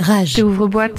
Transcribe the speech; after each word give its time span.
Rage. 0.00 0.42
ouvre-boîte. 0.42 0.98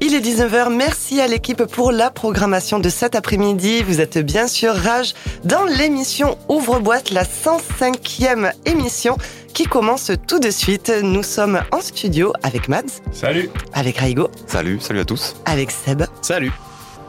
Il 0.00 0.14
est 0.14 0.20
19h, 0.20 0.72
merci 0.74 1.20
à 1.20 1.26
l'équipe 1.26 1.64
pour 1.64 1.90
la 1.90 2.10
programmation 2.10 2.78
de 2.78 2.88
cet 2.88 3.14
après-midi. 3.14 3.82
Vous 3.82 4.00
êtes 4.00 4.18
bien 4.18 4.46
sûr 4.46 4.72
Rage 4.72 5.14
dans 5.44 5.64
l'émission 5.64 6.38
Ouvre-boîte, 6.48 7.10
la 7.10 7.24
105e 7.24 8.52
émission 8.64 9.16
qui 9.52 9.64
commence 9.64 10.12
tout 10.28 10.38
de 10.38 10.50
suite. 10.50 10.92
Nous 11.02 11.24
sommes 11.24 11.60
en 11.72 11.80
studio 11.80 12.32
avec 12.42 12.68
Mads. 12.68 13.02
Salut. 13.10 13.50
Avec 13.72 13.98
Raigo. 13.98 14.28
Salut, 14.46 14.78
salut 14.80 15.00
à 15.00 15.04
tous. 15.04 15.34
Avec 15.44 15.70
Seb. 15.70 16.04
Salut. 16.22 16.52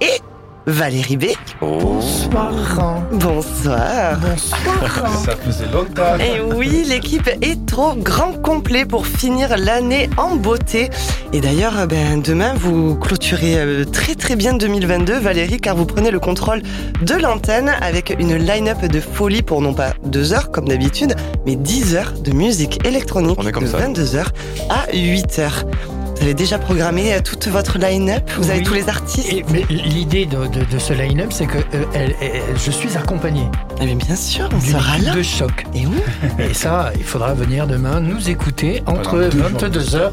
Et 0.02 0.20
Valérie 0.68 1.16
B. 1.16 1.28
Bonsoir. 1.62 2.52
Bonsoir. 3.14 4.18
Bonsoir. 4.20 5.18
Ça 5.24 5.38
faisait 5.38 5.72
longtemps. 5.72 6.18
Et 6.20 6.42
oui, 6.42 6.84
l'équipe 6.86 7.30
est 7.42 7.66
trop 7.66 7.96
grand 7.96 8.34
complet 8.34 8.86
pour 8.86 9.08
finir 9.08 9.56
l'année 9.58 10.10
en 10.18 10.36
beauté. 10.36 10.90
Et 11.32 11.40
d'ailleurs, 11.40 11.88
ben, 11.88 12.22
demain, 12.22 12.54
vous 12.54 12.96
clôturez 12.96 13.58
euh, 13.58 13.86
très 13.86 14.16
très 14.16 14.36
bien 14.36 14.54
2022, 14.56 15.18
Valérie, 15.20 15.62
car 15.62 15.74
vous 15.74 15.86
prenez 15.86 16.12
le 16.12 16.20
contrôle 16.20 16.62
de 17.02 17.16
l'antenne 17.16 17.72
avec 17.80 18.14
une 18.20 18.36
line-up 18.36 18.82
de 18.82 19.00
folie 19.00 19.44
pour 19.44 19.62
non 19.62 19.74
pas 19.74 19.94
deux 20.04 20.34
heures 20.34 20.52
comme 20.52 20.68
d'habitude, 20.68 21.16
mais 21.46 21.56
10 21.56 21.96
heures 21.96 22.12
de 22.20 22.32
musique 22.34 22.86
électronique 22.86 23.38
On 23.40 23.48
est 23.48 23.54
comme 23.54 23.64
de 23.64 23.70
ça. 23.70 23.80
22h 23.80 24.26
à 24.70 24.92
8h. 24.92 25.64
Vous 26.18 26.24
avez 26.24 26.34
déjà 26.34 26.58
programmé 26.58 27.14
euh, 27.14 27.20
toute 27.24 27.48
votre 27.48 27.78
line-up 27.78 28.30
Vous 28.38 28.50
avez 28.50 28.60
Oui. 28.60 28.66
tous 28.66 28.74
les 28.74 28.90
artistes 28.90 29.32
Et, 29.32 29.46
mais 29.52 29.64
l'idée 29.70 30.26
de, 30.26 30.48
de- 30.48 30.66
de 30.66 30.80
ce 30.80 30.94
line-up, 30.94 31.28
c'est 31.32 31.46
que 31.46 31.58
euh, 31.60 31.84
elle- 31.94 32.16
elle- 32.22 32.42
je 32.58 32.72
suis 32.72 32.98
accompagné 32.98 33.44
Eh 33.82 33.86
bien, 33.86 33.96
bien 33.96 34.16
sûr, 34.16 34.50
on 34.52 34.60
sera 34.60 34.98
là. 34.98 35.14
de 35.14 35.22
choc. 35.22 35.66
Et 35.76 35.86
oui, 35.86 35.98
Et 36.50 36.54
ça, 36.54 36.92
il 36.98 37.04
faudra 37.04 37.34
venir 37.34 37.68
demain 37.68 38.00
nous 38.00 38.30
écouter 38.30 38.82
entre 38.88 39.12
Pendant 39.30 39.30
deux 39.30 39.40
jours. 39.40 39.60
22h 39.60 40.12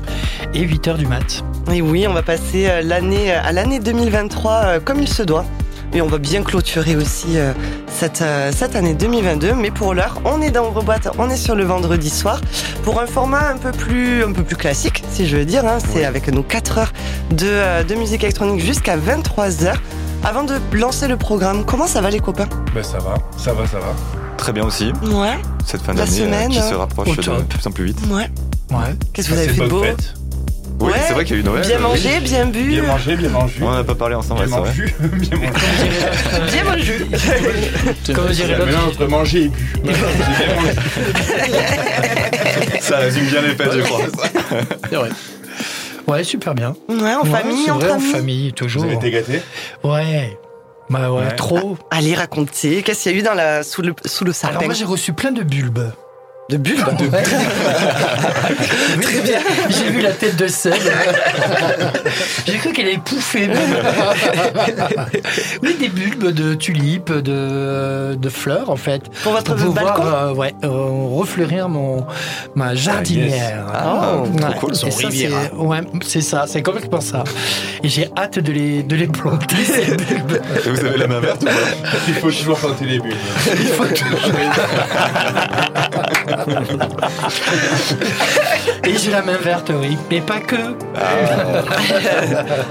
et 0.55 0.67
8h 0.67 0.97
du 0.99 1.07
mat. 1.07 1.43
Et 1.73 1.81
oui, 1.81 2.07
on 2.07 2.13
va 2.13 2.23
passer 2.23 2.67
euh, 2.69 2.83
l'année 2.83 3.33
à 3.33 3.53
l'année 3.53 3.81
2023 3.81 4.53
euh, 4.53 4.81
comme 4.81 5.01
il 5.01 5.09
se 5.09 5.23
doit. 5.23 5.47
Et 5.93 6.03
on 6.03 6.07
va 6.07 6.19
bien 6.19 6.43
clôturer 6.43 6.97
aussi 6.97 7.37
euh, 7.39 7.53
cette, 7.89 8.23
euh, 8.23 8.51
cette 8.55 8.75
année 8.75 8.95
2022. 8.95 9.55
Mais 9.55 9.71
pour 9.71 9.95
l'heure, 9.95 10.21
on 10.25 10.41
est 10.43 10.51
dans 10.51 10.69
Ouvre-boîte, 10.69 11.09
on 11.19 11.31
est 11.31 11.37
sur 11.37 11.55
le 11.55 11.65
vendredi 11.65 12.11
soir 12.11 12.41
pour 12.83 13.01
un 13.01 13.07
format 13.07 13.49
un 13.51 13.57
peu 13.57 13.71
plus, 13.71 14.25
un 14.25 14.33
peu 14.33 14.43
plus 14.43 14.57
classique, 14.57 15.05
si 15.11 15.27
je 15.27 15.37
veux 15.37 15.45
dire. 15.45 15.65
hein. 15.67 15.79
C'est 15.93 16.05
avec 16.05 16.27
nos 16.29 16.43
4 16.43 16.79
heures 16.79 16.93
de, 17.31 17.47
euh, 17.49 17.85
de 17.85 17.95
musique 17.95 18.25
électronique 18.25 18.61
jusqu'à 18.65 18.97
23 18.97 19.65
heures. 19.65 19.81
Avant 20.25 20.43
de 20.43 20.55
lancer 20.73 21.07
le 21.07 21.17
programme, 21.19 21.65
comment 21.67 21.87
ça 21.87 22.01
va 22.01 22.09
les 22.11 22.19
copains? 22.21 22.49
Ben 22.75 22.83
ça 22.83 22.99
va, 22.99 23.15
ça 23.37 23.53
va, 23.53 23.67
ça 23.67 23.79
va. 23.79 23.95
Très 24.39 24.53
bien 24.53 24.65
aussi, 24.65 24.91
Ouais, 25.13 25.39
cette 25.67 25.83
fin 25.83 25.93
d'année 25.95 26.11
euh, 26.11 26.25
semaine, 26.25 26.49
qui 26.51 26.57
se 26.61 26.75
rapproche 26.75 27.17
de 27.17 27.23
plus 27.43 27.67
en 27.67 27.71
plus 27.71 27.85
vite. 27.85 27.99
ouais. 28.11 28.29
Ouais. 28.71 28.97
Qu'est-ce 29.13 29.29
que 29.29 29.35
vous 29.35 29.39
avez 29.39 29.49
fait 29.49 29.65
de 29.65 29.69
beau? 29.69 29.83
fête. 29.83 30.15
Oui, 30.81 30.91
Ouais. 30.93 30.99
c'est 31.07 31.13
vrai 31.15 31.25
qu'il 31.25 31.37
y 31.37 31.39
a 31.39 31.43
eu 31.43 31.45
Noël. 31.45 31.67
Bien 31.67 31.79
mangé, 31.79 32.21
bien 32.21 32.47
bu. 32.47 32.63
Bien 32.65 32.83
mangé, 32.83 33.17
bien 33.17 33.29
mangé. 33.31 33.55
On 33.63 33.71
n'en 33.71 33.79
a 33.79 33.85
pas 33.85 33.95
parlé 33.95 34.15
ensemble, 34.17 34.41
ouais, 34.41 34.47
Bien 34.47 34.63
c'est 34.65 34.83
vrai. 34.83 34.95
mangé, 35.09 35.19
bien 35.31 35.39
mangé. 35.51 36.53
Bien 36.53 36.65
mangé. 36.65 37.07
Comme 38.15 38.29
dirait 38.29 38.53
l'autre. 38.57 38.67
mélange 38.67 38.85
entre 38.89 39.07
manger 39.07 39.45
et 39.45 39.49
bu. 39.49 39.55
Mangé. 39.85 40.75
Ça 42.81 42.97
résume 42.99 43.27
bien 43.27 43.41
les 43.43 43.55
fêtes, 43.55 43.73
je 43.73 43.81
crois. 43.83 44.01
C'est 44.91 44.97
vrai. 44.97 45.11
Ouais, 46.07 46.25
super 46.25 46.55
bien. 46.55 46.75
Ouais, 46.89 47.15
en 47.15 47.23
Ouais, 47.23 47.31
famille, 47.31 47.71
entre 47.71 47.87
vrai, 47.87 47.95
en 47.95 48.01
famille, 48.01 48.49
Vous 48.49 48.55
toujours. 48.55 48.85
avez 48.85 48.95
été 48.95 49.11
gâtés 49.11 49.41
Ouais. 49.83 50.37
Bah 50.91 51.11
ouais, 51.11 51.25
Ouais. 51.25 51.35
trop. 51.37 51.79
Allez, 51.91 52.15
racontez. 52.15 52.83
Qu'est-ce 52.83 53.05
qu'il 53.05 53.13
y 53.13 53.15
a 53.15 53.19
eu 53.19 53.23
dans 53.23 53.33
la, 53.33 53.63
sous, 53.63 53.81
le, 53.81 53.95
sous 54.05 54.25
le 54.25 54.33
sapin 54.35 54.51
Alors 54.57 54.65
moi 54.65 54.75
j'ai 54.75 54.85
reçu 54.85 55.15
plein 55.15 55.33
de 55.33 55.43
bulbes. 55.43 55.93
De 56.51 56.59
bulles 56.59 56.85
Ouais. 56.85 57.23
Très 59.03 59.21
bien. 59.23 59.39
J'ai 59.71 59.89
vu 59.91 60.03
la 60.03 60.11
tête 60.13 60.37
de 60.37 60.47
Seb. 60.47 60.75
J'ai 62.47 62.59
cru 62.59 62.73
qu'elle 62.73 62.87
allait 62.89 62.99
pouffer. 62.99 63.49
oui, 65.63 65.75
des 65.81 65.89
bulbes 65.89 66.29
de 66.33 66.53
tulipes, 66.55 67.11
de, 67.13 68.15
de 68.15 68.29
fleurs 68.29 68.69
en 68.69 68.77
fait. 68.77 69.03
Pour 69.23 69.33
votre 69.33 69.55
Pour 69.55 69.65
pouvoir 69.67 69.85
balcon 69.97 70.07
euh, 70.07 70.35
ouais, 70.35 70.55
euh, 70.65 70.69
refleurir 71.17 71.71
mon, 71.71 72.05
ma 72.55 72.75
jardinière. 72.75 73.65
Ah, 73.73 74.13
Oh, 74.17 74.27
trop 74.39 74.49
Ouais. 74.49 74.55
cool. 74.61 74.75
Ça, 74.77 74.87
c'est 74.91 75.31
ouais, 75.55 75.81
c'est 76.05 76.21
ça, 76.21 76.45
c'est 76.47 76.63
complètement 76.63 77.01
ça. 77.01 77.25
Et 77.83 77.89
j'ai 77.89 78.09
hâte 78.19 78.39
de 78.39 78.53
les, 78.53 78.83
de 78.83 78.97
les 78.97 79.07
planter, 79.07 79.57
ces 79.65 79.97
bulbes. 79.97 80.41
Et 80.67 80.69
vous 80.71 80.85
avez 80.85 80.99
la 80.99 81.07
main 81.07 81.21
verte 81.21 81.43
ou 81.43 81.47
pas? 81.47 81.53
Il 82.09 82.15
faut 82.15 82.31
toujours 82.31 82.59
planter 82.59 82.85
les 82.85 82.99
bulles. 82.99 83.17
Il 83.47 83.67
faut 83.69 83.87
toujours- 83.87 84.31
Et 88.87 88.99
j'ai 88.99 89.11
la 89.11 89.23
main 89.23 89.37
verte, 89.43 89.71
oui. 89.81 89.97
Mais 90.11 90.21
pas 90.21 90.41
que. 90.41 90.57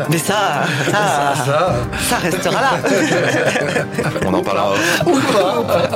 Mais 0.10 0.18
ça, 0.18 0.64
ça, 0.92 1.34
ça, 1.46 1.76
ça. 2.10 2.16
restera 2.18 2.62
là. 2.62 2.72
On 4.26 4.34
en 4.34 4.42
parlera. 4.42 4.74
Ou 5.06 5.20
pas. 5.32 5.90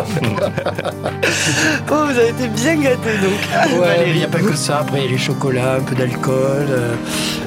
Oh, 1.89 1.93
vous 2.05 2.17
avez 2.19 2.29
été 2.29 2.47
bien 2.47 2.75
gâtés 2.75 3.17
donc. 3.21 3.79
Ouais, 3.81 4.05
il 4.07 4.15
n'y 4.17 4.23
a 4.23 4.27
pas 4.27 4.39
que 4.39 4.55
ça. 4.55 4.79
Après, 4.79 4.99
il 4.99 5.05
y 5.05 5.07
a 5.07 5.11
les 5.11 5.17
chocolats, 5.17 5.75
un 5.75 5.81
peu 5.81 5.95
d'alcool. 5.95 6.67
euh, 6.69 6.93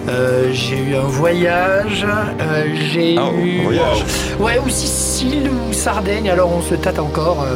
euh, 0.08 0.50
j'ai 0.52 0.78
eu 0.78 0.96
un 0.96 1.00
voyage. 1.06 2.04
euh, 2.40 2.64
j'ai 2.92 3.16
Ah, 3.18 3.30
eu. 3.42 3.60
un 3.60 3.64
voyage. 3.64 4.04
Ouais, 4.38 4.58
ou 4.64 4.68
Sicile 4.68 5.50
ou 5.50 5.72
Sardaigne. 5.72 6.30
Alors, 6.30 6.50
on 6.52 6.62
se 6.62 6.74
tâte 6.74 6.98
encore. 6.98 7.46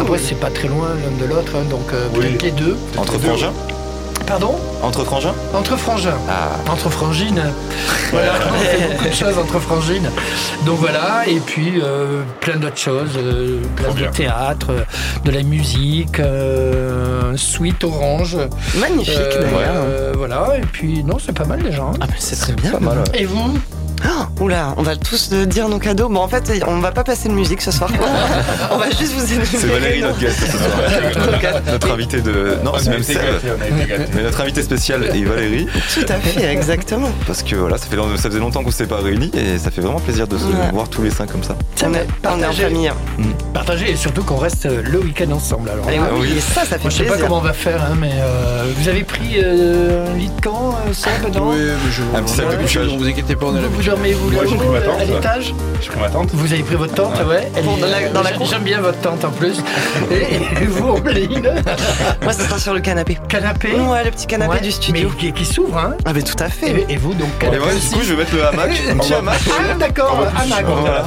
Après, 0.00 0.18
c'est 0.18 0.38
pas 0.38 0.50
très 0.50 0.68
loin 0.68 0.88
l'un 1.02 1.26
de 1.26 1.30
l'autre. 1.32 1.52
hein, 1.56 1.64
donc, 1.68 1.92
euh, 1.92 2.08
Oui. 2.14 2.36
les 2.42 2.50
deux. 2.50 2.76
Entre 2.96 3.18
frangins 3.18 3.52
Pardon 4.26 4.54
Entre 4.82 5.02
frangins 5.04 5.34
Entre 5.54 5.76
frangins. 5.76 6.14
Ah, 6.28 6.70
Entre 6.70 6.88
frangines. 6.90 7.42
Voilà, 8.12 8.32
on 8.52 8.58
fait 8.58 8.88
beaucoup 8.88 9.04
de 9.08 9.12
choses 9.14 9.38
entre 9.38 9.60
frangines. 9.60 10.10
Donc 10.66 10.78
voilà, 10.80 11.22
et 11.28 11.38
puis 11.38 11.74
euh, 11.80 12.22
plein 12.40 12.56
d'autres 12.56 12.76
choses, 12.76 13.10
euh, 13.16 13.60
plein 13.76 13.94
de 13.94 14.06
théâtre, 14.12 14.66
euh, 14.70 14.82
de 15.24 15.30
la 15.30 15.44
musique, 15.44 16.18
euh, 16.18 17.36
Sweet 17.36 17.84
Orange. 17.84 18.36
Magnifique 18.80 19.14
euh, 19.16 19.42
d'ailleurs. 19.44 19.74
euh, 19.76 20.12
voilà, 20.16 20.56
et 20.58 20.62
puis 20.62 21.04
non, 21.04 21.18
c'est 21.24 21.32
pas 21.36 21.44
mal 21.44 21.62
déjà. 21.62 21.82
hein. 21.82 21.92
Ah, 22.00 22.06
mais 22.08 22.16
c'est 22.18 22.34
très 22.36 22.52
bien. 22.54 22.72
pas 22.72 22.80
mal. 22.80 22.98
ouais. 22.98 23.20
Et 23.20 23.24
vous? 23.26 23.56
Oh, 24.04 24.24
oula, 24.44 24.74
on 24.76 24.82
va 24.82 24.96
tous 24.96 25.30
dire 25.32 25.68
nos 25.68 25.78
cadeaux. 25.78 26.08
Bon, 26.08 26.20
en 26.20 26.28
fait, 26.28 26.50
on 26.66 26.78
va 26.80 26.90
pas 26.92 27.04
passer 27.04 27.28
de 27.28 27.34
musique 27.34 27.60
ce 27.62 27.70
soir. 27.70 27.90
on 28.70 28.76
va 28.78 28.90
juste 28.90 29.12
vous 29.14 29.24
énumérer. 29.24 29.46
C'est 29.58 29.66
Valérie, 29.66 30.00
notre 30.02 30.18
guest 30.18 30.38
ce 30.40 30.46
soir. 30.58 31.60
Notre 31.70 31.90
invité 31.92 32.20
de. 32.20 32.56
Non, 32.64 32.72
On 32.74 32.78
c'est 32.78 32.90
même 32.90 33.02
Seb. 33.02 33.18
Mais 34.14 34.22
notre 34.22 34.40
invité 34.40 34.62
spécial 34.62 35.04
est 35.04 35.24
Valérie, 35.24 35.66
Tout 35.94 36.06
à 36.08 36.14
fait, 36.14 36.44
exactement. 36.52 37.10
parce 37.26 37.42
que 37.42 37.56
voilà, 37.56 37.76
ça, 37.78 37.86
fait, 37.86 37.96
ça 38.16 38.28
faisait 38.28 38.38
longtemps 38.40 38.62
qu'on 38.62 38.70
s'était 38.70 38.86
pas 38.88 39.00
réunis 39.00 39.30
et 39.34 39.58
ça 39.58 39.70
fait 39.70 39.80
vraiment 39.80 40.00
plaisir 40.00 40.26
de 40.26 40.36
se 40.38 40.44
Ouais. 40.44 40.70
voir 40.72 40.88
tous 40.88 41.02
les 41.02 41.10
cinq 41.10 41.30
comme 41.30 41.44
ça. 41.44 41.54
On 41.84 41.94
est, 41.94 42.06
on 42.24 42.28
est 42.28 42.34
en 42.34 42.38
Partagez. 42.38 42.62
famille. 42.64 42.90
Partagez 43.54 43.90
et 43.92 43.96
surtout 43.96 44.22
qu'on 44.24 44.36
reste 44.36 44.66
euh, 44.66 44.82
le 44.84 44.98
week-end 44.98 45.30
ensemble. 45.30 45.68
Alors, 45.70 45.88
Et 45.88 45.96
là, 45.96 46.02
Ah 46.10 46.14
oui. 46.14 46.28
oui, 46.32 46.38
et 46.38 46.40
ça, 46.40 46.62
ça 46.62 46.76
fait 46.76 46.82
moi, 46.82 46.90
je 46.90 46.96
sais 46.96 47.04
pas 47.04 47.16
comment 47.18 47.38
on 47.38 47.42
va 47.42 47.52
faire, 47.52 47.80
hein, 47.82 47.94
mais 47.98 48.10
euh, 48.14 48.64
vous 48.76 48.88
avez 48.88 49.04
pris 49.04 49.36
euh, 49.42 50.12
un 50.12 50.16
lit 50.18 50.28
de 50.28 50.40
camp, 50.40 50.74
euh, 50.88 50.92
Seb, 50.92 51.32
non? 51.34 51.50
Oui, 51.50 51.56
mais 51.60 51.90
je 51.92 52.02
Un 52.18 52.22
petit 52.22 52.34
sac 52.34 52.50
de 52.50 52.56
couchage. 52.62 52.88
Ne 52.92 52.98
vous 52.98 53.06
inquiétez 53.06 53.36
pas, 53.36 53.46
on 53.46 53.54
a 53.56 53.60
Vous, 53.60 53.82
vous 53.94 54.30
Moi, 54.30 54.44
j'ai 54.46 54.56
pris 54.56 54.68
ma 54.68 54.78
euh, 54.78 54.80
tente, 54.86 55.00
à 55.00 55.04
l'étage 55.04 55.54
J'ai 55.80 55.88
pris 55.88 56.00
ma 56.00 56.08
tente. 56.08 56.30
Vous 56.32 56.52
avez 56.52 56.62
pris 56.62 56.74
votre 56.76 56.94
tente, 56.94 57.14
ouais. 57.26 57.50
Elle 57.56 57.64
Bon, 57.64 57.76
est- 57.76 57.80
dans 57.80 57.86
la- 57.88 58.08
dans 58.08 58.22
la 58.22 58.28
j'aime- 58.30 58.38
cour. 58.38 58.46
J'aime 58.46 58.62
bien 58.62 58.80
votre 58.80 58.98
tente 59.00 59.24
en 59.24 59.30
plus. 59.30 59.58
Et, 60.10 60.62
et 60.62 60.66
vous, 60.66 60.88
Ombline 60.88 61.52
Moi, 62.22 62.32
ça 62.32 62.44
sera 62.46 62.58
sur 62.58 62.74
le 62.74 62.80
canapé. 62.80 63.18
Canapé 63.28 63.72
Ouais, 63.72 64.04
le 64.04 64.10
petit 64.10 64.26
canapé 64.26 64.52
Ouais, 64.54 64.60
du 64.60 64.70
studio. 64.70 65.08
Mais 65.10 65.16
qui, 65.18 65.32
qui 65.32 65.44
s'ouvre, 65.44 65.78
hein 65.78 65.94
Ah, 66.04 66.12
mais 66.12 66.22
tout 66.22 66.42
à 66.42 66.48
fait. 66.48 66.70
et, 66.88 66.92
et 66.94 66.96
vous, 66.96 67.14
donc, 67.14 67.28
Et 67.36 67.44
canapé 67.46 67.58
moi, 67.64 67.74
du 67.74 67.80
coup, 67.88 68.00
je 68.02 68.12
vais 68.14 68.18
mettre 68.18 68.34
le 68.34 68.44
hamac, 68.46 68.70
un 68.90 68.96
petit 68.96 69.14
hamac. 69.14 69.38
Ah, 69.48 69.74
d'accord, 69.78 70.26
hamac. 70.36 70.64
Voilà. 70.66 71.06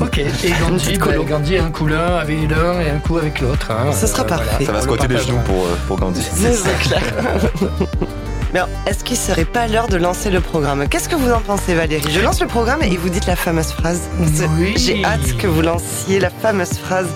Ok, 0.00 0.18
et 0.18 0.52
Gandhi, 0.60 0.98
bah, 0.98 1.06
colo. 1.06 1.24
Gandhi 1.24 1.56
un 1.58 1.70
coup 1.70 1.86
l'un 1.86 2.16
avec 2.16 2.38
l'un 2.50 2.80
et 2.80 2.90
un 2.90 2.98
coup 2.98 3.18
avec 3.18 3.40
l'autre. 3.40 3.68
hein. 3.70 3.92
Ce 3.92 4.06
sera 4.06 4.24
parfait. 4.24 4.64
Ça 4.64 4.72
va 4.72 4.80
le 4.80 4.86
coter 4.86 5.08
les 5.08 5.18
genoux 5.18 5.38
pour, 5.46 5.64
euh, 5.64 5.76
pour 5.86 5.98
Gandhi. 5.98 6.22
C'est 6.34 6.52
ça, 6.52 6.70
clair. 6.82 7.00
Mais 8.54 8.60
est-ce 8.86 9.04
qu'il 9.04 9.16
serait 9.16 9.44
pas 9.44 9.68
l'heure 9.68 9.88
de 9.88 9.96
lancer 9.96 10.30
le 10.30 10.40
programme? 10.40 10.88
Qu'est-ce 10.88 11.08
que 11.08 11.14
vous 11.14 11.30
en 11.30 11.40
pensez, 11.40 11.74
Valérie? 11.74 12.10
Je 12.10 12.20
lance 12.20 12.40
le 12.40 12.46
programme 12.46 12.82
et 12.82 12.96
vous 12.96 13.10
dites 13.10 13.26
la 13.26 13.36
fameuse 13.36 13.72
phrase. 13.72 14.00
Oui. 14.58 14.74
J'ai 14.76 15.04
hâte 15.04 15.36
que 15.36 15.46
vous 15.46 15.60
lanciez 15.60 16.18
la 16.18 16.30
fameuse 16.30 16.72
phrase 16.78 17.08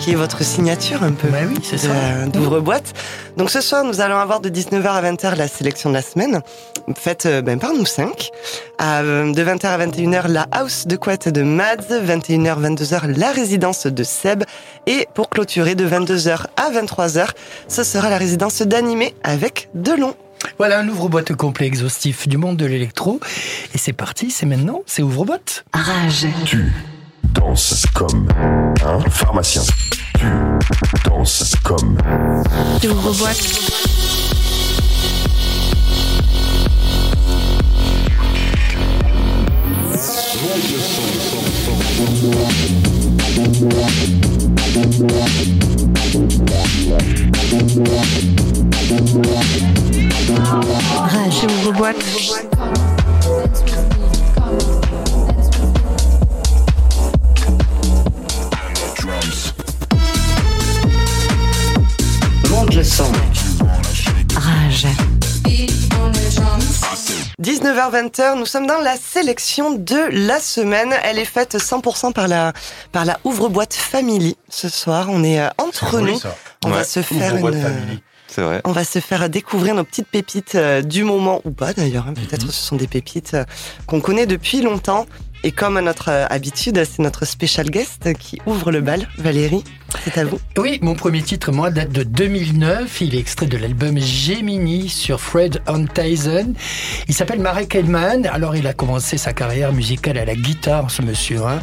qui 0.00 0.12
est 0.12 0.14
votre 0.16 0.42
signature 0.42 1.02
un 1.04 1.12
peu. 1.12 1.28
Bah 1.28 1.38
oui, 1.48 1.56
c'est 1.62 1.78
ça. 1.78 1.92
d'ouvre-boîte. 2.32 2.92
Donc 3.36 3.50
ce 3.50 3.60
soir, 3.60 3.84
nous 3.84 4.00
allons 4.00 4.16
avoir 4.16 4.40
de 4.40 4.48
19h 4.48 4.86
à 4.86 5.02
20h 5.02 5.36
la 5.36 5.46
sélection 5.46 5.90
de 5.90 5.94
la 5.94 6.02
semaine, 6.02 6.40
faite 6.96 7.26
euh, 7.26 7.40
ben, 7.40 7.58
par 7.58 7.72
nous 7.72 7.86
cinq. 7.86 8.30
À, 8.78 9.00
euh, 9.02 9.32
de 9.32 9.42
20h 9.42 9.66
à 9.66 9.86
21h, 9.86 10.26
la 10.26 10.46
house 10.50 10.86
de 10.88 10.96
couette 10.96 11.28
de 11.28 11.42
Mads. 11.42 11.76
21h, 12.04 12.60
22h, 12.60 13.16
la 13.16 13.30
résidence 13.30 13.86
de 13.86 14.02
Seb. 14.02 14.42
Et 14.86 15.06
pour 15.14 15.28
clôturer, 15.30 15.76
de 15.76 15.88
22h 15.88 16.46
à 16.56 16.70
23h, 16.70 17.28
ce 17.68 17.84
sera 17.84 18.10
la 18.10 18.18
résidence 18.18 18.62
d'animé 18.62 19.14
avec 19.22 19.68
Delon. 19.74 20.14
Voilà 20.58 20.80
un 20.80 20.88
ouvre-boîte 20.88 21.34
complet 21.34 21.66
exhaustif 21.66 22.28
du 22.28 22.36
monde 22.36 22.56
de 22.56 22.66
l'électro. 22.66 23.20
Et 23.74 23.78
c'est 23.78 23.92
parti, 23.92 24.30
c'est 24.30 24.46
maintenant, 24.46 24.82
c'est 24.86 25.02
ouvre-boîte. 25.02 25.64
Rage. 25.72 26.26
Tu 26.44 26.72
danses 27.34 27.86
comme 27.94 28.28
un 28.84 29.00
pharmacien. 29.10 29.62
Tu 30.18 30.26
danses 31.08 31.54
comme. 31.64 31.96
Ouvre-boîte. 32.84 33.60
Rage 50.96 51.44
ouvre 51.44 51.72
boîte. 51.72 51.96
Monte 62.50 62.74
le 62.74 62.84
son. 62.84 63.04
Rage. 64.36 64.86
19h-20h, 67.40 68.38
nous 68.38 68.46
sommes 68.46 68.66
dans 68.66 68.78
la 68.80 68.96
sélection 68.96 69.72
de 69.72 70.08
la 70.26 70.40
semaine. 70.40 70.94
Elle 71.04 71.18
est 71.18 71.24
faite 71.24 71.56
100% 71.56 72.12
par 72.12 72.28
la, 72.28 72.52
par 72.92 73.04
la 73.04 73.18
ouvre-boîte 73.24 73.74
Family. 73.74 74.36
Ce 74.48 74.68
soir, 74.68 75.06
on 75.10 75.22
est 75.22 75.40
euh, 75.40 75.48
entre 75.58 76.00
nous. 76.00 76.18
On 76.64 76.70
va 76.70 76.84
se 76.84 77.00
faire 77.02 77.36
une, 77.36 77.60
family. 77.60 78.02
C'est 78.26 78.42
vrai. 78.42 78.60
on 78.64 78.72
va 78.72 78.84
se 78.84 78.98
faire 79.00 79.28
découvrir 79.28 79.74
nos 79.74 79.82
petites 79.84 80.06
pépites 80.08 80.54
euh, 80.54 80.82
du 80.82 81.02
moment 81.04 81.40
ou 81.44 81.50
pas 81.50 81.72
d'ailleurs. 81.72 82.06
hein. 82.08 82.14
Peut-être 82.14 82.44
Mhm. 82.44 82.50
ce 82.50 82.64
sont 82.66 82.76
des 82.76 82.86
pépites 82.86 83.34
euh, 83.34 83.44
qu'on 83.86 84.00
connaît 84.00 84.26
depuis 84.26 84.60
longtemps. 84.60 85.06
Et 85.42 85.52
comme 85.52 85.78
à 85.78 85.80
notre 85.80 86.10
euh, 86.10 86.26
habitude, 86.28 86.82
c'est 86.84 87.02
notre 87.02 87.24
special 87.24 87.70
guest 87.70 88.12
qui 88.18 88.38
ouvre 88.44 88.70
le 88.70 88.82
bal. 88.82 89.08
Valérie, 89.16 89.64
c'est 90.04 90.18
à 90.18 90.24
vous. 90.26 90.38
Oui, 90.58 90.78
mon 90.82 90.94
premier 90.94 91.22
titre, 91.22 91.50
moi, 91.50 91.70
date 91.70 91.90
de 91.92 92.02
2009. 92.02 93.00
Il 93.00 93.14
est 93.14 93.18
extrait 93.18 93.46
de 93.46 93.56
l'album 93.56 93.98
Gemini 93.98 94.90
sur 94.90 95.18
Fred 95.18 95.62
Tyson. 95.94 96.52
Il 97.08 97.14
s'appelle 97.14 97.40
Marek 97.40 97.74
Edman. 97.74 98.26
Alors, 98.26 98.54
il 98.54 98.66
a 98.66 98.74
commencé 98.74 99.16
sa 99.16 99.32
carrière 99.32 99.72
musicale 99.72 100.18
à 100.18 100.26
la 100.26 100.34
guitare, 100.34 100.90
ce 100.90 101.00
monsieur. 101.00 101.42
hein. 101.46 101.60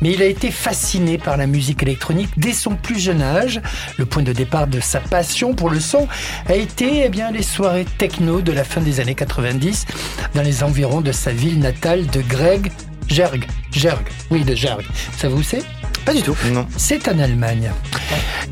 Mais 0.00 0.10
il 0.12 0.22
a 0.22 0.26
été 0.26 0.50
fasciné 0.50 1.16
par 1.16 1.36
la 1.36 1.46
musique 1.46 1.82
électronique 1.84 2.30
dès 2.36 2.52
son 2.52 2.74
plus 2.74 2.98
jeune 2.98 3.22
âge. 3.22 3.60
Le 3.98 4.04
point 4.04 4.24
de 4.24 4.32
départ 4.32 4.66
de 4.66 4.80
sa 4.80 4.98
passion 4.98 5.54
pour 5.54 5.70
le 5.70 5.78
son 5.78 6.08
a 6.48 6.56
été 6.56 7.02
eh 7.04 7.08
bien, 7.08 7.30
les 7.30 7.44
soirées 7.44 7.86
techno 7.98 8.40
de 8.40 8.50
la 8.50 8.64
fin 8.64 8.80
des 8.80 8.98
années 8.98 9.14
90 9.14 9.86
dans 10.34 10.42
les 10.42 10.64
environs 10.64 11.02
de 11.02 11.12
sa 11.12 11.30
ville 11.30 11.60
natale 11.60 12.08
de 12.08 12.20
Greg 12.20 12.72
Gerg. 13.08 13.46
Gerg, 13.72 14.04
oui, 14.30 14.44
de 14.44 14.54
Gerg. 14.54 14.82
Ça 15.16 15.28
vous 15.28 15.42
c'est 15.42 15.62
Pas 16.04 16.14
du 16.14 16.22
tout. 16.22 16.36
Non. 16.52 16.66
c'est 16.76 17.08
en 17.08 17.18
Allemagne, 17.18 17.70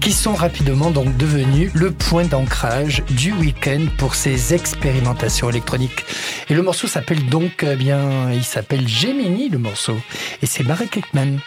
qui 0.00 0.12
sont 0.12 0.35
rapidement 0.35 0.91
donc 0.91 1.17
devenus 1.17 1.70
le 1.75 1.91
point 1.91 2.25
d'ancrage 2.25 3.02
du 3.11 3.32
week-end 3.32 3.87
pour 3.99 4.14
ces 4.14 4.55
expérimentations 4.55 5.50
électroniques. 5.50 6.05
Et 6.49 6.55
le 6.55 6.62
morceau 6.62 6.87
s'appelle 6.87 7.26
donc, 7.26 7.64
eh 7.69 7.76
bien, 7.76 8.32
il 8.32 8.44
s'appelle 8.44 8.87
Gemini, 8.87 9.49
le 9.49 9.58
morceau. 9.58 9.97
Et 10.43 10.47
c'est 10.47 10.64
Marek 10.64 10.97
Ekman. 10.97 11.41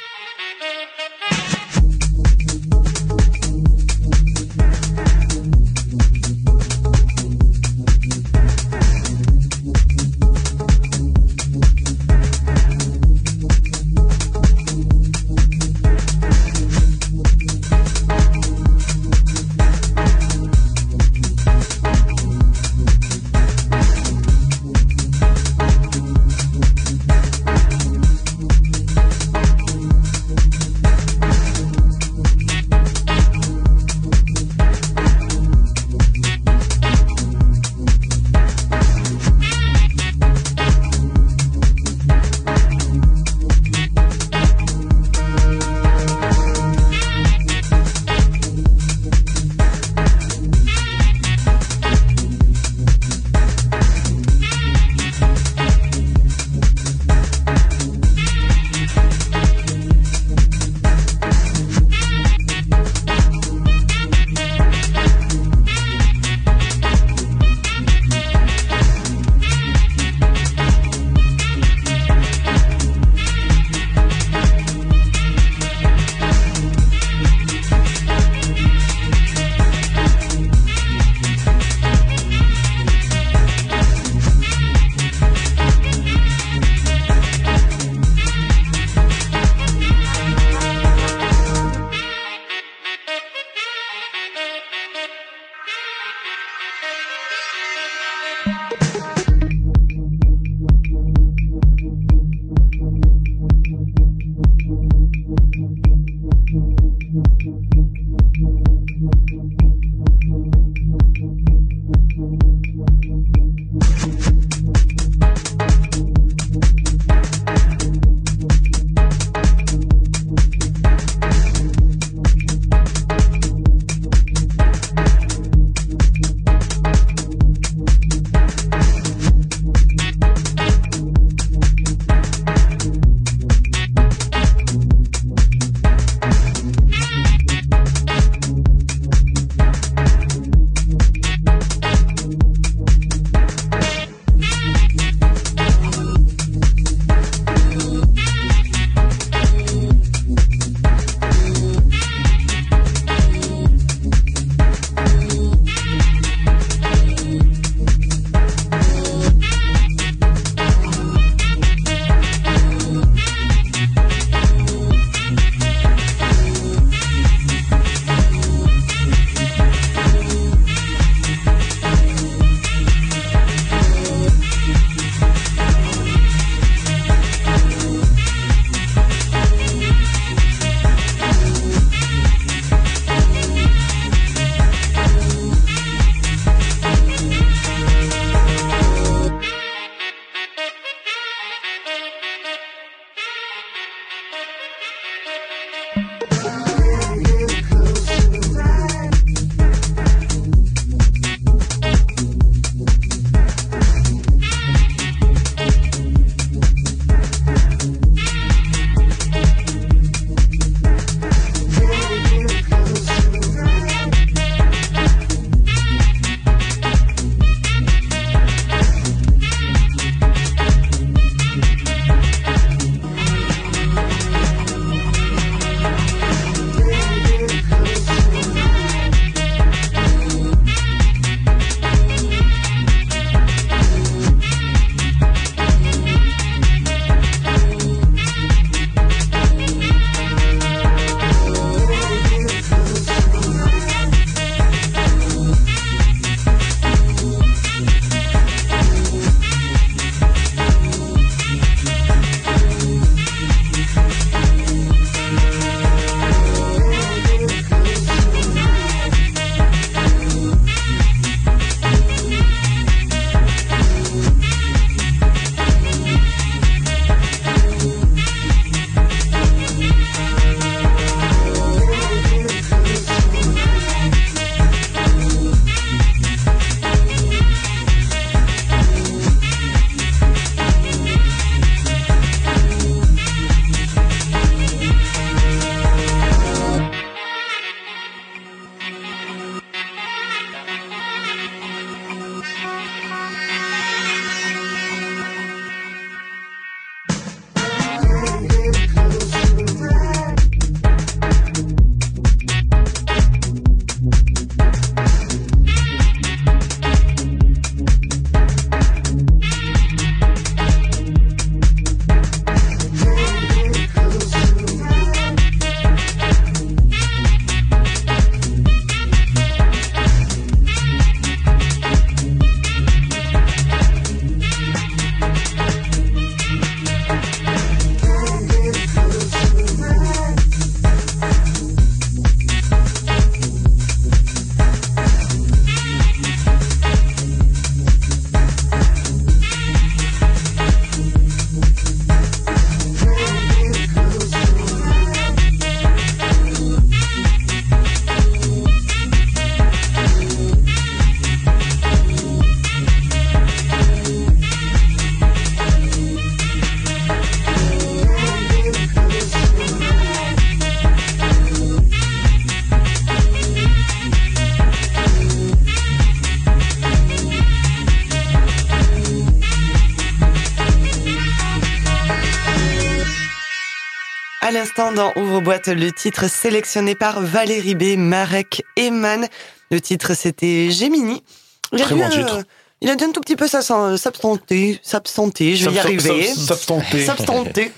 L'instant 374.53 374.91
dans 374.93 375.12
Ouvre-boîte, 375.15 375.67
le 375.67 375.91
titre 375.91 376.29
sélectionné 376.29 376.95
par 376.95 377.22
Valérie 377.22 377.75
B, 377.75 377.98
Marek 377.98 378.63
Eman. 378.77 379.27
Le 379.72 379.81
titre 379.81 380.13
c'était 380.13 380.69
Gemini. 380.72 381.24
Il 381.72 381.81
a 381.81 381.86
Très 381.86 381.95
dû, 381.95 382.01
bon 382.01 382.10
titre. 382.10 382.38
euh, 382.38 382.43
il 382.81 382.89
a 382.89 382.95
dû 382.95 383.03
un 383.05 383.12
tout 383.12 383.22
petit 383.22 383.36
peu 383.36 383.48
s'abs- 383.48 383.98
s'absenter, 383.98 384.79
s'absenter, 384.83 385.55
je 385.55 385.69
vais 385.69 385.75
y 385.75 385.79
arriver. 385.79 386.24
S'abstenter. 386.27 387.05
S'abstenter. 387.05 387.72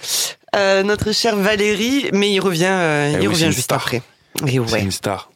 Euh, 0.55 0.83
notre 0.83 1.11
chère 1.13 1.35
Valérie, 1.35 2.09
mais 2.13 2.31
il 2.31 2.39
revient, 2.39 2.65
euh, 2.65 3.09
Eh 3.11 3.13
il 3.23 3.27
oui, 3.27 3.33
revient 3.33 3.45
juste 3.47 3.61
star. 3.61 3.81
après. 3.81 4.01
Et 4.47 4.59
C'est 4.67 4.81
une 4.81 4.91
star. 4.91 5.31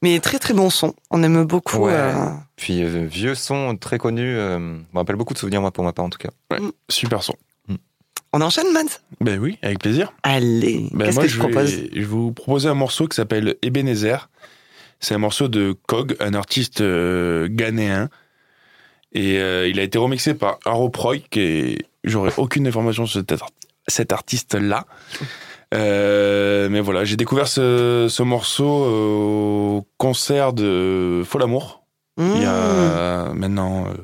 Mais 0.00 0.20
très 0.20 0.38
très 0.38 0.54
bon 0.54 0.70
son. 0.70 0.94
On 1.10 1.22
aime 1.22 1.44
beaucoup. 1.44 1.78
Ouais. 1.86 1.92
euh, 1.94 2.12
Puis 2.56 2.82
euh, 2.82 3.06
vieux 3.10 3.34
son 3.34 3.76
très 3.76 3.98
connu, 3.98 4.22
euh, 4.36 4.58
me 4.58 4.82
rappelle 4.94 5.16
beaucoup 5.16 5.34
de 5.34 5.38
souvenirs 5.38 5.60
moi 5.60 5.70
pour 5.72 5.84
ma 5.84 5.92
part 5.92 6.04
en 6.04 6.10
tout 6.10 6.18
cas. 6.18 6.30
Super 6.88 7.22
son. 7.22 7.34
On 8.38 8.40
enchaîne, 8.40 8.72
Mans 8.72 8.82
Ben 9.20 9.40
oui, 9.40 9.58
avec 9.62 9.80
plaisir. 9.80 10.12
Allez, 10.22 10.86
Ben 10.92 11.06
qu'est-ce 11.06 11.18
que 11.18 11.26
je, 11.26 11.38
proposes 11.40 11.74
vais, 11.74 11.90
je 11.92 11.98
vais 11.98 12.04
vous 12.04 12.30
proposer 12.30 12.68
un 12.68 12.74
morceau 12.74 13.08
qui 13.08 13.16
s'appelle 13.16 13.56
Ebenezer. 13.62 14.30
C'est 15.00 15.16
un 15.16 15.18
morceau 15.18 15.48
de 15.48 15.74
Kog, 15.88 16.14
un 16.20 16.34
artiste 16.34 16.80
euh, 16.80 17.48
ghanéen. 17.50 18.08
Et 19.12 19.38
euh, 19.40 19.66
il 19.66 19.80
a 19.80 19.82
été 19.82 19.98
remixé 19.98 20.34
par 20.34 20.60
Haro 20.64 20.88
Proy, 20.88 21.24
qui 21.30 21.40
est... 21.40 21.78
J'aurais 22.04 22.30
aucune 22.36 22.68
information 22.68 23.06
sur 23.06 23.18
cet, 23.18 23.32
art- 23.32 23.50
cet 23.88 24.12
artiste-là. 24.12 24.86
Euh, 25.74 26.68
mais 26.70 26.78
voilà, 26.80 27.04
j'ai 27.04 27.16
découvert 27.16 27.48
ce, 27.48 28.06
ce 28.08 28.22
morceau 28.22 28.64
au 28.68 29.86
concert 29.96 30.52
de 30.52 31.22
Fol 31.26 31.42
Amour, 31.42 31.82
il 32.18 32.24
y 32.24 32.44
Mmh. 32.44 32.48
a 32.48 33.32
maintenant 33.34 33.86
euh, 33.88 33.94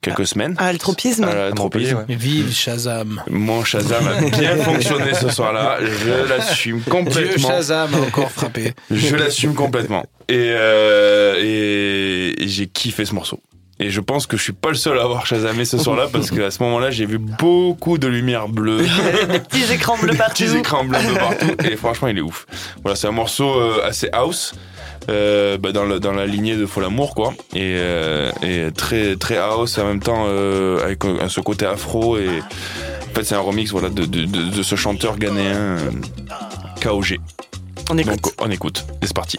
quelques 0.00 0.26
semaines. 0.26 0.54
Ah, 0.58 0.72
le 0.72 0.78
tropisme 0.78 1.24
À 1.24 1.46
À 1.46 1.52
Tropisme. 1.52 2.04
ouais. 2.08 2.14
Vive 2.16 2.52
Shazam. 2.54 3.22
Mon 3.28 3.64
Shazam 3.64 4.06
a 4.06 4.20
bien 4.36 4.56
fonctionné 4.64 5.14
ce 5.14 5.28
soir-là. 5.28 5.78
Je 5.82 6.28
l'assume 6.28 6.78
Dieu 6.80 6.90
complètement. 6.90 7.48
Shazam 7.48 7.94
a 7.94 7.98
encore 8.06 8.30
frappé. 8.30 8.74
Je 8.90 9.16
l'assume 9.16 9.54
complètement. 9.54 10.04
Et, 10.28 10.34
euh, 10.54 11.34
et, 11.38 12.42
et 12.44 12.48
j'ai 12.48 12.66
kiffé 12.66 13.04
ce 13.04 13.14
morceau. 13.14 13.40
Et 13.80 13.90
je 13.90 14.00
pense 14.00 14.26
que 14.26 14.36
je 14.36 14.42
suis 14.42 14.52
pas 14.52 14.70
le 14.70 14.74
seul 14.74 14.98
à 14.98 15.02
avoir 15.04 15.24
Shazamé 15.24 15.64
ce 15.64 15.78
soir-là 15.78 16.08
parce 16.12 16.30
qu'à 16.32 16.50
ce 16.50 16.60
moment-là, 16.64 16.90
j'ai 16.90 17.06
vu 17.06 17.18
beaucoup 17.18 17.96
de 17.96 18.08
lumière 18.08 18.48
bleue, 18.48 18.78
Des 19.30 19.38
petits 19.38 19.72
écrans 19.72 19.96
bleus 19.96 20.14
partout. 20.16 20.42
petits 20.44 20.56
écrans 20.56 20.84
bleus 20.84 20.98
partout. 21.14 21.54
Et 21.64 21.76
franchement, 21.76 22.08
il 22.08 22.18
est 22.18 22.22
ouf. 22.22 22.46
Voilà, 22.82 22.96
c'est 22.96 23.06
un 23.06 23.12
morceau 23.12 23.48
euh, 23.60 23.84
assez 23.86 24.08
house. 24.12 24.54
Euh, 25.08 25.56
bah, 25.56 25.72
dans, 25.72 25.84
la 25.84 26.26
lignée 26.26 26.56
de 26.56 26.66
Fol 26.66 26.84
Amour 26.84 27.14
quoi. 27.14 27.32
Et, 27.54 27.76
euh, 27.76 28.30
et 28.42 28.70
très 28.72 29.16
très 29.16 29.38
house 29.38 29.78
et 29.78 29.80
en 29.80 29.86
même 29.86 30.00
temps 30.00 30.26
euh, 30.28 30.84
avec 30.84 31.02
ce 31.28 31.40
côté 31.40 31.64
afro 31.64 32.18
et 32.18 32.28
en 32.28 33.14
fait 33.14 33.24
c'est 33.24 33.34
un 33.34 33.40
remix 33.40 33.70
voilà 33.70 33.88
de, 33.88 34.04
de, 34.04 34.24
de, 34.24 34.50
de 34.50 34.62
ce 34.62 34.76
chanteur 34.76 35.16
ghanéen 35.16 35.76
KOG 36.82 37.18
On 37.90 37.96
écoute. 37.96 38.22
donc 38.22 38.32
on 38.38 38.50
écoute. 38.50 38.84
Et 39.00 39.06
c'est 39.06 39.16
parti 39.16 39.38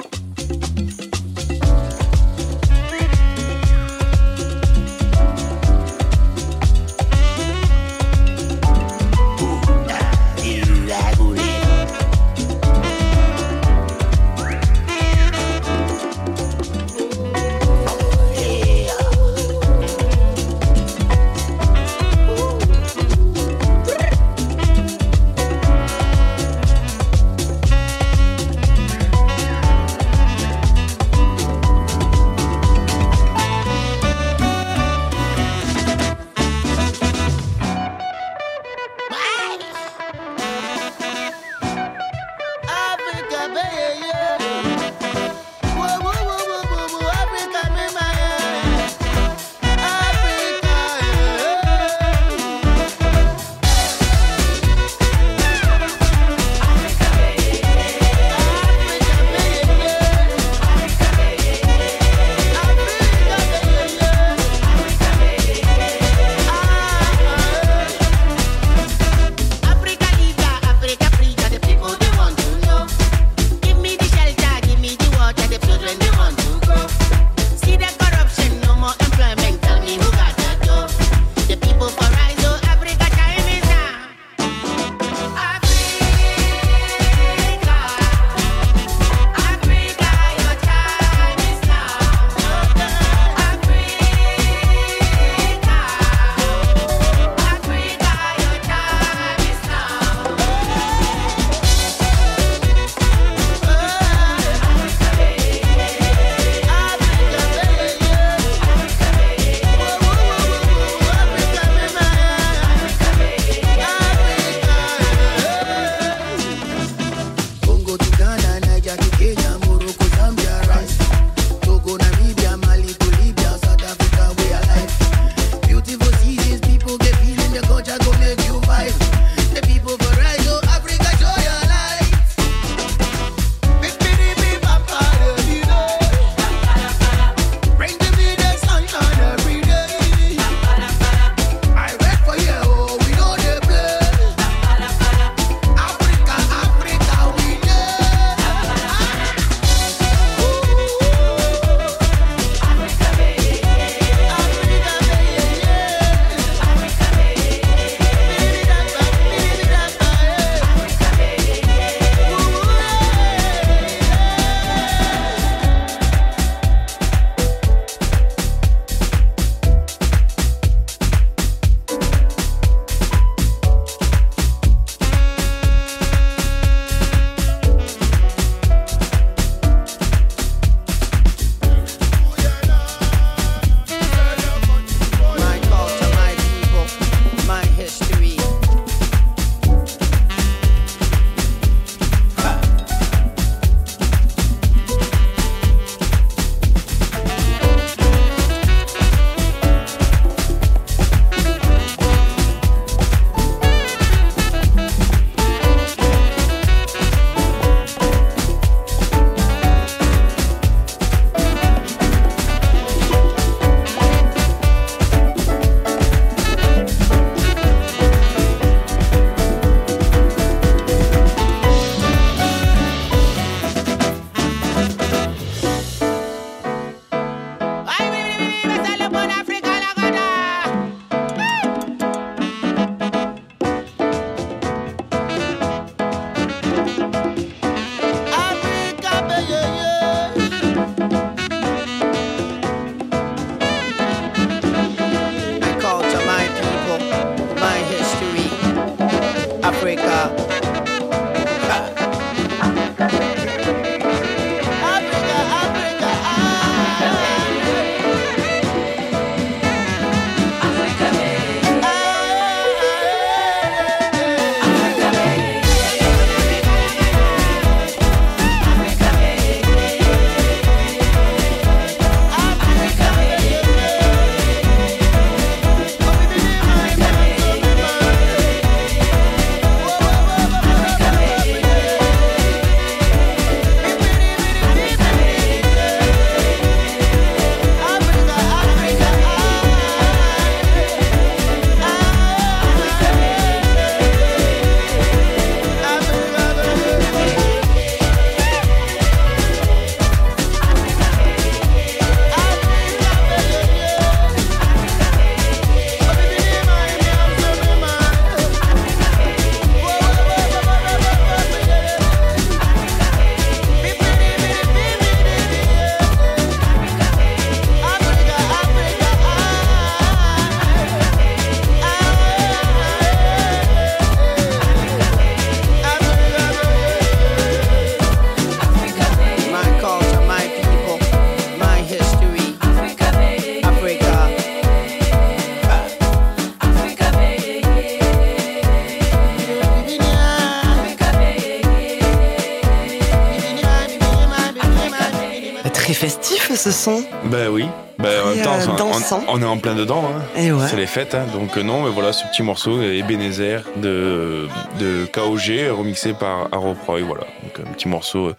plein 349.73 349.79
dedans. 349.79 350.03
hein. 350.37 350.51
Ouais. 350.51 350.67
C'est 350.69 350.75
les 350.77 350.87
fêtes. 350.87 351.15
hein. 351.15 351.25
Donc 351.33 351.57
euh, 351.57 351.63
non, 351.63 351.83
mais 351.83 351.89
voilà, 351.89 352.13
ce 352.13 352.25
petit 352.27 352.43
morceau, 352.43 352.81
Ebenezer 352.81 353.63
de, 353.77 354.47
de 354.79 355.05
KOG, 355.11 355.75
remixé 355.77 356.13
par 356.13 356.47
Aroproy. 356.53 357.01
Voilà. 357.01 357.25
Donc 357.43 357.59
un 357.67 357.71
petit 357.73 357.87
morceau 357.87 358.27
euh, 358.29 358.35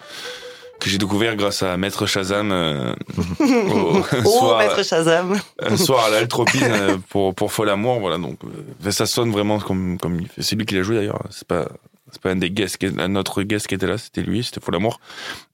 que 0.81 0.89
j'ai 0.89 0.99
découvert 0.99 1.37
grâce 1.37 1.63
à 1.63 1.77
Maître 1.77 2.07
Shazam 2.07 2.53
euh, 2.53 2.95
au 3.41 4.03
Oh, 4.25 4.25
soir, 4.25 4.59
maître 4.59 4.83
Shazam. 4.85 5.39
un 5.63 5.77
soir 5.77 6.05
à 6.07 6.11
l'Altropine 6.11 6.63
euh, 6.65 6.97
pour, 7.11 7.35
pour 7.35 7.53
Fol 7.53 7.69
Amour. 7.69 8.01
Voilà. 8.01 8.17
Donc 8.19 8.39
euh, 8.45 8.91
ça 8.91 9.07
sonne 9.07 9.31
vraiment 9.31 9.59
comme, 9.59 9.99
comme. 9.99 10.21
C'est 10.39 10.57
lui 10.57 10.65
qui 10.67 10.75
l'a 10.75 10.83
joué 10.83 10.97
d'ailleurs. 10.97 11.23
C'est 11.31 11.47
pas. 11.47 11.67
C'est 12.13 12.21
pas 12.21 12.31
un 12.31 12.37
des 12.37 12.51
guests, 12.51 12.85
un 12.99 13.15
autre 13.15 13.45
guest 13.45 13.69
qui 13.69 13.77
était 13.77 13.87
là, 13.87 13.97
c'était 13.97 14.23
lui, 14.23 14.43
c'était 14.43 14.59
Fol 14.61 14.75
Amour. 14.75 14.99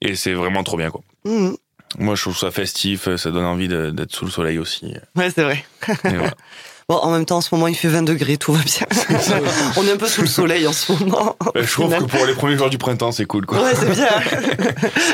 Et 0.00 0.14
c'est 0.16 0.32
vraiment 0.32 0.62
trop 0.64 0.78
bien, 0.78 0.88
quoi. 0.88 1.02
Mhm. 1.26 1.54
Moi, 1.98 2.14
je 2.14 2.22
trouve 2.22 2.36
ça 2.36 2.50
festif, 2.50 3.08
ça 3.16 3.30
donne 3.30 3.44
envie 3.44 3.68
de- 3.68 3.90
d'être 3.90 4.12
sous 4.14 4.24
le 4.26 4.30
soleil 4.30 4.58
aussi. 4.58 4.94
Ouais, 5.16 5.30
c'est 5.34 5.42
vrai. 5.42 5.64
Voilà. 6.04 6.30
Bon, 6.88 6.94
en 6.98 7.10
même 7.10 7.24
temps, 7.26 7.38
en 7.38 7.40
ce 7.40 7.52
moment, 7.52 7.66
il 7.66 7.74
fait 7.74 7.88
20 7.88 8.04
degrés, 8.04 8.36
tout 8.36 8.52
va 8.52 8.62
bien. 8.62 8.86
On 9.76 9.84
est 9.84 9.90
un 9.90 9.96
peu 9.96 10.06
sous 10.06 10.20
le 10.20 10.28
soleil 10.28 10.68
en 10.68 10.72
ce 10.72 10.92
moment. 10.92 11.34
Ben, 11.52 11.66
je 11.66 11.72
trouve 11.72 11.92
que 11.92 12.04
pour 12.04 12.24
les 12.26 12.34
premiers 12.34 12.56
jours 12.56 12.70
du 12.70 12.78
printemps, 12.78 13.10
c'est 13.10 13.24
cool, 13.24 13.44
quoi. 13.44 13.60
Ouais, 13.60 13.74
c'est 13.74 13.90
bien. 13.90 14.06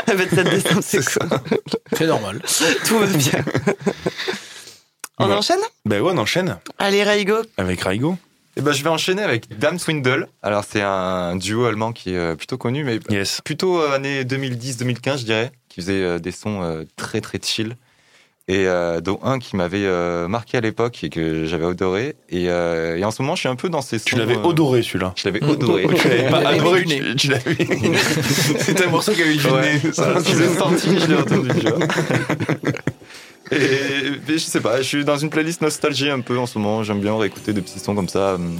Le 0.08 0.14
27 0.14 0.50
décembre, 0.50 0.80
c'est 0.82 1.00
C'est 1.00 1.18
cool. 1.18 1.30
C'est 1.96 2.06
normal. 2.06 2.42
Tout 2.84 2.98
va 2.98 3.06
bien. 3.06 3.42
On 5.18 5.28
Ouais. 5.28 5.34
enchaîne? 5.34 5.60
Ben 5.86 6.02
ouais, 6.02 6.12
on 6.14 6.18
enchaîne 6.18 6.58
Allez, 6.78 7.04
Raigo. 7.04 7.36
avec 7.56 7.80
Raigo. 7.80 8.18
Et 8.56 8.60
ben, 8.60 8.72
je 8.72 8.82
vais 8.84 8.90
enchaîner 8.90 9.22
avec 9.22 9.58
Dame 9.58 9.78
Swindle. 9.78 10.28
Alors, 10.42 10.64
c'est 10.68 10.82
un 10.82 11.36
duo 11.36 11.64
allemand 11.64 11.92
qui 11.92 12.12
est 12.12 12.18
euh, 12.18 12.34
plutôt 12.36 12.58
connu, 12.58 12.84
mais 12.84 12.98
Yes. 13.08 13.40
plutôt 13.42 13.80
euh, 13.80 13.94
années 13.94 14.24
2010-2015, 14.24 15.20
je 15.20 15.24
dirais, 15.24 15.52
qui 15.70 15.80
faisait 15.80 16.02
euh, 16.02 16.18
des 16.18 16.32
sons 16.32 16.62
euh, 16.62 16.82
très 16.96 17.20
très 17.22 17.38
chill. 17.42 17.76
Et 18.48 18.66
dont 19.02 19.20
un 19.22 19.38
qui 19.38 19.54
m'avait 19.56 19.86
marqué 20.28 20.58
à 20.58 20.60
l'époque 20.60 21.02
et 21.04 21.08
que 21.10 21.46
j'avais 21.46 21.64
adoré. 21.64 22.16
Et, 22.28 22.46
et 22.46 23.04
en 23.04 23.10
ce 23.12 23.22
moment, 23.22 23.34
je 23.36 23.40
suis 23.40 23.48
un 23.48 23.54
peu 23.56 23.70
dans 23.70 23.80
ces 23.80 23.98
sons. 23.98 24.04
Tu 24.04 24.16
l'avais 24.16 24.36
odoré, 24.36 24.82
celui-là. 24.82 25.14
Je 25.16 25.26
l'avais 25.28 25.42
odoré. 25.42 25.86
Tu 25.96 26.08
l'avais 26.08 26.28
pas 26.28 26.48
adoré, 26.48 26.84
tu, 26.84 27.16
tu 27.16 27.28
l'avais. 27.28 27.56
C'était 28.58 28.84
un 28.84 28.90
morceau 28.90 29.12
qui 29.12 29.22
avait 29.22 29.36
du 29.36 29.46
Ouais. 29.46 29.74
nez. 29.84 29.92
Ça, 29.92 30.14
je 30.26 30.36
l'ai 30.38 30.48
senti, 30.54 30.98
je 30.98 31.06
l'ai 31.06 31.14
entendu, 31.14 31.48
tu 31.60 31.66
vois. 31.68 31.78
Et, 33.50 34.12
je 34.28 34.38
sais 34.38 34.60
pas, 34.60 34.78
je 34.78 34.86
suis 34.86 35.04
dans 35.04 35.18
une 35.18 35.30
playlist 35.30 35.60
nostalgie 35.60 36.08
un 36.10 36.20
peu 36.20 36.38
en 36.38 36.46
ce 36.46 36.58
moment. 36.58 36.82
J'aime 36.82 37.00
bien 37.00 37.16
réécouter 37.18 37.52
des 37.52 37.60
petits 37.60 37.78
sons 37.80 37.94
comme 37.94 38.08
ça, 38.08 38.34
hum, 38.34 38.56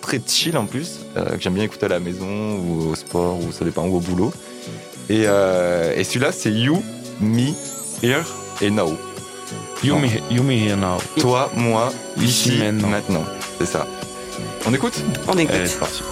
très 0.00 0.20
chill 0.26 0.56
en 0.56 0.66
plus, 0.66 1.00
euh, 1.16 1.36
que 1.36 1.40
j'aime 1.40 1.54
bien 1.54 1.64
écouter 1.64 1.86
à 1.86 1.90
la 1.90 2.00
maison 2.00 2.56
ou 2.58 2.90
au 2.90 2.94
sport 2.94 3.38
ou 3.38 3.52
ça 3.52 3.64
dépend 3.64 3.86
ou 3.86 3.96
au 3.96 4.00
boulot. 4.00 4.32
Et, 5.08 5.24
euh, 5.26 5.94
et 5.96 6.04
celui-là, 6.04 6.32
c'est 6.32 6.50
You, 6.50 6.82
Me, 7.20 7.50
Here 8.02 8.24
et 8.60 8.70
Now. 8.70 8.96
You 9.84 9.96
me, 9.98 10.06
you 10.30 10.44
me 10.44 10.52
here 10.52 10.76
now. 10.76 10.98
Toi, 11.18 11.50
moi, 11.56 11.92
Ici, 12.16 12.50
ici, 12.50 12.58
maintenant. 12.58 12.88
maintenant. 12.88 13.24
C'est 13.58 13.66
ça. 13.66 13.84
On 14.64 14.72
écoute? 14.72 14.94
On 15.26 15.36
écoute. 15.36 15.56
Allez, 15.56 15.66
c'est 15.66 15.80
parti. 15.80 16.02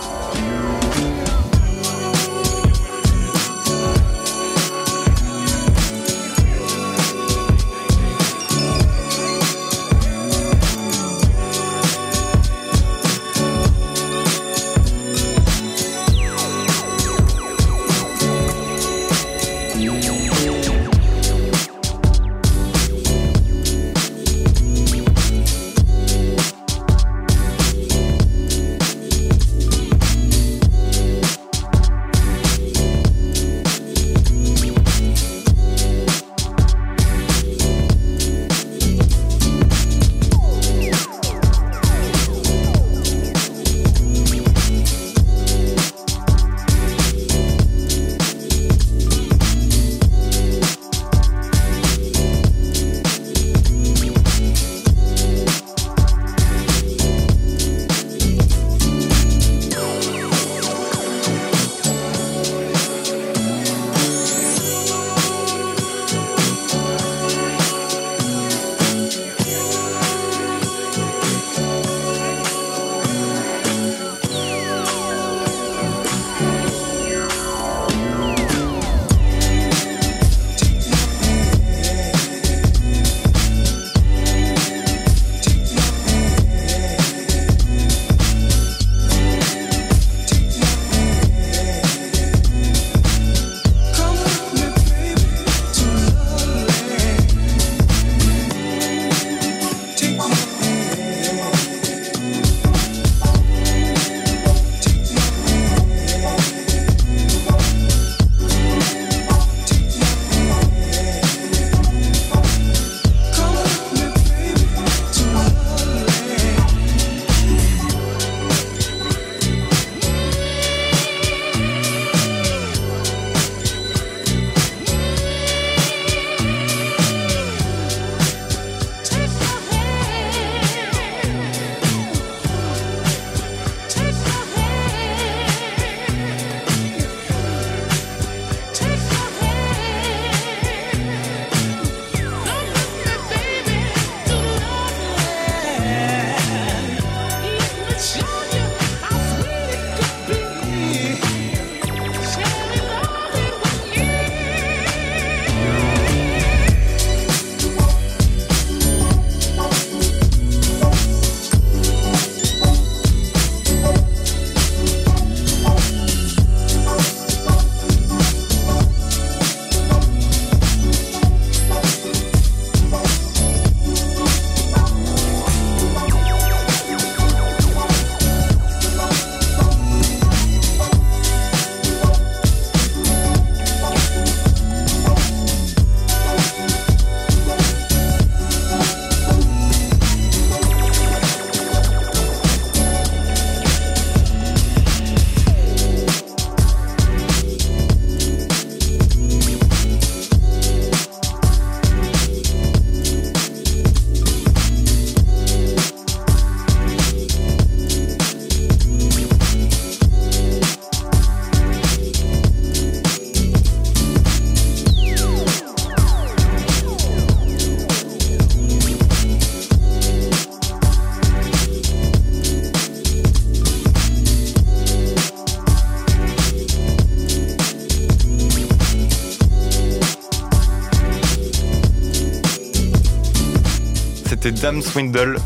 C'était 234.50 234.62
Dame 234.62 234.82
Swindle. 234.82 235.36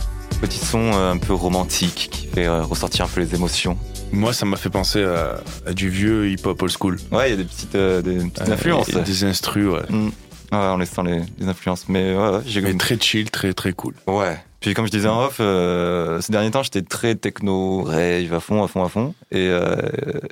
Petit 0.40 0.58
son 0.58 0.78
euh, 0.92 1.12
un 1.12 1.16
peu 1.18 1.32
romantique 1.32 2.08
qui 2.10 2.26
fait 2.26 2.46
euh, 2.46 2.62
ressortir 2.62 3.04
un 3.04 3.08
peu 3.08 3.20
les 3.20 3.34
émotions. 3.34 3.78
Moi, 4.12 4.32
ça 4.32 4.44
m'a 4.46 4.56
fait 4.56 4.68
penser 4.70 5.02
à, 5.02 5.40
à 5.66 5.72
du 5.72 5.88
vieux 5.88 6.28
hip-hop 6.30 6.60
old 6.62 6.72
school. 6.72 6.98
Ouais, 7.12 7.28
il 7.28 7.30
y 7.30 7.34
a 7.34 7.36
des 7.36 7.44
petites, 7.44 7.74
euh, 7.74 8.02
des 8.02 8.16
petites 8.28 8.48
influences. 8.48 8.88
et 8.90 9.00
des 9.02 9.24
instrus, 9.24 9.68
ouais. 9.68 9.82
Mm. 9.88 10.06
Ouais, 10.52 10.58
en 10.58 10.76
laissant 10.78 11.02
les, 11.02 11.20
les 11.38 11.48
influences. 11.48 11.86
Mais 11.88 12.14
ouais, 12.16 12.40
j'ai 12.46 12.60
Mais 12.60 12.74
très 12.74 12.98
chill, 12.98 13.30
très 13.30 13.52
très 13.54 13.72
cool. 13.72 13.94
Ouais. 14.06 14.36
Puis 14.60 14.72
comme 14.74 14.86
je 14.86 14.90
disais 14.90 15.08
en 15.08 15.24
off, 15.24 15.38
euh, 15.40 16.20
ces 16.22 16.32
derniers 16.32 16.50
temps, 16.50 16.62
j'étais 16.62 16.82
très 16.82 17.14
techno, 17.14 17.82
rave, 17.82 18.32
à 18.32 18.40
fond, 18.40 18.62
à 18.62 18.68
fond, 18.68 18.82
à 18.84 18.88
fond. 18.88 19.14
Et, 19.30 19.48
euh, 19.48 19.76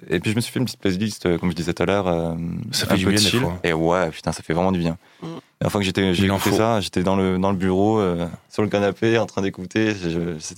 et 0.08 0.20
puis 0.20 0.30
je 0.30 0.36
me 0.36 0.40
suis 0.40 0.52
fait 0.52 0.58
une 0.58 0.64
petite 0.64 0.80
playlist, 0.80 1.38
comme 1.38 1.50
je 1.50 1.56
disais 1.56 1.74
tout 1.74 1.82
à 1.82 1.86
l'heure. 1.86 2.08
euh, 2.08 2.34
Ça 2.70 2.86
fait 2.86 2.94
un 2.94 2.96
du 2.96 3.04
peu 3.04 3.10
bien, 3.12 3.20
des 3.20 3.26
chill. 3.28 3.40
fois. 3.40 3.58
Et 3.64 3.72
ouais, 3.72 4.10
putain, 4.10 4.32
ça 4.32 4.42
fait 4.42 4.54
vraiment 4.54 4.72
du 4.72 4.78
bien. 4.78 4.96
Mm. 5.22 5.26
La 5.62 5.70
fois 5.70 5.80
que 5.80 5.84
j'étais, 5.86 6.12
j'ai 6.14 6.26
écouté 6.26 6.52
ça, 6.52 6.80
j'étais 6.80 7.02
dans 7.02 7.14
le, 7.16 7.38
dans 7.38 7.50
le 7.52 7.56
bureau, 7.56 7.98
euh, 8.00 8.26
sur 8.50 8.62
le 8.62 8.68
canapé, 8.68 9.16
en 9.18 9.26
train 9.26 9.42
d'écouter. 9.42 9.94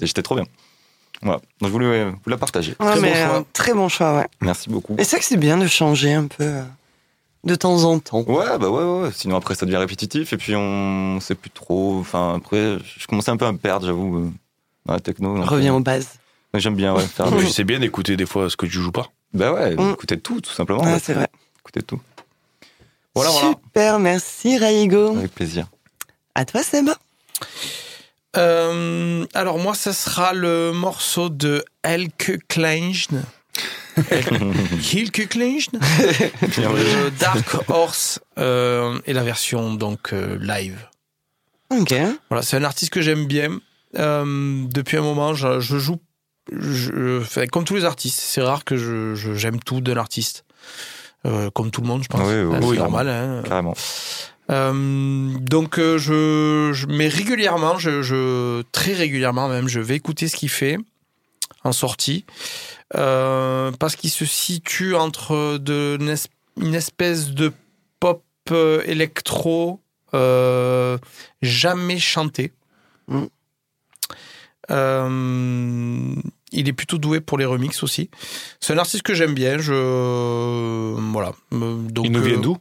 J'étais 0.01 0.23
trop 0.23 0.35
bien. 0.35 0.45
Voilà. 1.23 1.39
Donc 1.61 1.69
je 1.69 1.73
voulais 1.73 1.87
euh, 1.87 2.11
vous 2.25 2.31
la 2.31 2.37
partager. 2.39 2.75
Ouais, 2.81 2.93
Très 2.93 3.01
mais 3.01 3.13
bon 3.13 3.27
choix. 3.29 3.39
euh, 3.39 3.43
très 3.53 3.73
bon 3.75 3.89
choix, 3.89 4.17
ouais. 4.17 4.27
Merci 4.41 4.69
beaucoup. 4.71 4.95
Et 4.99 5.05
c'est 5.05 5.11
vrai 5.17 5.21
que 5.21 5.27
c'est 5.27 5.37
bien 5.37 5.57
de 5.59 5.67
changer 5.67 6.13
un 6.15 6.27
peu 6.27 6.43
euh, 6.45 6.63
de 7.45 7.55
temps 7.55 7.85
en 7.85 7.99
temps. 7.99 8.23
Ouais, 8.23 8.59
bah 8.59 8.69
ouais, 8.69 9.03
ouais. 9.03 9.11
Sinon 9.13 9.37
après 9.37 9.55
ça 9.55 9.65
devient 9.67 9.77
répétitif 9.77 10.33
et 10.33 10.37
puis 10.37 10.55
on 10.57 11.21
sait 11.21 11.35
plus 11.35 11.51
trop. 11.51 11.99
Enfin 12.01 12.35
après, 12.37 12.79
je 12.99 13.07
commençais 13.07 13.31
un 13.31 13.37
peu 13.37 13.47
à 13.47 13.53
me 13.53 13.59
perdre, 13.59 13.87
j'avoue, 13.87 14.33
dans 14.87 14.93
la 14.95 15.01
techno. 15.01 15.37
donc, 15.37 15.47
Reviens 15.49 15.75
aux 15.75 15.81
bases. 15.81 16.19
donc 16.53 16.61
J'aime 16.63 16.75
bien, 16.77 16.95
ouais, 16.95 17.03
faire. 17.07 17.31
Mais 17.31 17.47
c'est 17.51 17.65
bien 17.65 17.79
d'écouter 17.79 18.17
des 18.17 18.27
fois 18.27 18.51
ce 18.51 18.57
que 18.57 18.67
tu 18.67 18.73
joues 18.73 18.93
pas. 18.93 19.09
Bah 19.35 19.53
ouais, 19.53 19.77
Mm. 19.77 19.93
écoutez 19.93 20.19
tout, 20.19 20.41
tout 20.41 20.53
simplement. 20.53 20.83
Ouais, 20.83 20.99
c'est 20.99 21.15
vrai. 21.15 21.29
Écoutez 21.61 21.83
tout. 21.83 22.01
Voilà, 23.15 23.31
voilà. 23.31 23.49
Super, 23.51 23.99
merci 23.99 24.59
Raigo. 24.59 25.17
Avec 25.17 25.33
plaisir. 25.35 25.67
À 26.35 26.45
toi 26.45 26.63
Seb. 26.63 26.91
Euh, 28.37 29.27
alors 29.35 29.59
moi, 29.59 29.75
ça 29.75 29.93
sera 29.93 30.33
le 30.33 30.73
morceau 30.73 31.29
de 31.29 31.65
Elke 31.83 32.39
Kleinschn. 32.49 33.23
Hilke 34.93 35.29
Kleinschn. 35.29 35.79
Dark 37.21 37.69
Horse 37.69 38.19
euh, 38.39 38.99
et 39.07 39.13
la 39.13 39.23
version 39.23 39.75
donc 39.75 40.13
euh, 40.13 40.37
live. 40.41 40.79
Ok. 41.71 41.95
Voilà, 42.29 42.43
c'est 42.43 42.57
un 42.57 42.65
artiste 42.65 42.93
que 42.93 43.01
j'aime 43.01 43.27
bien. 43.27 43.61
Euh, 43.97 44.65
depuis 44.69 44.97
un 44.97 45.03
moment, 45.03 45.35
je, 45.35 45.61
je 45.61 45.79
joue, 45.79 46.01
je, 46.53 47.47
comme 47.47 47.65
tous 47.65 47.77
les 47.77 47.85
artistes. 47.85 48.19
C'est 48.19 48.43
rare 48.43 48.65
que 48.65 48.77
je, 48.77 49.15
je- 49.15 49.35
j'aime 49.35 49.61
tout 49.61 49.81
d'un 49.81 49.97
artiste. 49.97 50.45
Euh, 51.27 51.51
comme 51.51 51.71
tout 51.71 51.81
le 51.81 51.87
monde, 51.87 52.03
je 52.03 52.09
pense. 52.09 52.21
Oui, 52.21 52.27
oui, 52.35 52.55
Euh, 52.55 52.59
c'est 52.61 52.67
oui, 52.67 52.77
normal. 52.79 53.09
Hein. 53.09 53.43
Carrément. 53.49 53.75
Euh, 54.51 55.39
donc 55.41 55.79
euh, 55.79 55.97
je, 55.97 56.73
je 56.75 56.87
mais 56.87 57.09
régulièrement, 57.09 57.79
je, 57.79 58.03
je 58.03 58.63
très 58.73 58.93
régulièrement 58.93 59.49
même, 59.49 59.69
je 59.69 59.81
vais 59.81 59.97
écouter 59.97 60.29
ce 60.29 60.37
qu'il 60.37 60.51
fait 60.51 60.77
en 61.63 61.73
sortie 61.73 62.27
euh, 62.95 63.73
parce 63.79 63.97
qu'il 63.97 64.11
se 64.11 64.27
situe 64.27 64.95
entre 64.97 65.57
de 65.57 65.97
une 65.99 66.11
es- 66.11 66.29
une 66.61 66.75
espèce 66.75 67.31
de 67.31 67.53
pop 68.01 68.23
électro 68.85 69.81
euh, 70.13 70.99
jamais 71.41 71.99
chanté. 71.99 72.53
Mm. 73.09 73.23
Euh, 74.71 75.09
il 76.55 76.69
est 76.69 76.73
plutôt 76.73 76.99
doué 76.99 77.21
pour 77.21 77.39
les 77.39 77.45
remixes 77.45 77.83
aussi. 77.83 78.11
C'est 78.61 78.73
un 78.73 78.79
artiste 78.79 79.03
que 79.03 79.15
j'aime 79.15 79.35
bien. 79.35 79.59
Je 79.59 79.73
voilà. 81.13 81.33
Donc 81.53 82.05
Il 82.07 82.13
nous 82.13 82.23
vient 82.23 82.37
euh, 82.39 82.41
d'où? 82.41 82.57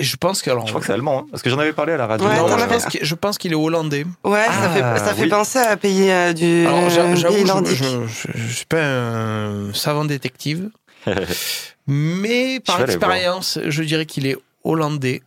Je 0.00 0.16
pense 0.16 0.40
que 0.40 0.50
alors 0.50 0.64
Je 0.66 0.70
crois 0.70 0.80
que 0.80 0.86
c'est 0.86 0.92
allemand, 0.94 1.20
hein, 1.20 1.26
parce 1.30 1.42
que 1.42 1.50
j'en 1.50 1.58
avais 1.58 1.74
parlé 1.74 1.92
à 1.92 1.96
la 1.98 2.06
radio. 2.06 2.26
Ouais, 2.26 2.36
non, 2.36 2.56
je 2.56 2.64
pense 2.64 2.86
qu'il- 2.86 3.04
je 3.04 3.14
pense 3.14 3.36
qu'il 3.36 3.52
est 3.52 3.56
hollandais. 3.56 4.06
Ouais, 4.24 4.44
ça 4.46 4.52
Ah, 4.62 4.68
fait, 4.94 5.04
ça 5.04 5.14
fait 5.14 5.22
oui. 5.24 5.28
penser 5.28 5.58
à 5.58 5.76
payer 5.76 6.12
euh, 6.12 6.32
du 6.32 6.66
Alors, 6.66 6.88
j'a- 6.88 7.14
j'avoue, 7.14 7.34
pays 7.34 7.46
je, 7.46 7.74
je, 7.74 8.06
je, 8.06 8.28
je 8.38 8.52
suis 8.54 8.64
pas 8.66 8.82
un 8.82 9.72
savant 9.74 10.06
détective, 10.06 10.70
mais 11.86 12.60
par 12.60 12.80
expérience, 12.82 13.58
je 13.66 13.82
dirais 13.82 14.06
qu'il 14.06 14.26
est 14.26 14.36
hollandais. 14.64 15.22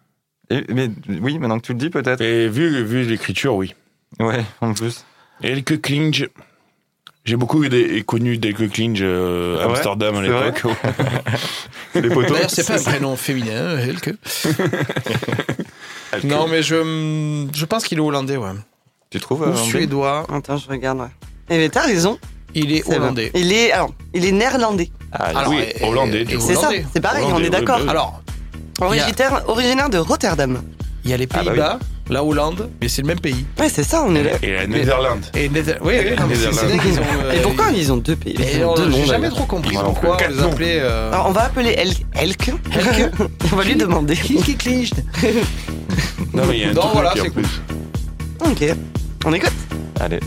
Et- 0.50 0.63
mais 0.73 0.89
oui, 1.21 1.38
maintenant 1.39 1.60
que 1.60 1.65
tu 1.67 1.73
le 1.73 1.78
dis, 1.80 1.89
peut-être. 1.89 2.21
Et 2.21 2.47
vu, 2.50 2.84
vu 2.84 3.04
l'écriture, 3.04 3.56
oui. 3.56 3.76
Ouais, 4.19 4.43
en 4.62 4.73
plus. 4.73 5.06
Elke 5.43 5.80
Klinge. 5.82 6.28
J'ai 7.28 7.36
beaucoup 7.36 7.62
connu 8.06 8.38
d'Elke 8.38 8.70
Klinge 8.72 9.00
euh, 9.02 9.62
à 9.62 9.68
Ouais, 9.68 9.74
Amsterdam 9.74 10.16
à 10.16 10.22
l'époque. 10.22 10.63
Les 11.96 12.10
potos. 12.10 12.32
D'ailleurs, 12.32 12.50
c'est 12.50 12.66
pas 12.66 12.80
un 12.80 12.84
prénom 12.84 13.16
féminin, 13.18 13.78
Helke. 13.78 14.13
Non, 16.24 16.48
mais 16.48 16.63
je, 16.63 17.46
je 17.54 17.66
pense 17.66 17.84
qu'il 17.84 17.98
est 17.98 18.02
hollandais, 18.02 18.38
ouais. 18.38 18.52
Tu 19.10 19.20
trouves 19.20 19.42
Ou 19.42 19.52
euh, 19.52 19.56
suédois. 19.56 20.26
Attends, 20.34 20.58
je 20.58 20.68
regarde. 20.70 21.00
Ouais. 21.00 21.08
Eh 21.50 21.58
ben, 21.58 21.70
t'as 21.70 21.86
raison. 21.86 22.18
Il 22.56 22.72
est 22.72 22.86
vrai. 22.86 22.96
hollandais. 22.96 23.30
Il 23.36 23.52
est, 23.52 23.72
alors, 23.74 23.92
il 24.13 24.26
est 24.26 24.32
néerlandais. 24.32 24.90
Ah, 25.12 25.26
Alors, 25.26 25.50
oui, 25.52 25.63
et- 25.80 25.84
hollandais. 25.84 26.26
C'est 26.40 26.56
ça, 26.56 26.70
c'est 26.94 27.02
pareil, 27.02 27.26
on 27.28 27.40
est 27.44 27.50
d'accord. 27.50 27.82
Alors, 27.90 28.22
Originaire, 28.80 29.44
originaire 29.48 29.90
de 29.90 29.98
Rotterdam. 29.98 30.62
il 31.04 31.12
y 31.12 31.13
a 31.13 31.18
les 31.18 31.28
Ah, 31.34 31.44
bah 31.44 31.52
Pays-Bas, 31.52 31.80
la 32.10 32.24
Hollande, 32.24 32.70
mais 32.82 32.88
c'est 32.88 33.02
le 33.02 33.08
même 33.08 33.20
pays. 33.20 33.46
Ouais, 33.60 33.70
c'est 33.70 33.84
ça, 33.84 34.04
on 34.06 34.15
est 34.15 34.24
là. 34.24 34.32
Et 34.41 34.54
la 34.54 34.67
Netherlands. 34.67 35.20
Et 35.36 35.50
Nether- 35.50 35.76
oui, 35.82 35.93
oui, 36.00 36.15
non, 36.17 36.26
mais 36.28 36.36
c'est- 36.36 36.52
c'est 36.54 36.65
Netherlands. 36.67 36.70
dingue, 36.70 36.82
ils 36.93 37.00
ont, 37.00 37.04
euh, 37.26 37.32
Et 37.34 37.41
pourquoi 37.41 37.65
ils 37.72 37.91
ont 37.91 37.98
deux 37.98 38.15
pays? 38.15 38.36
Ils 38.38 38.63
ont 38.63 38.72
on- 38.72 38.76
deux 38.76 38.86
noms, 38.86 38.98
J'ai 38.98 39.06
jamais 39.06 39.17
d'ailleurs. 39.24 39.36
trop 39.36 39.46
compris 39.46 39.74
Ils 39.76 39.78
ont 39.80 39.84
pourquoi 39.84 40.17
quatre 40.17 40.32
on 40.32 40.36
les 40.36 40.41
noms. 40.41 40.52
appelait. 40.52 40.80
euh, 40.80 41.12
Alors, 41.12 41.28
on 41.28 41.32
va 41.32 41.43
appeler 41.43 41.70
El 41.78 41.91
Elke. 42.15 42.52
on 43.52 43.56
va 43.56 43.63
lui 43.63 43.76
demander. 43.76 44.13
Hilke 44.15 44.58
Kleinschn. 44.58 45.04
Non, 46.34 46.43
mais 46.48 46.58
il 46.58 46.62
y 46.62 46.63
a 46.65 46.70
un 46.70 46.74
Non, 46.74 46.82
truc 46.82 46.93
voilà, 46.93 47.12
en 47.13 47.15
c'est 47.24 47.30
plus. 47.30 47.62
Ok. 48.39 48.76
On 49.26 49.34
écoute 49.34 49.52
Allez. 50.00 50.20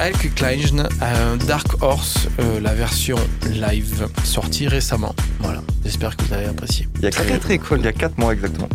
Elke 0.00 0.34
Klein, 0.34 0.86
euh, 1.02 1.36
Dark 1.46 1.82
Horse, 1.82 2.28
euh, 2.40 2.58
la 2.60 2.72
version 2.74 3.16
live 3.50 4.08
sortie 4.24 4.66
récemment. 4.66 5.14
Voilà, 5.40 5.60
j'espère 5.84 6.16
que 6.16 6.24
vous 6.24 6.32
avez 6.32 6.46
apprécié. 6.46 6.88
Il 6.96 7.02
y 7.02 7.06
a 7.06 7.10
Très, 7.10 7.26
quatre- 7.26 7.40
très 7.40 7.58
cool. 7.58 7.78
Il 7.80 7.84
y 7.84 7.88
a 7.88 7.92
4 7.92 8.16
mois 8.18 8.32
exactement. 8.32 8.68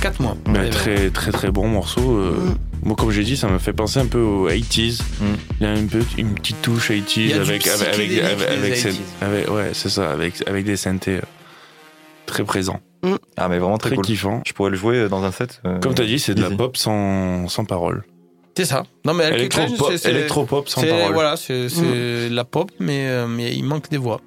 4 0.00 0.20
mois. 0.20 0.36
Mais 0.48 0.58
Allez, 0.60 0.70
très 0.70 1.10
très 1.10 1.30
très 1.32 1.50
bon 1.50 1.68
morceau. 1.68 2.16
euh, 2.18 2.30
Mm. 2.32 2.56
Moi, 2.88 2.96
comme 2.96 3.10
j'ai 3.12 3.24
dit, 3.24 3.36
ça 3.36 3.48
me 3.48 3.58
fait 3.58 3.72
penser 3.72 3.98
un 3.98 4.06
peu 4.06 4.20
aux 4.20 4.48
80s. 4.50 5.00
Mm. 5.20 5.24
Il 5.60 5.66
y 5.66 5.70
a 5.70 5.72
un 5.72 5.86
peu 5.86 6.00
une 6.18 6.34
petite 6.34 6.60
touche 6.60 6.90
80s 6.90 7.16
Il 7.16 7.28
y 7.28 7.32
a 7.32 7.36
du 7.38 7.42
avec 7.42 7.66
avec 7.66 7.88
avec, 7.88 7.94
avec, 7.94 8.08
des 8.10 8.20
avec, 8.20 8.74
80s. 8.74 8.76
cette- 8.82 9.22
avec- 9.22 9.50
ouais, 9.50 9.70
c'est 9.72 9.88
ça, 9.88 10.10
avec 10.10 10.46
avec 10.48 10.64
des 10.64 10.76
synthés 10.76 11.16
euh, 11.18 11.20
très 12.26 12.44
présents, 12.44 12.80
Ah, 13.36 13.48
mais 13.48 13.58
vraiment 13.58 13.78
très, 13.78 13.90
très 13.90 13.96
cool. 13.96 14.04
kiffants. 14.04 14.42
Je 14.46 14.52
pourrais 14.52 14.70
le 14.70 14.76
jouer 14.76 15.08
dans 15.08 15.22
un 15.24 15.30
set. 15.32 15.60
euh, 15.66 15.78
Comme 15.80 15.94
t'as 15.94 16.04
dit, 16.04 16.18
c'est 16.18 16.34
de 16.34 16.42
la 16.42 16.50
pop 16.50 16.76
sans 16.76 17.48
sans 17.48 17.64
parole. 17.64 18.04
C'est 18.56 18.64
ça. 18.64 18.84
Non 19.04 19.14
mais 19.14 19.28
Électro-pop 19.28 19.88
c'est- 19.90 19.98
c'est 19.98 20.10
électro-pop 20.10 20.68
sans 20.68 20.80
c'est- 20.80 20.88
parole. 20.88 21.12
Voilà, 21.12 21.36
c'est 21.36 21.68
c'est 21.68 22.28
la 22.30 22.44
pop, 22.44 22.70
mais, 22.78 23.06
euh, 23.08 23.26
mais 23.26 23.52
il 23.54 23.64
manque 23.64 23.88
des 23.90 23.98
voix. 23.98 24.20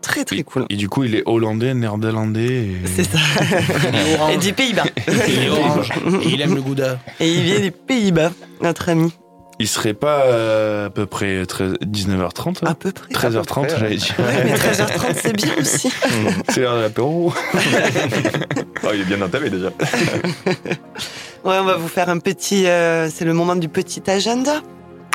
Très 0.00 0.24
très 0.24 0.38
Et- 0.38 0.42
cool. 0.42 0.64
Et 0.70 0.76
du 0.76 0.88
coup, 0.88 1.04
il 1.04 1.14
est 1.14 1.22
hollandais, 1.26 1.74
néerlandais. 1.74 2.46
et- 2.46 2.76
C'est 2.86 3.04
ça. 3.04 3.18
Il 4.30 4.30
est 4.30 4.34
Et 4.34 4.38
des 4.38 4.52
Pays-Bas. 4.54 4.84
Il 5.28 5.42
est 5.44 5.48
orange. 5.50 5.90
Et 6.24 6.28
il 6.30 6.40
aime 6.40 6.54
le 6.54 6.62
gouda. 6.62 6.98
Et 7.20 7.30
il 7.30 7.42
vient 7.42 7.60
des 7.60 7.70
Pays-Bas, 7.70 8.30
notre 8.62 8.88
ami. 8.88 9.12
Il 9.58 9.68
serait 9.68 9.92
pas 9.92 10.22
euh, 10.24 10.86
à 10.86 10.90
peu 10.90 11.04
près 11.04 11.44
13 11.44 11.74
19h30 11.84 12.64
À 12.64 12.70
hein 12.70 12.74
peu 12.74 12.90
près. 12.90 13.12
13h30, 13.12 13.66
près, 13.66 13.78
j'allais 13.78 13.96
dire. 13.96 14.14
Ouais, 14.18 14.44
mais 14.44 14.54
13h30, 14.54 15.14
c'est 15.14 15.36
bien 15.36 15.50
aussi. 15.60 15.90
C'est 16.48 16.60
l'heure 16.62 16.76
de 16.76 16.80
l'apéro. 16.82 17.32
Oh, 18.84 18.88
il 18.92 19.02
est 19.02 19.04
bien 19.04 19.22
entamé 19.22 19.48
déjà. 19.48 19.68
Ouais, 21.44 21.56
on 21.60 21.64
va 21.64 21.76
vous 21.76 21.88
faire 21.88 22.08
un 22.08 22.18
petit. 22.18 22.66
euh, 22.66 23.08
c'est 23.12 23.24
le 23.24 23.34
moment 23.34 23.56
du 23.56 23.68
petit 23.68 24.02
agenda. 24.08 24.62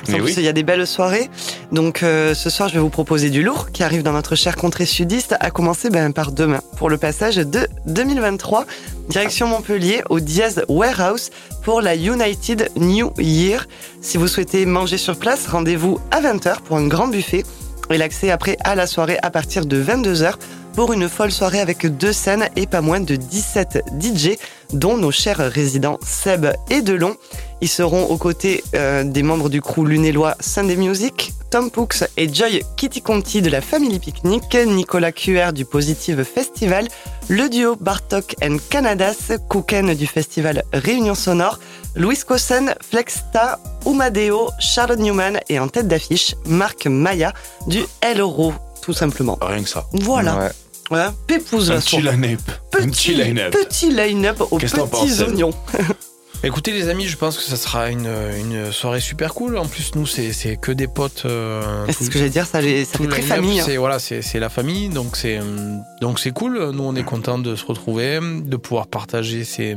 En 0.04 0.14
plus, 0.14 0.22
oui. 0.22 0.34
il 0.38 0.44
y 0.44 0.48
a 0.48 0.54
des 0.54 0.64
belles 0.64 0.86
soirées. 0.86 1.30
Donc, 1.72 2.04
euh, 2.04 2.34
ce 2.36 2.50
soir, 2.50 2.70
je 2.70 2.76
vais 2.76 2.80
vous 2.80 2.90
proposer 2.90 3.30
du 3.30 3.42
lourd 3.44 3.72
qui 3.72 3.82
arrive 3.82 4.04
dans 4.04 4.12
notre 4.12 4.36
chère 4.36 4.56
contrée 4.56 4.86
sudiste, 4.86 5.36
à 5.40 5.50
commencer 5.52 5.90
ben, 5.90 6.12
par 6.12 6.32
demain, 6.32 6.60
pour 6.78 6.90
le 6.90 6.98
passage 6.98 7.38
de 7.38 7.68
2023, 7.88 8.66
direction 9.10 9.48
Montpellier, 9.48 10.04
au 10.10 10.20
Diaz 10.20 10.64
Warehouse, 10.68 11.32
pour 11.64 11.82
la 11.82 11.96
United 11.96 12.70
New 12.76 13.12
Year. 13.18 13.68
Si 14.02 14.18
vous 14.18 14.28
souhaitez 14.28 14.66
manger 14.66 14.98
sur 14.98 15.18
place, 15.18 15.48
rendez-vous 15.48 16.00
à 16.12 16.22
20h 16.22 16.62
pour 16.62 16.78
un 16.78 16.88
grand 16.88 17.08
buffet. 17.08 17.44
Et 17.90 17.98
l'accès 17.98 18.32
après 18.32 18.58
à 18.66 18.76
la 18.76 18.86
soirée 18.86 19.18
à 19.24 19.32
partir 19.32 19.66
de 19.66 19.82
22h 19.82 20.34
pour 20.78 20.94
une 20.94 21.10
folle 21.10 21.32
soirée 21.32 21.60
avec 21.60 21.88
deux 21.98 22.14
scènes 22.14 22.50
et 22.56 22.68
pas 22.68 22.82
moins 22.82 23.00
de 23.00 23.16
17 23.16 23.84
DJ, 24.00 24.38
dont 24.74 24.96
nos 24.96 25.10
chers 25.10 25.40
résidents 25.52 25.98
Seb 26.06 26.46
et 26.70 26.84
Delon. 26.84 27.16
Ils 27.62 27.68
seront 27.68 28.04
aux 28.04 28.18
côtés 28.18 28.64
euh, 28.76 29.04
des 29.04 29.24
membres 29.24 29.50
du 29.50 29.60
crew 29.60 29.88
lunélois 29.88 30.36
Sunday 30.40 30.76
Music, 30.76 31.34
Tom 31.50 31.72
Pooks 31.72 32.04
et 32.16 32.32
Joy 32.32 32.62
Kitty 32.76 33.02
Conti 33.02 33.42
de 33.42 33.50
la 33.50 33.62
Family 33.62 33.98
Picnic, 33.98 34.56
Nicolas 34.68 35.12
QR 35.12 35.52
du 35.52 35.66
Positive 35.66 36.24
Festival, 36.24 36.88
le 37.28 37.50
duo 37.50 37.76
Bartok 37.76 38.36
and 38.44 38.58
Canadas, 38.70 39.32
Kouken 39.50 39.96
du 39.96 40.06
festival 40.06 40.64
Réunion 40.74 41.16
Sonore, 41.16 41.58
Louis 41.96 42.20
Cossen, 42.20 42.76
Flexta, 42.88 43.58
Umadeo, 43.88 44.52
Charlotte 44.60 45.00
Newman 45.00 45.40
et 45.50 45.58
en 45.58 45.70
tête 45.70 45.88
d'affiche, 45.88 46.36
Marc 46.46 46.86
Maya 46.86 47.34
du 47.66 47.84
El 48.02 48.22
Oro, 48.22 48.54
tout 48.84 48.94
simplement. 48.94 49.40
Rien 49.42 49.64
que 49.64 49.70
ça. 49.70 49.88
Voilà, 49.92 50.38
Ouais. 50.38 50.52
Ouais, 50.92 51.06
pépouze 51.28 51.70
la 51.72 51.78
petit 51.78 52.02
soirée. 52.02 52.18
line-up. 52.18 52.42
Un 52.80 52.90
petit 52.90 53.14
line-up. 53.14 53.52
Petit 53.54 53.92
line-up 53.92 54.42
aux 54.52 54.58
Qu'est-ce 54.58 54.74
que 54.76 54.80
t'en 54.80 54.88
penses, 54.88 55.02
petits 55.06 55.14
Seb 55.16 55.28
oignons. 55.30 55.54
Écoutez 56.44 56.72
les 56.72 56.88
amis, 56.88 57.08
je 57.08 57.18
pense 57.18 57.36
que 57.36 57.42
ça 57.44 57.58
sera 57.58 57.90
une, 57.90 58.08
une 58.40 58.72
soirée 58.72 59.00
super 59.00 59.34
cool. 59.34 59.58
En 59.58 59.66
plus, 59.66 59.96
nous, 59.96 60.06
c'est 60.06 60.34
c'est 60.34 60.56
que 60.56 60.72
des 60.72 60.88
potes. 60.88 61.24
euh, 61.26 61.64
C'est 61.88 61.94
tout- 61.96 62.04
ce 62.06 62.10
que 62.12 62.20
j'allais 62.20 62.30
dire, 62.30 62.46
ça, 62.46 62.62
les- 62.62 62.86
ça 62.86 62.96
tout 62.98 63.04
fait 63.04 63.10
très 63.10 63.22
line-up, 63.22 63.36
famille. 63.38 63.60
hein. 63.60 63.64
C'est 63.66 63.78
voilà, 63.78 63.98
c'est 63.98 64.22
c'est 64.22 64.40
la 64.40 64.50
famille, 64.50 64.90
donc 64.90 65.16
c'est 65.16 65.40
hum, 65.40 65.82
donc 66.00 66.20
c'est 66.20 66.30
cool. 66.32 66.70
Nous, 66.74 66.84
on 66.84 66.96
est 66.96 67.04
content 67.04 67.40
de 67.40 67.56
se 67.56 67.66
retrouver, 67.66 68.20
de 68.22 68.56
pouvoir 68.56 68.86
partager 68.86 69.44
ces 69.46 69.76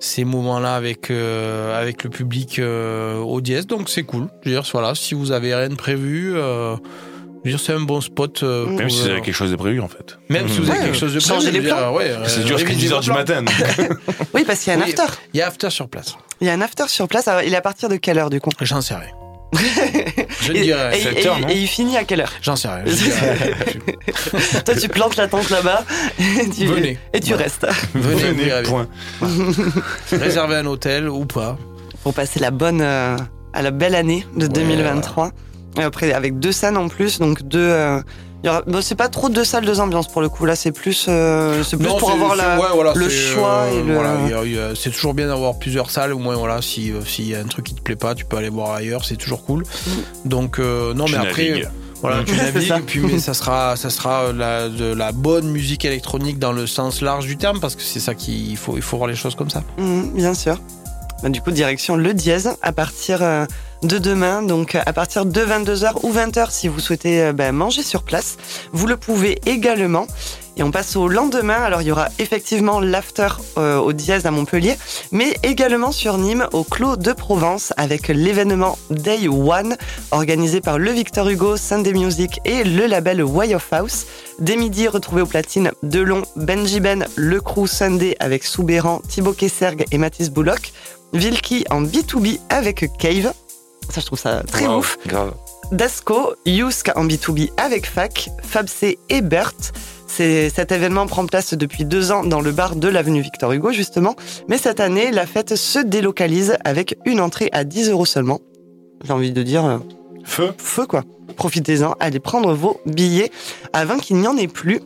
ces 0.00 0.24
moments-là 0.24 0.74
avec 0.74 1.12
euh, 1.12 1.78
avec 1.80 2.02
le 2.02 2.10
public 2.10 2.58
euh, 2.58 3.18
au 3.18 3.40
dièse. 3.40 3.68
Donc 3.68 3.88
c'est 3.88 4.02
cool. 4.02 4.26
Je 4.42 4.50
veux 4.50 4.56
dire, 4.56 4.68
voilà, 4.72 4.96
si 4.96 5.14
vous 5.14 5.30
avez 5.30 5.54
rien 5.54 5.68
de 5.68 5.74
prévu. 5.76 6.32
euh, 6.34 6.74
je 7.48 7.52
veux 7.52 7.58
dire, 7.58 7.66
c'est 7.66 7.72
un 7.72 7.80
bon 7.80 8.00
spot. 8.00 8.42
euh, 8.42 8.66
Même 8.66 8.78
pour, 8.88 8.90
si 8.90 9.00
vous 9.02 9.08
euh, 9.08 9.12
avez 9.12 9.20
quelque 9.22 9.34
chose 9.34 9.50
de 9.50 9.56
prévu, 9.56 9.80
en 9.80 9.88
fait. 9.88 10.18
même 10.28 10.48
si 10.48 10.58
vous 10.60 10.70
avez 10.70 10.78
Ouais, 10.78 10.84
quelque 10.86 10.96
chose 10.98 11.14
de 11.14 11.20
prévu, 11.20 11.42
je 11.46 11.50
les 11.50 11.60
plans. 11.60 11.92
ouais, 11.94 12.10
euh, 12.10 12.24
C'est 12.26 12.44
dur 12.44 12.58
jusqu'à 12.58 12.72
révisez 12.74 12.88
10h 12.88 12.94
vos 12.94 13.00
du 13.00 13.06
plans. 13.10 13.16
matin. 13.18 13.44
Oui, 14.34 14.44
parce 14.46 14.60
qu'il 14.60 14.72
y 14.72 14.76
a 14.76 14.78
un 14.78 14.82
Oui. 14.82 14.90
after. 14.90 15.12
Il 15.34 15.38
y 15.38 15.42
a 15.42 15.46
after 15.48 15.70
sur 15.70 15.88
place. 15.88 16.16
Il 16.40 16.46
y 16.46 16.50
a 16.50 16.52
un 16.54 16.60
after 16.60 16.84
sur 16.88 17.08
place. 17.08 17.26
Alors, 17.28 17.42
il 17.42 17.52
est 17.52 17.56
à 17.56 17.60
partir 17.62 17.88
de 17.88 17.96
quelle 17.96 18.18
heure, 18.18 18.30
du 18.30 18.40
coup? 18.40 18.50
J'en 18.60 18.80
sais 18.80 18.94
rien. 18.94 19.08
Je 20.42 20.52
et, 20.52 20.60
dirais. 20.60 20.98
et- 21.00 21.20
et- 21.22 21.26
heures, 21.26 21.40
non? 21.40 21.48
et 21.48 21.54
il 21.58 21.66
finit 21.66 21.96
à 21.96 22.04
quelle 22.04 22.20
heure? 22.20 22.32
J'en 22.42 22.54
sais 22.54 22.68
rien. 22.68 22.82
Je. 22.84 24.60
Toi, 24.64 24.74
tu 24.74 24.88
plantes 24.88 25.16
la 25.16 25.26
tente 25.26 25.48
là-bas. 25.50 25.84
et 26.20 26.48
tu- 26.50 26.66
Venez. 26.66 26.98
Et 27.14 27.20
tu 27.20 27.34
restes. 27.34 27.66
Venez, 27.94 28.22
Venez, 28.32 28.62
point. 28.64 28.86
Réservez 30.12 30.56
un 30.56 30.66
hôtel 30.66 31.08
ou 31.08 31.24
pas. 31.24 31.56
Pour 32.02 32.14
passer 32.14 32.40
la 32.40 32.50
bonne, 32.50 32.80
euh, 32.82 33.16
à 33.52 33.62
la 33.62 33.70
belle 33.70 33.94
année 33.94 34.26
de 34.36 34.42
Ouais, 34.44 34.48
2023. 34.52 35.32
Après, 35.76 36.12
avec 36.12 36.38
deux 36.38 36.52
scènes 36.52 36.76
en 36.76 36.88
plus, 36.88 37.18
donc 37.18 37.42
deux. 37.42 37.58
euh, 37.60 38.00
bon, 38.66 38.80
c'est 38.82 38.94
pas 38.94 39.08
trop 39.08 39.28
deux 39.28 39.44
salles, 39.44 39.64
deux 39.64 39.78
ambiances 39.80 40.08
pour 40.08 40.20
le 40.22 40.28
coup. 40.28 40.44
Là, 40.44 40.56
c'est 40.56 40.72
plus, 40.72 41.06
euh, 41.08 41.62
c'est 41.62 41.76
plus 41.76 41.86
Non, 41.86 41.98
pour 41.98 42.10
avoir 42.10 42.32
c'est- 42.32 42.42
la. 42.42 42.58
ouais, 42.58 42.66
voilà, 42.74 42.92
le 42.94 43.08
choix 43.08 43.66
et 43.72 43.82
le- 43.82 43.94
voilà, 43.94 44.74
c'est 44.74 44.90
toujours 44.90 45.14
bien 45.14 45.28
d'avoir 45.28 45.58
plusieurs 45.58 45.90
salles. 45.90 46.12
Au 46.12 46.18
moins, 46.18 46.34
voilà, 46.36 46.60
si 46.62 46.90
euh, 46.92 47.04
s'il 47.04 47.28
y 47.28 47.34
a 47.34 47.40
un 47.40 47.44
truc 47.44 47.66
qui 47.66 47.74
te 47.74 47.80
plaît 47.82 47.96
pas, 47.96 48.14
tu 48.14 48.24
peux 48.24 48.36
aller 48.36 48.48
voir 48.48 48.72
ailleurs. 48.72 49.04
C'est 49.04 49.16
toujours 49.16 49.44
cool. 49.44 49.62
Donc, 50.24 50.58
euh, 50.58 50.94
non, 50.94 51.04
Tu 51.04 51.12
mais 51.12 51.18
après, 51.18 51.48
navigues. 51.50 51.68
voilà, 52.00 52.24
tu 52.24 52.34
C'est 52.36 52.42
navigues. 52.42 52.68
ça. 52.68 52.78
et 52.78 52.82
puis, 52.82 53.00
mais 53.00 53.18
ça 53.18 53.34
sera, 53.34 53.76
ça 53.76 53.90
sera 53.90 54.32
la, 54.32 54.68
de 54.68 54.92
la 54.94 55.12
bonne 55.12 55.48
musique 55.50 55.84
électronique 55.84 56.38
dans 56.40 56.52
le 56.52 56.66
sens 56.66 57.02
large 57.02 57.26
du 57.26 57.36
terme, 57.36 57.60
parce 57.60 57.76
que 57.76 57.82
c'est 57.82 58.00
ça 58.00 58.14
qu'il 58.14 58.56
faut, 58.56 58.74
il 58.76 58.82
faut 58.82 58.96
voir 58.96 59.08
les 59.08 59.16
choses 59.16 59.34
comme 59.36 59.50
ça. 59.50 59.62
Mhm, 59.78 60.12
bien 60.14 60.34
sûr. 60.34 60.58
Bah, 61.22 61.28
du 61.28 61.40
coup, 61.40 61.50
direction 61.52 61.94
le 61.96 62.14
dièse 62.14 62.50
à 62.62 62.72
partir 62.72 63.22
euh, 63.22 63.44
de 63.82 63.98
demain, 63.98 64.42
donc 64.42 64.74
à 64.74 64.92
partir 64.92 65.24
de 65.24 65.40
22h 65.40 65.92
ou 66.02 66.12
20h 66.12 66.50
si 66.50 66.68
vous 66.68 66.80
souhaitez 66.80 67.22
euh, 67.22 67.32
bah, 67.32 67.52
manger 67.52 67.82
sur 67.82 68.02
place. 68.02 68.36
Vous 68.72 68.86
le 68.86 68.96
pouvez 68.96 69.38
également. 69.46 70.06
Et 70.56 70.64
on 70.64 70.72
passe 70.72 70.96
au 70.96 71.06
lendemain. 71.06 71.62
Alors, 71.62 71.82
il 71.82 71.88
y 71.88 71.92
aura 71.92 72.08
effectivement 72.18 72.80
l'after 72.80 73.28
euh, 73.58 73.78
au 73.78 73.92
dièse 73.92 74.26
à 74.26 74.32
Montpellier, 74.32 74.76
mais 75.12 75.36
également 75.44 75.92
sur 75.92 76.18
Nîmes 76.18 76.48
au 76.52 76.64
Clos 76.64 76.96
de 76.96 77.12
Provence 77.12 77.72
avec 77.76 78.08
l'événement 78.08 78.76
Day 78.90 79.28
One 79.28 79.76
organisé 80.10 80.60
par 80.60 80.78
le 80.78 80.90
Victor 80.90 81.28
Hugo, 81.28 81.56
Sunday 81.56 81.92
Music 81.92 82.40
et 82.44 82.64
le 82.64 82.86
label 82.86 83.22
Way 83.22 83.54
of 83.54 83.72
House. 83.72 84.06
Dès 84.40 84.56
midi, 84.56 84.88
retrouvez 84.88 85.22
au 85.22 85.26
platine 85.26 85.70
Delon, 85.84 86.22
Benji 86.34 86.80
Ben, 86.80 87.06
Le 87.14 87.40
Crew 87.40 87.66
Sunday 87.66 88.16
avec 88.18 88.42
Soubéran, 88.42 89.00
Thibaut 89.08 89.34
Kesserg 89.34 89.84
et 89.92 89.98
Mathis 89.98 90.30
Bullock. 90.30 90.72
Vilki 91.12 91.64
en 91.70 91.82
B2B 91.82 92.40
avec 92.50 92.90
Cave. 92.98 93.32
Ça, 93.90 94.00
je 94.00 94.06
trouve 94.06 94.18
ça 94.18 94.42
très 94.42 94.66
Wow. 94.66 94.78
ouf. 94.78 94.98
Grave. 95.06 95.34
Dasco, 95.72 96.34
Yusk 96.46 96.90
en 96.96 97.04
B2B 97.06 97.50
avec 97.56 97.86
Fac, 97.86 98.30
Fabc 98.42 98.96
et 99.08 99.20
Bert. 99.20 99.52
C'est- 100.06 100.50
Cet 100.54 100.72
événement 100.72 101.06
prend 101.06 101.26
place 101.26 101.54
depuis 101.54 101.84
deux 101.84 102.10
ans 102.12 102.24
dans 102.24 102.40
le 102.40 102.50
bar 102.52 102.76
de 102.76 102.88
l'avenue 102.88 103.20
Victor 103.20 103.52
Hugo, 103.52 103.72
justement. 103.72 104.14
Mais 104.48 104.56
cette 104.58 104.80
année, 104.80 105.10
la 105.10 105.26
fête 105.26 105.54
se 105.56 105.78
délocalise 105.78 106.56
avec 106.64 106.96
une 107.04 107.20
entrée 107.20 107.50
à 107.52 107.64
10 107.64 107.90
euros 107.90 108.06
seulement. 108.06 108.40
J'ai 109.04 109.12
envie 109.12 109.32
de 109.32 109.42
dire, 109.42 109.64
euh, 109.64 109.78
Feu. 110.24 110.52
feu 110.58 110.86
quoi. 110.86 111.04
Profitez-en, 111.36 111.94
allez 112.00 112.18
prendre 112.20 112.52
vos 112.54 112.80
billets 112.86 113.30
avant 113.72 113.98
qu'il 113.98 114.16
n'y 114.16 114.26
en 114.26 114.36
ait 114.36 114.48
plus. 114.48 114.80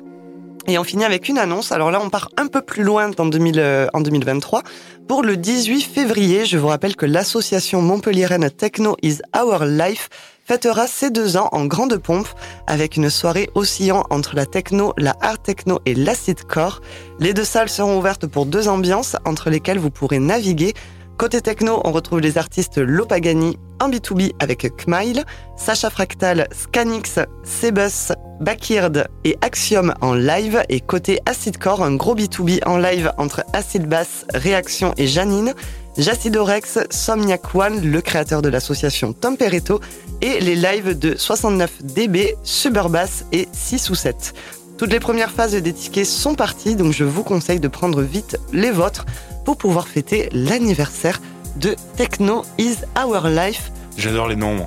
Et 0.69 0.79
on 0.79 0.85
finit 0.85 1.05
avec 1.05 1.29
une 1.29 1.39
annonce. 1.39 1.73
Alors 1.73 1.91
là, 1.91 2.01
on 2.03 2.09
part 2.09 2.29
un 2.37 2.47
peu 2.47 2.63
plus 2.63 2.85
loin 2.85 3.09
dans 3.09 3.27
2000, 3.27 3.59
euh, 3.59 3.87
en 3.95 4.01
2023. 4.01 4.63
Pour 5.09 5.23
le 5.23 5.37
18 5.37 5.83
février, 5.83 6.47
je 6.47 6.57
vous 6.57 6.69
rappelle 6.69 6.95
que 6.95 7.07
l'association 7.07 7.83
montpelliéraine 7.83 8.49
Techno 8.51 8.97
is 9.03 9.19
Our 9.37 9.65
Life 9.65 10.09
fêtera 10.45 10.87
ses 10.87 11.11
deux 11.11 11.37
ans 11.37 11.49
en 11.53 11.67
grande 11.67 11.97
pompe 11.99 12.29
avec 12.67 12.97
une 12.97 13.11
soirée 13.11 13.51
oscillant 13.55 14.05
entre 14.11 14.37
la 14.37 14.47
techno, 14.47 14.93
la 14.99 15.15
art 15.21 15.41
techno 15.41 15.81
et 15.87 15.95
l'acid 15.95 16.45
core. 16.45 16.81
Les 17.19 17.35
deux 17.35 17.45
salles 17.45 17.69
seront 17.69 17.99
ouvertes 17.99 18.27
pour 18.27 18.47
deux 18.47 18.69
ambiances 18.69 19.17
entre 19.25 19.51
lesquelles 19.51 19.79
vous 19.79 19.91
pourrez 19.91 20.19
naviguer. 20.19 20.75
Côté 21.23 21.41
techno, 21.41 21.81
on 21.85 21.93
retrouve 21.93 22.19
les 22.19 22.37
artistes 22.37 22.79
Lopagani 22.79 23.57
en 23.81 23.89
B2B 23.89 24.33
avec 24.41 24.67
Kmile, 24.77 25.23
Sacha 25.57 25.89
Fractal, 25.89 26.49
Scanix, 26.51 27.21
Sebus, 27.45 28.13
Bakird 28.41 29.07
et 29.23 29.39
Axiom 29.41 29.95
en 30.01 30.15
live. 30.15 30.65
Et 30.69 30.81
côté 30.81 31.21
Acidcore, 31.25 31.85
un 31.85 31.95
gros 31.95 32.17
B2B 32.17 32.67
en 32.67 32.77
live 32.77 33.13
entre 33.19 33.45
Acid 33.53 33.87
Bass, 33.87 34.27
Réaction 34.35 34.95
et 34.97 35.07
Janine, 35.07 35.55
Jacidorex, 35.97 36.81
Somniac 36.91 37.55
One, 37.55 37.81
le 37.89 38.01
créateur 38.01 38.43
de 38.43 38.49
l'association 38.49 39.13
Temperetto, 39.13 39.81
et 40.23 40.41
les 40.41 40.57
lives 40.57 40.99
de 40.99 41.15
69dB, 41.15 42.35
Suburbass 42.43 43.27
et 43.31 43.47
6 43.53 43.91
ou 43.91 43.95
7. 43.95 44.35
Toutes 44.77 44.91
les 44.91 44.99
premières 44.99 45.31
phases 45.31 45.55
des 45.55 45.73
tickets 45.73 46.05
sont 46.05 46.35
parties, 46.35 46.75
donc 46.75 46.93
je 46.93 47.05
vous 47.05 47.23
conseille 47.23 47.61
de 47.61 47.69
prendre 47.69 48.03
vite 48.03 48.39
les 48.53 48.73
vôtres 48.73 49.07
pour 49.45 49.57
pouvoir 49.57 49.89
fêter 49.89 50.29
l'anniversaire 50.33 51.21
de 51.57 51.75
Techno 51.97 52.45
is 52.59 52.77
Our 52.99 53.29
Life 53.29 53.71
J'adore 53.99 54.29
les 54.29 54.37
noms. 54.37 54.67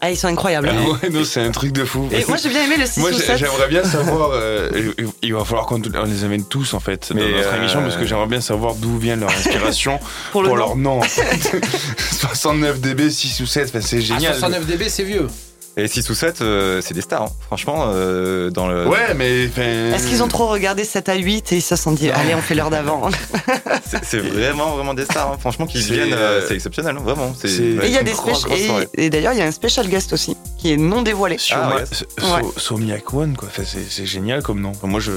Ah, 0.00 0.10
ils 0.10 0.16
sont 0.18 0.26
incroyables. 0.28 0.70
Ah 0.70 0.90
ouais, 1.02 1.08
non, 1.10 1.24
c'est 1.24 1.40
un 1.40 1.50
truc 1.50 1.72
de 1.72 1.84
fou. 1.84 2.08
Et 2.12 2.24
moi, 2.28 2.36
j'ai 2.36 2.50
bien 2.50 2.64
aimé 2.64 2.76
le 2.78 2.84
6 2.84 3.00
Moi, 3.00 3.10
ou 3.10 3.12
j'ai- 3.14 3.20
7. 3.22 3.38
j'aimerais 3.38 3.68
bien 3.68 3.84
savoir. 3.84 4.30
euh, 4.34 4.92
il- 5.22 5.32
va 5.32 5.44
falloir 5.44 5.64
qu'on 5.66 5.80
on 5.80 6.04
les 6.04 6.24
amène 6.24 6.44
tous 6.44 6.74
en 6.74 6.80
fait 6.80 7.08
dans 7.10 7.14
Mais, 7.16 7.30
notre 7.30 7.48
euh, 7.54 7.56
émission 7.58 7.80
parce 7.82 7.96
que 7.96 8.04
j'aimerais 8.04 8.26
bien 8.26 8.40
savoir 8.42 8.74
d'où 8.74 8.98
vient 8.98 9.16
leur 9.16 9.30
inspiration 9.30 9.98
Pour 10.32 10.42
pour, 10.42 10.42
le 10.42 10.48
nom. 10.50 10.56
leur 10.56 10.76
nom. 10.76 10.98
en 10.98 11.02
fait. 11.02 11.60
69 12.10 12.80
dB, 12.80 13.10
6 13.10 13.40
ou 13.40 13.46
7, 13.46 13.68
enfin, 13.70 13.80
c'est 13.80 13.96
Ah, 13.96 14.00
génial. 14.00 14.32
69 14.34 14.66
dB, 14.66 14.88
c'est 14.90 15.04
vieux. 15.04 15.28
Et 15.76 15.88
6 15.88 16.08
ou 16.10 16.14
7, 16.14 16.40
euh, 16.40 16.80
c'est 16.82 16.94
des 16.94 17.00
stars. 17.00 17.22
hein. 17.22 17.28
Franchement, 17.46 17.86
euh, 17.88 18.48
dans 18.50 18.68
le. 18.68 18.86
Ouais, 18.86 19.12
mais. 19.16 19.44
Est-ce 19.44 20.06
qu'ils 20.06 20.22
ont 20.22 20.28
trop 20.28 20.46
regardé 20.46 20.84
7 20.84 21.08
à 21.08 21.16
8 21.16 21.52
et 21.52 21.56
ils 21.56 21.62
se 21.62 21.74
sont 21.74 21.90
dit, 21.92 22.10
allez, 22.10 22.34
on 22.36 22.40
fait 22.40 22.54
l'heure 22.54 22.70
d'avant 22.70 23.10
C'est 24.04 24.18
vraiment, 24.20 24.76
vraiment 24.76 24.94
des 24.94 25.04
stars. 25.04 25.32
hein. 25.32 25.36
Franchement, 25.40 25.66
qu'ils 25.66 25.80
viennent, 25.82 26.12
euh, 26.12 26.46
c'est 26.46 26.54
exceptionnel. 26.54 26.96
Vraiment. 26.96 27.34
C'est 27.36 27.48
c'est- 27.48 27.62
Et 27.62 27.86
il 27.86 27.90
y 27.92 27.98
a 27.98 28.02
des 28.04 28.12
et, 28.94 29.10
d'ailleurs, 29.10 29.32
il 29.32 29.38
y 29.38 29.42
a 29.42 29.46
un 29.46 29.50
special 29.50 29.88
guest 29.88 30.12
aussi 30.12 30.36
qui 30.58 30.72
est 30.72 30.76
non 30.76 31.02
dévoilé. 31.02 31.38
Sur 31.38 31.56
Ah, 31.58 31.74
ouais. 31.76 31.84
so- 31.90 32.04
Ouais. 32.22 32.42
One, 33.12 33.36
quoi. 33.36 33.48
Enfin, 33.50 33.62
c'est 33.66 33.84
c'est 33.90 34.06
génial 34.06 34.42
comme 34.42 34.60
nom. 34.60 34.70
Enfin, 34.70 34.86
moi, 34.86 35.00
je. 35.00 35.12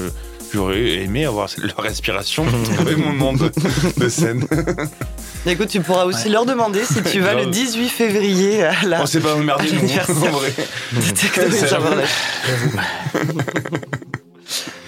J'aurais 0.54 0.80
aimé 1.02 1.26
avoir 1.26 1.46
leur 1.58 1.76
respiration 1.76 2.46
avec 2.80 2.96
mon 2.96 3.12
nom 3.12 3.32
de, 3.34 3.52
de 3.98 4.08
scène. 4.08 4.46
Écoute, 5.46 5.68
tu 5.68 5.80
pourras 5.80 6.04
aussi 6.04 6.28
leur 6.28 6.44
demander 6.44 6.84
si 6.84 7.02
tu 7.02 7.20
vas 7.20 7.32
le 7.34 7.42
Grave. 7.42 7.50
18 7.52 7.88
février 7.88 8.64
à 8.64 8.72
la 8.86 9.02
On 9.02 9.06
s'est 9.06 9.20
pas 9.20 9.34
emmerdé, 9.34 9.68
à 9.70 9.72
nous. 10.12 10.26
en 10.26 10.30
vrai. 10.30 10.52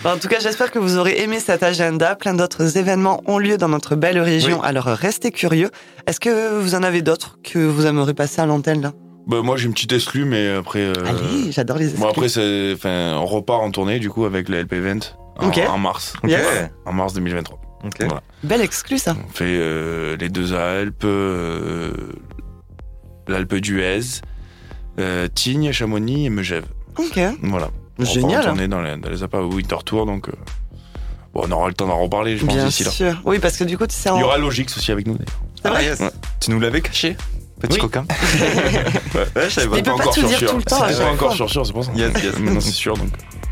En 0.05 0.17
tout 0.19 0.29
cas, 0.29 0.39
j'espère 0.41 0.71
que 0.71 0.79
vous 0.79 0.97
aurez 0.99 1.21
aimé 1.23 1.41
cet 1.41 1.63
agenda. 1.63 2.15
Plein 2.17 2.35
d'autres 2.35 2.77
événements 2.79 3.23
ont 3.27 3.39
lieu 3.39 3.57
dans 3.59 3.69
notre 3.69 3.97
belle 3.97 4.19
région, 4.19 4.63
alors 4.63 4.85
restez 4.87 5.31
curieux. 5.31 5.71
Est-ce 6.07 6.21
que 6.21 6.59
vous 6.61 6.75
en 6.75 6.83
avez 6.83 7.03
d'autres 7.03 7.39
que 7.43 7.59
vous 7.59 7.87
aimeriez 7.87 8.15
passer 8.15 8.41
à 8.41 8.47
l'antenne 8.47 8.93
Bah, 9.27 9.41
moi, 9.43 9.57
j'ai 9.57 9.67
une 9.67 9.73
petite 9.75 9.93
exclue, 9.93 10.25
mais 10.25 10.49
après. 10.57 10.81
euh, 10.81 10.93
Allez, 11.07 11.53
j'adore 11.53 11.77
les 11.79 11.89
Bon, 11.89 12.09
exclus. 12.09 12.27
après, 12.27 12.73
enfin, 12.75 13.17
on 13.21 13.27
repart 13.27 13.63
en 13.63 13.71
tournée, 13.71 13.99
du 13.99 14.09
coup, 14.11 14.25
avec 14.25 14.49
le 14.49 14.61
LP 14.63 14.73
Event 14.75 15.01
en, 15.39 15.49
Ok. 15.49 15.61
en 15.69 15.79
mars. 15.79 16.15
Yes. 16.25 16.41
En 16.87 16.93
mars 16.93 17.13
2023. 17.15 17.60
Ok. 17.85 17.97
Voilà. 18.01 18.23
Belle 18.43 18.61
exclu 18.61 18.99
ça. 18.99 19.17
On 19.27 19.33
fait 19.33 19.45
euh, 19.47 20.17
les 20.19 20.29
deux 20.29 20.55
Alpes, 20.55 21.05
euh, 21.05 21.93
l'Alpe 23.29 23.55
d'Huez, 23.57 24.01
euh, 24.99 25.29
Tignes, 25.35 25.73
Chamonix 25.73 26.27
et 26.27 26.31
Megève. 26.31 26.67
Ok, 26.99 27.19
Voilà. 27.43 27.71
On 27.99 28.05
génial. 28.05 28.41
en 28.43 28.45
tournée 28.47 28.69
dans 28.69 28.81
les, 28.83 28.97
dans 28.97 29.09
les 29.11 29.23
APA 29.23 29.41
Winter 29.43 29.77
Tour, 29.85 30.07
donc 30.07 30.29
euh, 30.29 30.33
bon, 31.35 31.43
on 31.47 31.51
aura 31.53 31.69
le 31.69 31.75
temps 31.75 31.87
d'en 31.87 31.99
reparler, 31.99 32.37
je 32.39 32.45
pense, 32.47 32.55
Bien 32.55 32.65
d'ici 32.67 32.85
là. 32.85 32.91
sûr. 32.91 33.21
Oui, 33.25 33.39
parce 33.39 33.57
que 33.59 33.65
du 33.65 33.77
coup, 33.79 33.87
tu 33.87 33.95
sais, 33.95 34.09
en... 34.11 34.17
Il 34.17 34.21
y 34.21 34.25
aura 34.25 34.39
Logix 34.39 34.75
aussi 34.77 34.91
avec 34.93 35.07
nous, 35.07 35.15
d'ailleurs. 35.15 35.41
C'est 35.63 35.69
vrai 35.69 35.79
Ah, 35.81 35.83
yes. 35.83 36.01
Ouais. 36.01 36.11
Tu 36.41 36.51
nous 36.51 36.61
l'avais 36.61 36.81
caché, 36.81 37.17
petit 37.61 37.75
Oui. 37.75 37.81
coquin. 37.81 38.05
ouais, 39.15 39.27
je 39.37 39.49
savais 39.51 39.79
Il 39.79 39.83
peut 39.83 39.95
pas 39.97 40.05
tout 40.13 40.23
dire 40.27 40.39
tout 40.51 40.57
le 40.57 40.63
temps, 40.63 40.81
à 40.83 40.89
C'est 40.89 40.95
chaque 40.97 41.07
pas 41.07 41.13
encore 41.13 41.33
sur 41.35 41.51
sûr, 41.51 41.67
c'est 41.67 41.73
pour 41.73 41.85
ça. 41.85 41.93
Yes, 41.95 42.11
yes. 42.23 42.39
Maintenant, 42.41 42.61
c'est 42.61 42.71
sûr, 42.73 42.97
donc 42.97 43.09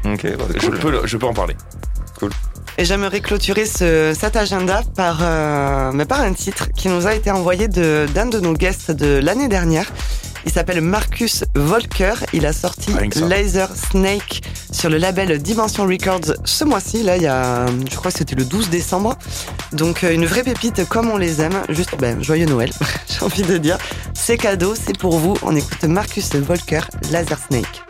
Ok, 0.06 0.22
bah, 0.38 0.44
je, 0.54 0.66
cool. 0.66 0.78
peux, 0.78 0.90
le- 0.90 1.06
je 1.06 1.16
peux 1.18 1.26
en 1.26 1.34
parler. 1.34 1.56
Et 2.80 2.84
j'aimerais 2.84 3.20
clôturer 3.20 3.66
ce, 3.66 4.14
cet 4.18 4.36
agenda 4.36 4.82
par, 4.94 5.18
euh, 5.20 5.90
mais 5.92 6.04
par 6.04 6.20
un 6.20 6.32
titre 6.32 6.68
qui 6.76 6.88
nous 6.88 7.08
a 7.08 7.14
été 7.14 7.30
envoyé 7.30 7.66
de- 7.66 8.06
d'un 8.14 8.26
de, 8.26 8.38
nos 8.38 8.52
guests 8.52 8.92
de 8.92 9.18
l'année 9.18 9.48
dernière. 9.48 9.90
Il 10.46 10.52
s'appelle 10.52 10.80
Marcus 10.80 11.42
Volker. 11.56 12.14
Il 12.32 12.46
a 12.46 12.52
sorti. 12.52 12.92
Laser 13.26 13.68
Snake 13.74 14.42
sur 14.70 14.88
le 14.88 14.96
label 14.96 15.42
Dimension 15.42 15.84
Records 15.86 16.34
ce 16.44 16.64
mois-ci. 16.64 17.02
Là, 17.02 17.16
il 17.16 17.24
y 17.24 17.26
a, 17.26 17.66
je 17.90 17.96
crois 17.96 18.12
que 18.12 18.18
c'était 18.18 18.36
le 18.36 18.44
12 18.44 18.70
décembre. 18.70 19.18
Donc, 19.72 20.04
euh, 20.04 20.14
une 20.14 20.24
vraie 20.26 20.44
pépite 20.44 20.88
comme 20.88 21.10
on 21.10 21.16
les 21.16 21.40
aime. 21.40 21.60
Juste, 21.70 21.96
ben, 21.98 22.22
joyeux 22.22 22.46
Noël, 22.46 22.70
j'ai 23.08 23.24
envie 23.24 23.42
de 23.42 23.58
dire. 23.58 23.76
C'est 24.14 24.36
cadeau, 24.38 24.74
c'est 24.76 24.96
pour 24.96 25.18
vous. 25.18 25.34
On 25.42 25.56
écoute 25.56 25.82
Marcus 25.82 26.32
Volker, 26.36 26.82
Laser 27.10 27.38
Snake. 27.48 27.82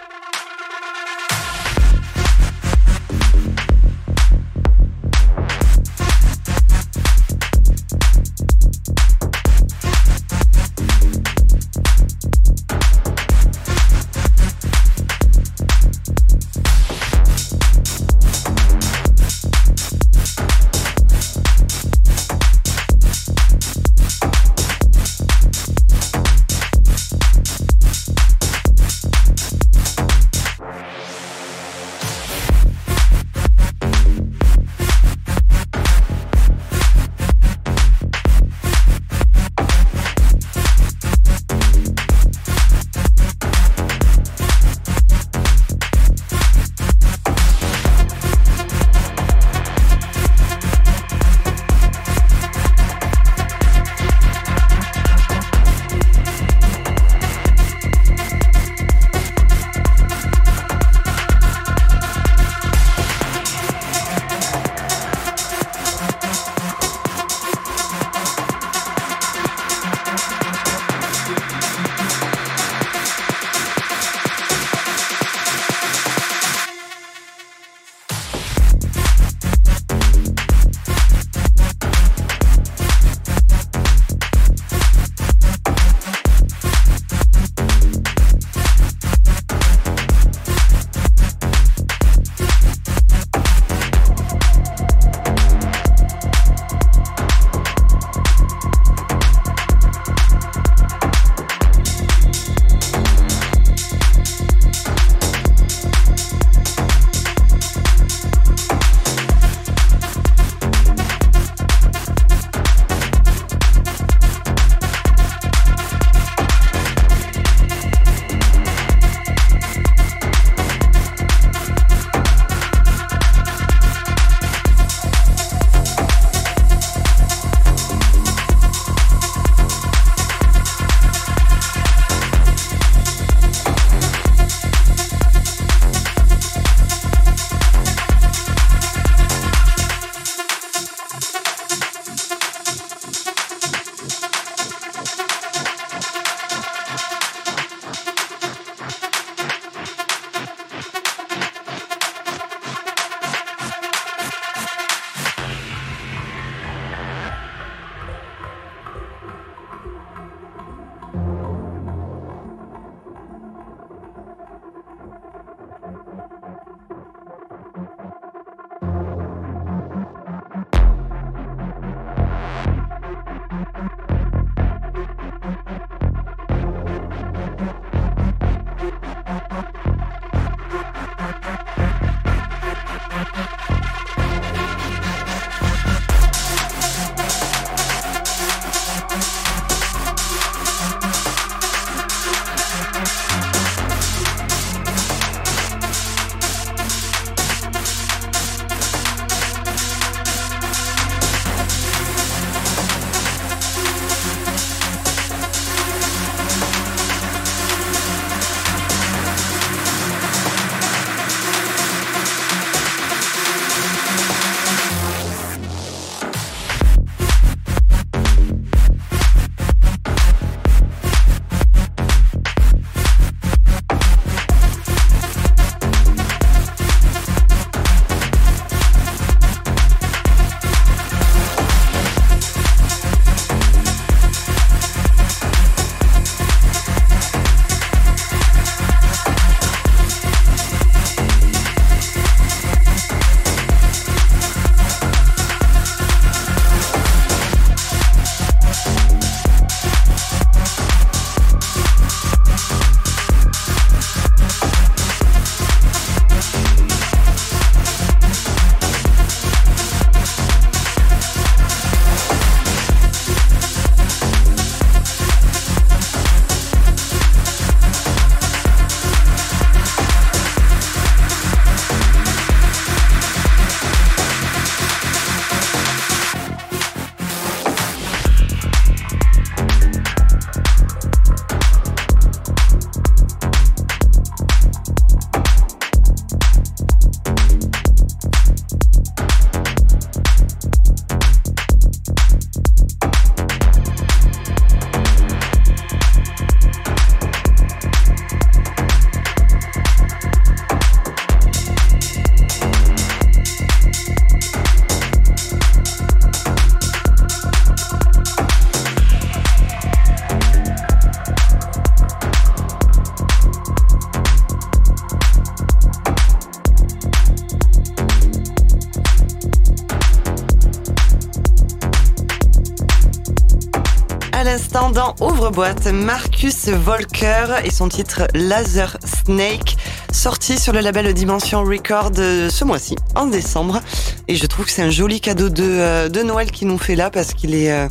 Ouvre-boîte, 325.49 325.87
Marcus 325.87 326.69
Volker 326.69 327.47
et 327.65 327.71
son 327.71 327.89
titre 327.89 328.29
Laser 328.35 328.99
Snake, 329.03 329.79
sorti 330.13 330.59
sur 330.59 330.75
le 330.75 330.81
label 330.81 331.15
Dimension 331.15 331.65
Record 331.65 332.13
euh, 332.19 332.51
ce 332.51 332.67
mois-ci, 332.67 332.97
en 333.15 333.25
décembre. 333.25 333.81
Et 334.27 334.35
je 334.35 334.45
trouve 334.45 334.67
que 334.67 334.71
c'est 334.71 334.83
un 334.83 334.91
joli 334.91 335.23
cadeau 335.23 335.49
de, 335.49 335.63
euh, 335.65 336.09
de 336.11 336.23
Noël 336.23 336.51
qu'il 336.51 336.69
nous 336.69 336.77
fait 336.77 336.97
là 336.97 337.09
parce 337.09 337.33
qu'il 337.33 337.55
est, 337.55 337.73
euh, 337.73 337.89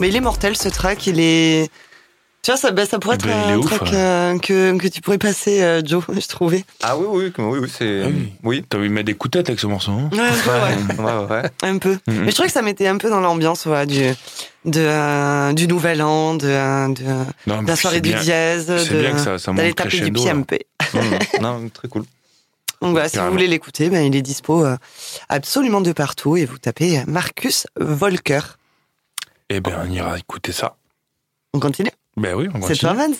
mais 0.00 0.08
il 0.08 0.16
est 0.16 0.20
mortel 0.20 0.56
ce 0.56 0.68
track, 0.68 1.06
il 1.06 1.20
est, 1.20 1.70
tu 2.48 2.52
vois, 2.52 2.56
ça, 2.56 2.70
bah, 2.70 2.86
ça 2.86 2.98
pourrait 2.98 3.18
Eh 3.20 3.28
être 3.28 3.36
ben, 3.46 3.52
un 3.54 3.58
ouf, 3.58 3.66
track 3.66 3.82
ouais. 3.82 3.88
euh, 3.94 4.38
que, 4.38 4.78
que 4.78 4.88
tu 4.88 5.02
pourrais 5.02 5.18
passer, 5.18 5.62
euh, 5.62 5.82
Joe, 5.84 6.02
je 6.18 6.26
trouvais. 6.28 6.64
Ah 6.82 6.96
oui, 6.96 7.06
oui, 7.10 7.32
oui, 7.36 7.58
oui, 7.60 7.68
c'est. 7.70 8.04
Ah 8.04 8.08
oui. 8.08 8.32
Oui. 8.42 8.64
T'as 8.66 8.78
envie 8.78 8.88
de 8.88 8.92
mettre 8.94 9.04
des 9.04 9.14
coups 9.14 9.32
de 9.32 9.38
tête 9.40 9.50
avec 9.50 9.60
ce 9.60 9.66
morceau 9.66 9.92
hein 9.92 10.08
Ouais, 10.12 10.18
un 10.20 10.32
peu, 10.32 11.02
ouais. 11.02 11.04
Ouais, 11.04 11.12
ouais, 11.26 11.42
ouais. 11.42 11.50
Un 11.68 11.76
peu. 11.76 11.98
Mhm. 12.06 12.20
Mais 12.24 12.30
je 12.30 12.34
trouvais 12.34 12.46
que 12.48 12.54
ça 12.54 12.62
mettait 12.62 12.86
un 12.86 12.96
peu 12.96 13.10
dans 13.10 13.20
l'ambiance 13.20 13.66
ouais, 13.66 13.84
du, 13.84 14.02
de, 14.64 14.80
euh, 14.80 15.52
du 15.52 15.68
Nouvel 15.68 16.00
An, 16.00 16.36
de, 16.36 16.46
de, 16.94 17.04
Non, 17.46 17.62
de 17.62 17.68
la 17.68 17.76
soirée 17.76 18.00
du 18.00 18.12
bien- 18.12 18.22
dièse, 18.22 18.72
C'est 18.78 18.94
de- 18.94 19.00
bien 19.00 19.12
que 19.12 19.18
ça, 19.18 19.38
ça 19.38 19.52
d'aller 19.52 19.74
taper 19.74 20.00
du. 20.00 20.12
PMP. 20.12 20.64
Mmh. 20.94 21.42
non, 21.42 21.68
très 21.68 21.88
cool. 21.88 22.04
Donc 22.80 22.92
voilà, 22.92 23.10
si 23.10 23.18
vous 23.18 23.30
voulez 23.30 23.46
l'écouter, 23.46 23.90
ben, 23.90 24.00
il 24.06 24.16
est 24.16 24.22
dispo 24.22 24.64
euh, 24.64 24.76
absolument 25.28 25.82
de 25.82 25.92
partout 25.92 26.38
et 26.38 26.46
vous 26.46 26.56
tapez 26.56 27.02
Marcus 27.06 27.66
Volker. 27.76 28.40
Eh 29.50 29.60
ben, 29.60 29.74
on 29.86 29.90
ira 29.90 30.16
écouter 30.16 30.52
ça. 30.52 30.76
On 31.52 31.60
continue 31.60 31.90
Ben 32.18 32.34
oui, 32.34 32.48
on 32.50 32.54
C'est 32.62 32.68
continue. 32.68 32.78
toi, 32.78 32.92
Vance 32.94 33.16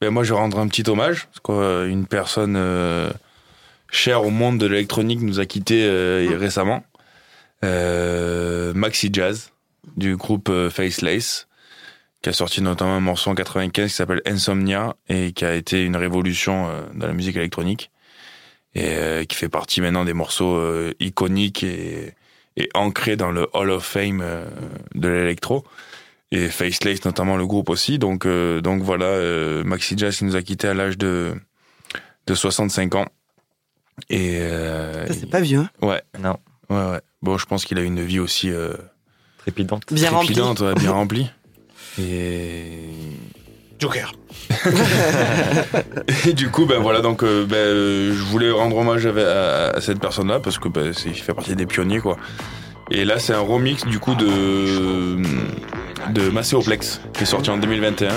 Ben 0.00 0.10
moi, 0.10 0.24
je 0.24 0.32
vais 0.32 0.38
rendre 0.38 0.58
un 0.58 0.68
petit 0.68 0.88
hommage, 0.88 1.26
parce 1.28 1.40
qu'une 1.40 2.06
personne 2.06 2.54
euh, 2.56 3.10
chère 3.90 4.24
au 4.24 4.30
monde 4.30 4.58
de 4.58 4.66
l'électronique 4.66 5.20
nous 5.20 5.40
a 5.40 5.46
quittés 5.46 5.84
euh, 5.84 6.28
Mm. 6.30 6.34
récemment. 6.34 6.84
Euh, 7.64 8.72
Maxi 8.74 9.10
Jazz, 9.12 9.52
du 9.96 10.16
groupe 10.16 10.48
euh, 10.48 10.68
Facelace, 10.70 11.46
qui 12.22 12.28
a 12.28 12.32
sorti 12.32 12.60
notamment 12.62 12.94
un 12.96 13.00
morceau 13.00 13.30
en 13.30 13.34
95 13.34 13.88
qui 13.90 13.94
s'appelle 13.94 14.22
Insomnia, 14.26 14.96
et 15.08 15.32
qui 15.32 15.44
a 15.44 15.54
été 15.54 15.84
une 15.84 15.96
révolution 15.96 16.68
euh, 16.68 16.82
dans 16.94 17.06
la 17.06 17.12
musique 17.12 17.36
électronique, 17.36 17.90
et 18.74 18.84
euh, 18.96 19.24
qui 19.24 19.36
fait 19.36 19.48
partie 19.48 19.80
maintenant 19.80 20.04
des 20.04 20.12
morceaux 20.14 20.56
euh, 20.56 20.92
iconiques 20.98 21.62
et, 21.62 22.14
et 22.56 22.68
ancrés 22.74 23.16
dans 23.16 23.30
le 23.30 23.48
Hall 23.52 23.70
of 23.70 23.84
Fame 23.84 24.20
euh, 24.22 24.46
de 24.94 25.08
l'électro 25.08 25.64
et 26.32 26.48
Facelace 26.48 27.04
notamment 27.04 27.36
le 27.36 27.46
groupe 27.46 27.68
aussi 27.70 27.98
donc 28.00 28.26
euh, 28.26 28.60
donc 28.60 28.82
voilà 28.82 29.04
euh, 29.06 29.62
Maxi 29.64 29.96
Jazz 29.96 30.20
nous 30.22 30.34
a 30.34 30.42
quitté 30.42 30.66
à 30.66 30.74
l'âge 30.74 30.98
de 30.98 31.34
de 32.26 32.34
65 32.34 32.94
ans 32.96 33.06
et 34.10 34.38
euh, 34.40 35.06
C'est 35.12 35.28
pas 35.30 35.40
vieux. 35.40 35.60
hein 35.60 35.70
ouais 35.86 36.02
Non. 36.18 36.38
ouais 36.70 36.90
ouais 36.92 37.00
bon 37.22 37.38
je 37.38 37.46
pense 37.46 37.64
qu'il 37.64 37.78
a 37.78 37.82
une 37.82 38.02
vie 38.02 38.18
aussi 38.18 38.50
euh, 38.50 38.72
Trépidante. 39.38 39.92
Bien 39.92 40.10
trépidante, 40.12 40.60
ouais, 40.60 40.74
bien 40.74 40.92
remplie 40.92 41.30
et 42.00 42.64
Joker. 43.78 44.12
Et 46.26 46.32
du 46.32 46.48
coup, 46.50 46.66
ben 46.66 46.78
voilà, 46.78 47.00
donc 47.00 47.22
euh, 47.24 47.44
ben, 47.44 47.56
euh, 47.56 48.12
je 48.14 48.22
voulais 48.22 48.50
rendre 48.50 48.76
hommage 48.76 49.04
à, 49.06 49.10
à- 49.10 49.76
à 49.76 49.80
cette 49.80 49.98
personne-là 50.00 50.38
parce 50.40 50.58
que 50.58 50.68
ben, 50.68 50.92
il 51.06 51.14
fait 51.14 51.34
partie 51.34 51.56
des 51.56 51.66
pionniers, 51.66 51.98
quoi. 52.00 52.16
Et 52.90 53.04
là, 53.04 53.18
c'est 53.18 53.32
un 53.34 53.40
remix 53.40 53.84
du 53.84 53.98
coup 53.98 54.14
de 54.14 55.20
de 56.10 56.28
Macéoplex 56.30 57.00
qui 57.14 57.22
est 57.22 57.26
sorti 57.26 57.50
en 57.50 57.58
2021 57.58 58.08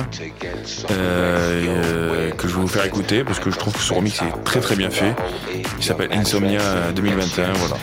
euh, 0.92 1.64
et, 1.64 1.68
euh, 1.68 2.32
que 2.32 2.48
je 2.48 2.56
vais 2.56 2.62
vous 2.62 2.68
faire 2.68 2.86
écouter 2.86 3.24
parce 3.24 3.40
que 3.40 3.52
je 3.52 3.58
trouve 3.58 3.74
que 3.74 3.80
ce 3.80 3.94
remix 3.94 4.22
est 4.22 4.44
très 4.44 4.60
très 4.60 4.76
bien 4.76 4.90
fait. 4.90 5.16
Il 5.78 5.84
s'appelle 5.84 6.10
Insomnia 6.12 6.92
2021, 6.96 7.54
voilà. 7.54 7.76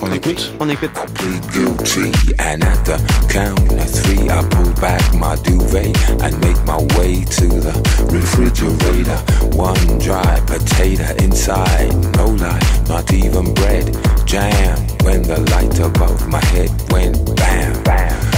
On 0.00 0.12
écoute? 0.12 0.52
On 0.60 0.68
écoute. 0.68 0.90
plead 1.14 1.42
guilty. 1.52 2.12
And 2.38 2.62
at 2.62 2.84
the 2.84 2.98
count 3.28 3.72
of 3.72 3.90
three, 3.90 4.30
I 4.30 4.42
pull 4.48 4.72
back 4.80 5.02
my 5.14 5.34
duvet 5.42 5.94
and 6.22 6.38
make 6.40 6.62
my 6.64 6.78
way 6.96 7.24
to 7.24 7.48
the 7.48 7.74
refrigerator. 8.12 9.18
One 9.56 9.98
dry 9.98 10.40
potato 10.46 11.04
inside, 11.22 11.92
no 12.16 12.26
lie, 12.26 12.60
not 12.88 13.12
even 13.12 13.52
bread. 13.54 13.96
Jam 14.24 14.78
when 15.02 15.22
the 15.22 15.40
light 15.50 15.78
above 15.80 16.28
my 16.28 16.44
head 16.46 16.70
went 16.92 17.36
bam. 17.36 18.37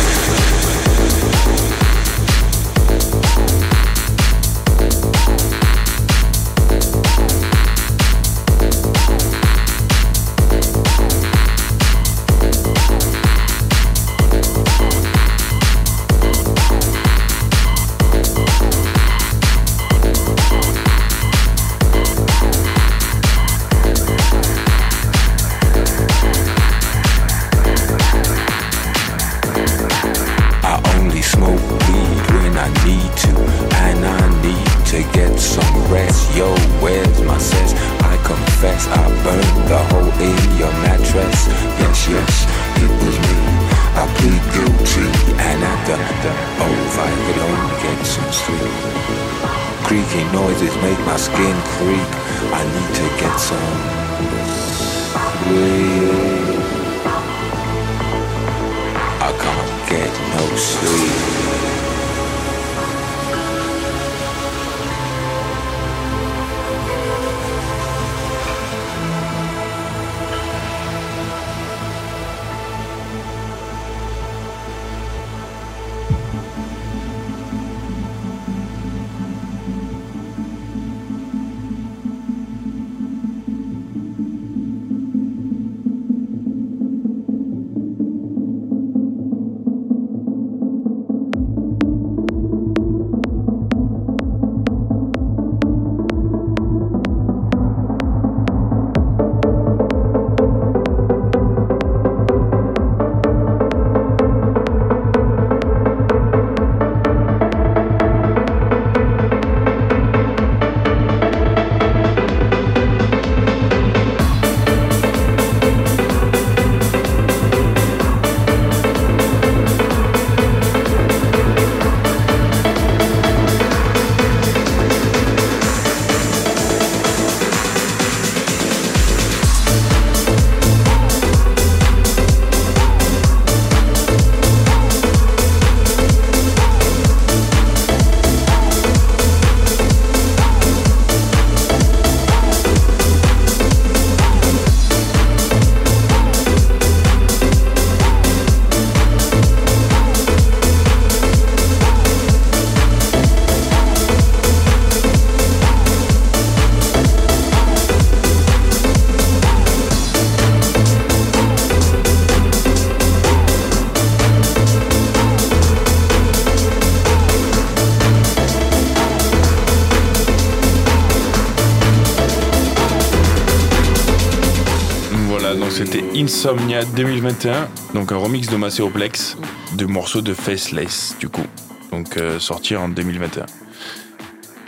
Insomnia 176.43 176.83
2021, 176.83 177.69
donc 177.93 178.11
un 178.11 178.17
remix 178.17 178.47
de 178.47 178.55
Macéoplex 178.55 179.37
du 179.77 179.85
morceau 179.85 180.23
de 180.23 180.33
Faceless 180.33 181.15
du 181.19 181.29
coup, 181.29 181.45
donc 181.91 182.17
euh, 182.17 182.39
sorti 182.39 182.75
en 182.75 182.89
2021. 182.89 183.45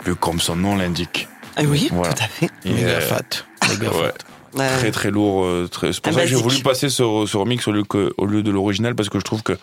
Vu 0.06 0.14
comme 0.14 0.38
son 0.38 0.54
nom 0.54 0.76
l'indique. 0.76 1.26
Ah 1.56 1.62
oui, 1.66 1.88
Voilà. 1.90 2.14
tout 2.14 2.22
à 2.22 2.28
fait. 2.28 2.48
Et, 2.64 2.72
Méga 2.74 2.86
euh, 2.86 3.00
fat. 3.00 3.22
Méga 3.68 3.90
ouais, 3.90 4.12
Ouais. 4.54 4.68
très 4.78 4.92
très 4.92 5.10
lourd. 5.10 5.44
euh, 5.46 5.66
très- 5.66 5.92
C'est 5.92 6.00
pour 6.00 6.12
Un 6.12 6.14
ça 6.14 6.20
que 6.22 6.28
j'ai 6.28 6.36
voulu 6.36 6.62
passer 6.62 6.88
ce, 6.88 7.02
ce 7.26 7.36
remix 7.36 7.66
au 7.66 7.72
lieu, 7.72 7.82
que- 7.82 8.14
au 8.18 8.26
lieu 8.26 8.44
de 8.44 8.52
l'original 8.52 8.94
parce 8.94 9.08
que 9.08 9.18
je 9.18 9.24
trouve 9.24 9.42
que 9.42 9.58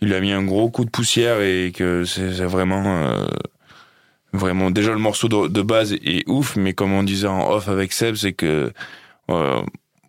il 0.00 0.14
a 0.14 0.20
mis 0.20 0.32
un 0.32 0.44
gros 0.44 0.70
coup 0.70 0.86
de 0.86 0.90
poussière 0.90 1.42
et 1.42 1.72
que 1.76 2.06
c'est 2.06 2.32
c'est 2.32 2.46
vraiment 2.46 2.84
euh, 2.86 3.26
vraiment 4.32 4.70
déjà 4.70 4.92
le 4.92 4.98
morceau 4.98 5.28
de, 5.28 5.48
de 5.48 5.60
base 5.60 5.92
est 5.92 6.26
ouf, 6.26 6.56
mais 6.56 6.72
comme 6.72 6.94
on 6.94 7.02
disait 7.02 7.28
en 7.28 7.50
off 7.50 7.68
avec 7.68 7.92
Seb, 7.92 8.14
c'est 8.14 8.32
que 8.32 8.72
euh, 9.30 9.62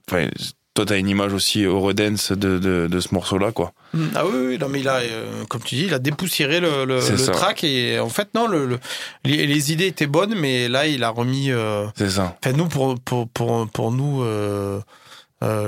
enfin 0.09 0.29
toi 0.75 0.85
t'as 0.85 0.97
une 0.99 1.07
image 1.09 1.33
aussi 1.33 1.63
Eurodance 1.63 2.31
de, 2.33 2.59
de, 2.59 2.87
de 2.87 2.99
ce 2.99 3.13
morceau-là 3.13 3.51
quoi. 3.51 3.73
Mm, 3.93 4.05
Ah 4.13 4.25
oui, 4.25 4.33
oui, 4.49 4.57
non, 4.59 4.67
mais 4.69 4.81
il 4.81 4.87
a, 4.89 4.97
euh, 4.97 5.43
comme 5.49 5.61
tu 5.63 5.75
dis, 5.75 5.85
il 5.85 5.93
a 5.93 5.99
dépoussiéré 5.99 6.59
le, 6.59 6.85
le, 6.85 6.99
track 7.31 7.63
et 7.63 7.97
en 7.99 8.09
fait, 8.09 8.27
non, 8.35 8.45
le, 8.47 8.65
le- 8.67 8.79
les, 9.23 9.47
les 9.47 9.71
idées 9.71 9.87
étaient 9.87 10.05
bonnes, 10.05 10.35
mais 10.35 10.67
là, 10.67 10.85
il 10.85 11.03
a 11.03 11.09
remis. 11.09 11.49
euh, 11.49 11.85
C'est 11.97 12.09
ça. 12.11 12.37
Enfin, 12.43 12.55
nous, 12.55 12.67
pour, 12.67 12.99
pour, 12.99 13.27
pour, 13.29 13.67
pour 13.69 13.91
nous, 13.91 14.21
euh, 14.23 14.79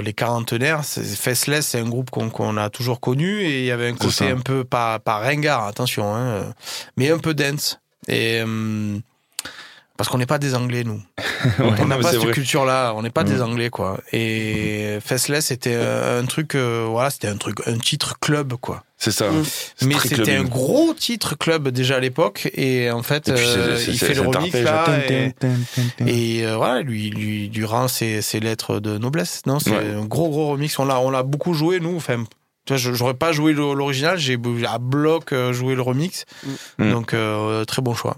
les 0.02 0.14
quarantenaires, 0.14 0.84
Faceless, 0.86 1.68
c'est 1.68 1.80
un 1.80 1.88
groupe 1.88 2.10
qu'on 2.10 2.58
a 2.58 2.70
toujours 2.70 3.00
connu 3.00 3.42
et 3.42 3.60
il 3.62 3.66
y 3.66 3.72
avait 3.72 3.88
un 3.90 3.94
côté 3.96 4.12
ça. 4.14 4.26
un 4.26 4.40
peu, 4.40 4.64
pas, 4.64 5.00
pas 5.00 5.18
ringard, 5.20 5.66
attention, 5.68 6.14
hein, 6.16 6.54
mais 6.98 7.10
un 7.12 7.20
peu 7.20 7.34
dance. 7.34 7.80
Et. 8.08 8.42
Euh, 9.98 9.98
parce 9.98 10.10
qu'on 10.10 10.18
n'est 10.18 10.26
pas 10.26 10.38
des 10.40 10.56
Anglais, 10.56 10.84
nous. 10.84 11.02
Ouais, 11.60 11.66
on 11.80 11.86
n'a 11.88 11.98
pas 11.98 12.12
cette 12.12 12.20
vrai. 12.22 12.32
culture-là. 12.34 12.94
On 12.96 13.02
n'est 13.04 13.10
pas 13.10 13.24
des 13.24 13.42
Anglais, 13.42 13.70
quoi. 13.70 14.00
Et 14.12 14.98
Faceless, 15.04 15.46
c'était 15.48 15.76
un 15.76 16.26
truc, 16.26 16.56
euh, 16.56 16.86
voilà, 16.90 17.10
c'était 17.10 17.28
un 17.28 17.38
truc, 17.38 17.58
un 17.68 17.78
titre 17.78 18.16
club, 18.20 18.54
quoi. 18.60 18.84
C'est 18.98 19.12
ça. 19.12 19.28
C'est 19.76 19.86
Mais 19.86 19.96
c'était 20.02 20.36
un 20.36 20.44
gros 20.44 20.94
titre 20.96 21.36
club 21.38 21.68
déjà 21.70 21.98
à 21.98 22.00
l'époque. 22.00 22.50
Et 22.56 22.90
en 22.90 23.04
fait, 23.04 23.30
Et 23.30 23.34
puis, 23.34 23.44
c'est- 23.44 23.48
euh, 23.58 23.78
c'est- 23.78 23.92
il 23.92 23.98
c'est- 24.00 24.06
fait 24.08 24.14
le 24.16 24.22
remix 24.22 24.54
là. 24.56 24.86
Et, 26.06 26.46
euh, 26.46 26.56
voilà, 26.58 26.82
lui, 26.82 27.10
lui, 27.12 27.50
lui 27.50 27.66
rend 27.66 27.88
ses, 27.88 28.22
ses 28.22 28.40
lettres 28.40 28.80
de 28.80 28.98
noblesse. 28.98 29.42
Non, 29.46 29.60
c'est 29.60 29.72
Ouais. 29.72 29.94
un 29.96 30.06
gros, 30.06 30.30
gros 30.30 30.48
remix. 30.48 30.78
On 30.80 30.86
l'a, 30.86 31.00
on 31.00 31.12
l'a 31.12 31.24
beaucoup 31.24 31.54
joué, 31.54 31.80
nous. 31.80 31.96
Enfin, 31.96 32.24
tu 32.66 32.74
vois, 32.74 32.78
je- 32.78 32.94
j'aurais 32.94 33.14
pas 33.14 33.32
joué 33.32 33.54
l'original. 33.54 34.18
J'ai 34.18 34.38
à 34.68 34.78
bloc 34.80 35.32
euh, 35.32 35.54
joué 35.54 35.76
le 35.76 35.82
remix. 35.84 36.26
Mm. 36.80 36.92
Donc, 36.92 37.14
euh, 37.14 37.64
très 37.66 37.82
bon 37.84 37.94
choix. 37.94 38.18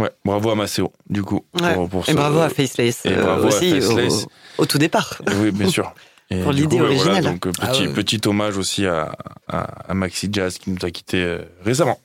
Ouais, 0.00 0.10
bravo 0.24 0.50
à 0.50 0.54
Maceo, 0.54 0.92
du 1.08 1.22
coup. 1.22 1.44
Ouais. 1.60 1.74
pour- 1.74 1.88
pour 1.88 2.02
Et 2.08 2.12
ce- 2.12 2.16
bravo 2.16 2.38
à 2.40 2.48
Faceless 2.48 3.04
et 3.04 3.10
euh, 3.12 3.22
bravo 3.22 3.44
à 3.44 3.46
aussi 3.48 3.72
au- 3.74 3.80
Faceless. 3.80 4.26
Au, 4.58 4.66
tout 4.66 4.78
départ. 4.78 5.20
Oui, 5.36 5.50
bien 5.50 5.68
sûr. 5.68 5.92
Et 6.32 6.42
Pour 6.42 6.52
l'idée 6.52 6.80
originale. 6.80 7.24
donc 7.24 7.44
euh, 7.48 7.50
petit, 7.50 7.60
Ah 7.66 7.72
ouais. 7.72 7.92
petit 7.92 8.20
hommage 8.24 8.56
aussi 8.56 8.86
à, 8.86 9.16
à, 9.48 9.58
à 9.90 9.94
Maxi 9.94 10.28
Jazz 10.30 10.58
qui 10.58 10.70
nous 10.70 10.78
a 10.86 10.90
quitté 10.92 11.20
euh, 11.24 11.42
récemment. 11.64 11.98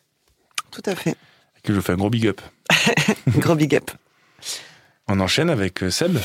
Tout 0.72 0.82
à 0.88 0.96
fait. 0.96 1.12
À 1.12 1.60
qui 1.64 1.72
je 1.76 1.80
fais 1.80 1.94
un 1.94 1.96
gros 1.98 2.10
big 2.10 2.26
up. 2.28 2.42
Gros 3.38 3.54
big 3.54 3.76
up. 3.76 3.92
On 5.08 5.20
enchaîne 5.20 5.52
avec 5.52 5.84
euh, 5.84 5.92
Seb. 5.92 6.18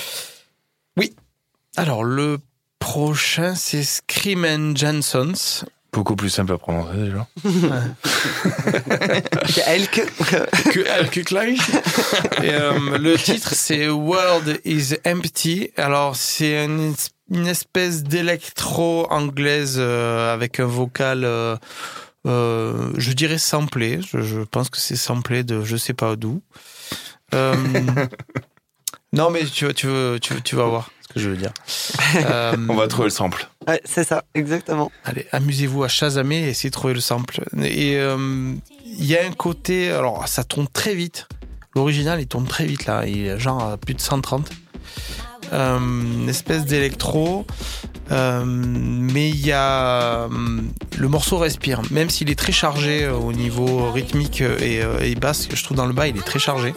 Alors, 1.76 2.02
le 2.02 2.38
prochain, 2.78 3.54
c'est 3.54 3.84
Scream 3.84 4.44
and 4.44 4.74
Jansons. 4.76 5.64
Beaucoup 5.92 6.14
plus 6.14 6.30
simple 6.30 6.52
à 6.52 6.58
prononcer 6.58 6.98
déjà. 6.98 7.26
Elke. 9.66 10.06
que 10.72 10.86
Elke 10.86 11.24
Klein. 11.24 11.54
Et, 12.42 12.50
euh, 12.50 12.98
le 12.98 13.16
titre, 13.16 13.54
c'est 13.54 13.88
World 13.88 14.60
is 14.64 14.94
Empty. 15.04 15.72
Alors, 15.76 16.14
c'est 16.14 16.64
une, 16.64 16.94
une 17.30 17.46
espèce 17.48 18.04
d'électro 18.04 19.08
anglaise 19.10 19.76
euh, 19.78 20.32
avec 20.32 20.60
un 20.60 20.66
vocal, 20.66 21.24
euh, 21.24 21.56
je 22.24 23.12
dirais 23.12 23.38
samplé. 23.38 24.00
Je, 24.00 24.20
je 24.20 24.40
pense 24.42 24.70
que 24.70 24.78
c'est 24.78 24.96
samplé 24.96 25.42
de 25.42 25.64
je 25.64 25.76
sais 25.76 25.94
pas 25.94 26.14
d'où. 26.14 26.40
Non, 29.12 29.30
mais 29.30 29.44
tu, 29.44 29.66
tu, 29.74 29.88
tu, 30.20 30.40
tu 30.42 30.54
vas 30.54 30.66
voir 30.66 30.92
que 31.12 31.20
je 31.20 31.30
veux 31.30 31.36
dire. 31.36 31.52
Euh, 32.16 32.56
On 32.68 32.74
va 32.74 32.88
trouver 32.88 33.06
le 33.06 33.10
sample. 33.10 33.48
Ouais, 33.68 33.80
c'est 33.84 34.02
ça, 34.02 34.24
exactement. 34.34 34.90
Allez, 35.04 35.26
amusez-vous 35.30 35.84
à 35.84 35.88
chasamer 35.88 36.38
et 36.38 36.48
essayez 36.48 36.70
de 36.70 36.74
trouver 36.74 36.92
le 36.94 37.00
sample. 37.00 37.42
Et 37.62 37.96
euh, 37.98 38.52
il 38.84 39.04
y 39.04 39.16
a 39.16 39.24
un 39.24 39.30
côté, 39.30 39.90
alors 39.92 40.26
ça 40.26 40.42
tourne 40.42 40.66
très 40.66 40.94
vite. 40.94 41.28
L'original, 41.76 42.20
il 42.20 42.26
tourne 42.26 42.46
très 42.46 42.64
vite 42.64 42.86
là, 42.86 43.06
il 43.06 43.26
est 43.26 43.38
genre 43.38 43.62
à 43.62 43.76
plus 43.76 43.94
de 43.94 44.00
130. 44.00 44.50
Euh, 45.52 45.78
une 45.78 46.28
espèce 46.28 46.64
d'électro. 46.64 47.46
Euh, 48.10 48.42
mais 48.44 49.28
il 49.28 49.46
y 49.46 49.52
a. 49.52 50.28
Le 50.98 51.08
morceau 51.08 51.38
respire, 51.38 51.80
même 51.92 52.10
s'il 52.10 52.28
est 52.28 52.38
très 52.38 52.52
chargé 52.52 53.06
au 53.08 53.32
niveau 53.32 53.90
rythmique 53.92 54.40
et, 54.40 54.82
et 55.00 55.14
basse, 55.14 55.48
je 55.54 55.62
trouve 55.62 55.76
dans 55.76 55.86
le 55.86 55.92
bas, 55.92 56.08
il 56.08 56.16
est 56.16 56.26
très 56.26 56.40
chargé. 56.40 56.74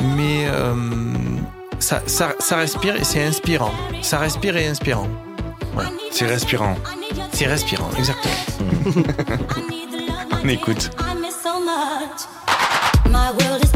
Mais 0.00 0.46
euh, 0.48 0.74
ça, 1.82 2.00
ça, 2.06 2.34
ça 2.38 2.56
respire 2.56 2.96
et 2.96 3.04
c'est 3.04 3.22
inspirant. 3.22 3.72
Ça 4.02 4.18
respire 4.18 4.56
et 4.56 4.66
inspirant. 4.68 5.08
C'est 6.10 6.26
respirant. 6.26 6.76
C'est 7.32 7.46
respirant, 7.46 7.90
exactement. 7.98 8.34
On 10.44 10.48
écoute. 10.48 10.90
My 13.06 13.30
world 13.32 13.64
is 13.64 13.71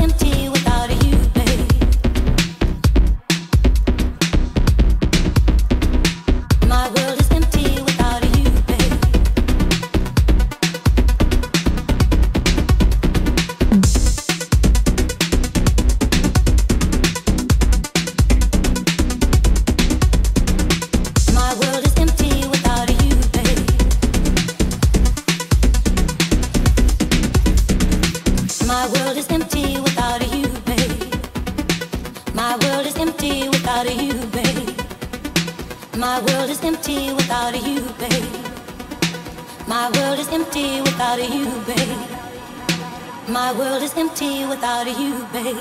empty 33.07 33.49
without 33.49 33.87
you, 34.03 34.15
babe. 34.35 34.81
My 35.97 36.19
world 36.27 36.51
is 36.51 36.63
empty 36.65 37.13
without 37.13 37.55
a 37.55 37.59
you, 37.59 37.81
babe. 38.03 38.35
My 39.69 39.91
world 39.95 40.19
is 40.19 40.29
empty 40.29 40.81
without 40.83 41.19
a 41.21 41.27
you, 41.37 41.47
babe. 41.69 41.99
My 43.29 43.53
world 43.59 43.83
is 43.83 43.95
empty 43.97 44.45
without 44.47 44.87
a 44.89 44.95
you, 45.03 45.15
babe. 45.33 45.57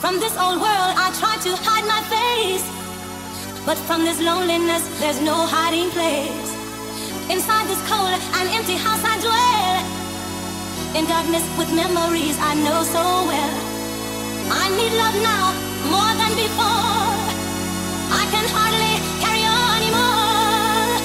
From 0.00 0.18
this 0.20 0.34
old 0.38 0.58
world, 0.66 0.92
I 1.04 1.06
try 1.20 1.36
to 1.46 1.50
hide 1.66 1.86
my 1.94 2.02
face. 2.14 2.83
But 3.66 3.78
from 3.78 4.04
this 4.04 4.20
loneliness, 4.20 4.84
there's 5.00 5.20
no 5.22 5.34
hiding 5.34 5.88
place. 5.90 6.48
Inside 7.32 7.66
this 7.66 7.80
cold 7.88 8.20
and 8.36 8.48
empty 8.52 8.76
house, 8.76 9.00
I 9.02 9.16
dwell. 9.24 9.80
In 10.98 11.06
darkness 11.08 11.42
with 11.56 11.72
memories 11.72 12.36
I 12.38 12.54
know 12.60 12.82
so 12.84 13.00
well. 13.30 13.54
I 14.52 14.68
need 14.78 14.92
love 15.00 15.16
now 15.32 15.44
more 15.88 16.12
than 16.20 16.32
before. 16.36 17.08
I 18.20 18.24
can 18.32 18.46
hardly 18.52 19.00
carry 19.24 19.44
on 19.48 19.80
anymore. 19.80 21.00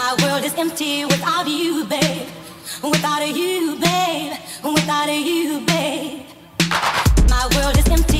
My 0.00 0.12
world 0.22 0.44
is 0.46 0.54
empty 0.54 1.04
without 1.04 1.46
you, 1.46 1.84
babe. 1.84 2.26
Without 2.82 3.20
a 3.20 3.30
you, 3.30 3.76
babe. 3.76 4.32
Without 4.64 5.10
a 5.10 5.18
you, 5.20 5.60
babe. 5.66 6.24
My 7.28 7.46
world 7.54 7.76
is 7.76 7.86
empty 7.88 8.19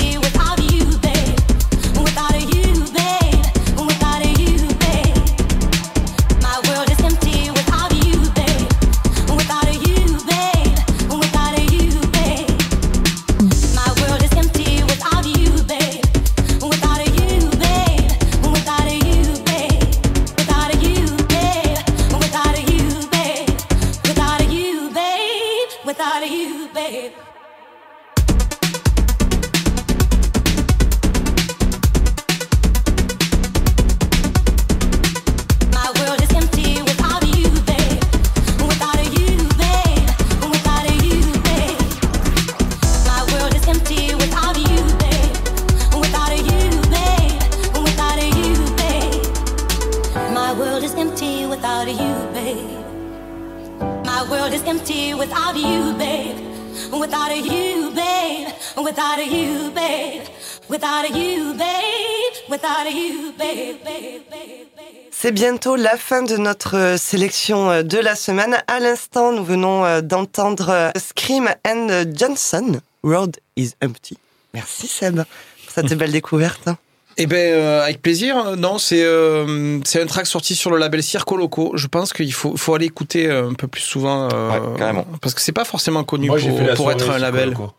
bientôt 65.41 65.75
la 65.75 65.97
fin 65.97 66.23
de 66.23 66.37
notre 66.37 66.77
euh, 66.77 66.97
sélection 66.99 67.71
euh, 67.71 67.83
de 67.83 67.97
la 67.97 68.15
semaine. 68.15 68.59
À 68.69 68.79
l'instant, 68.79 69.33
nous 69.33 69.43
venons 69.43 69.87
euh, 69.87 70.03
d'entendre 70.03 70.93
Scream 70.99 71.49
and 71.67 72.05
Johnson. 72.15 72.81
World 73.03 73.39
is 73.57 73.71
empty. 73.83 74.19
Merci 74.53 74.87
Seb 74.87 75.17
pour 75.17 75.73
cette 75.75 75.95
belle 75.95 76.13
découverte. 76.13 76.69
hein. 76.69 76.77
Eh 77.17 77.27
ben, 77.27 77.39
euh, 77.39 77.83
avec 77.83 78.03
plaisir. 78.03 78.55
Non, 78.59 78.77
c'est 78.77 79.03
euh, 79.03 79.79
c'est 79.85 80.03
un 80.03 80.07
track 80.07 80.27
sorti 80.27 80.55
sur 80.55 80.71
le 80.71 80.77
label 80.77 81.03
Circo 81.03 81.39
Loco. 81.39 81.73
Je 81.75 81.87
pense 81.87 82.13
qu'il 82.13 82.35
faut, 82.35 82.55
faut 82.59 82.75
aller 82.75 82.87
écouter 82.87 83.31
un 83.31 83.55
peu 83.55 83.67
plus 83.67 83.81
souvent. 83.83 84.29
euh, 84.31 84.51
Ouais, 84.51 84.79
carrément. 84.79 85.07
Parce 85.23 85.35
que 85.35 85.41
c'est 85.41 85.53
pas 85.53 85.65
forcément 85.65 86.05
connu 86.05 86.27
Moi, 86.27 86.37
pour, 86.77 86.93
être 86.93 87.09
un 87.11 87.19
label. 87.19 87.51
Loco. 87.53 87.73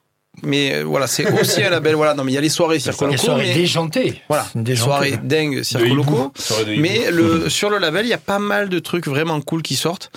Mais 0.44 0.76
euh, 0.76 0.84
voilà, 0.84 1.08
c'est 1.08 1.30
aussi 1.40 1.62
un 1.62 1.70
label. 1.70 1.96
Voilà, 1.96 2.14
non, 2.14 2.24
mais 2.24 2.32
il 2.32 2.36
y 2.36 2.38
a 2.38 2.42
les 2.42 2.50
soirées 2.50 2.80
Circo 2.80 3.06
Les 3.06 3.12
Loco. 3.14 3.24
soirées 3.26 3.48
mais- 3.50 3.54
déjantées. 3.54 4.22
Voilà, 4.30 4.48
Déjantées. 4.56 4.76
soirée 4.90 5.18
dingue 5.22 5.58
De 5.58 5.64
Circo. 5.64 5.94
Loco. 5.94 6.32
Soirée. 6.36 6.78
Mais 6.78 7.12
le, 7.12 7.50
sur 7.50 7.70
le 7.70 7.78
label, 7.80 8.06
il 8.06 8.10
y 8.10 8.14
a 8.14 8.18
pas 8.18 8.40
mal 8.40 8.70
de 8.70 8.80
trucs 8.80 9.08
vraiment 9.08 9.40
cool 9.42 9.62
qui 9.62 9.76
sortent. 9.76 10.10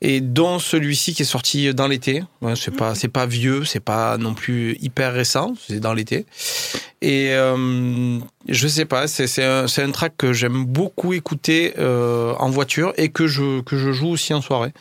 Et 0.00 0.20
dont 0.20 0.58
celui-ci 0.58 1.14
qui 1.14 1.22
est 1.22 1.26
sorti 1.26 1.74
dans 1.74 1.88
l'été. 1.88 2.22
Ouais, 2.42 2.54
c'est 2.54 2.70
pas, 2.70 2.94
c'est 2.94 3.08
pas 3.08 3.26
vieux, 3.26 3.64
c'est 3.64 3.80
pas 3.80 4.18
non 4.18 4.34
plus 4.34 4.76
hyper 4.80 5.12
récent, 5.12 5.54
c'est 5.66 5.80
dans 5.80 5.94
l'été. 5.94 6.26
Et 7.02 7.30
euh, 7.32 8.18
je 8.48 8.68
sais 8.68 8.84
pas, 8.84 9.08
c'est, 9.08 9.26
c'est 9.26 9.44
un, 9.44 9.66
c'est 9.68 9.82
un 9.82 9.90
track 9.90 10.14
que 10.16 10.32
j'aime 10.32 10.64
beaucoup 10.64 11.12
écouter 11.12 11.72
euh, 11.78 12.34
en 12.38 12.50
voiture 12.50 12.92
et 12.98 13.08
que 13.08 13.26
je, 13.26 13.62
que 13.62 13.76
je 13.78 13.90
joue 13.92 14.08
aussi 14.08 14.32
en 14.34 14.42
soirée. 14.42 14.72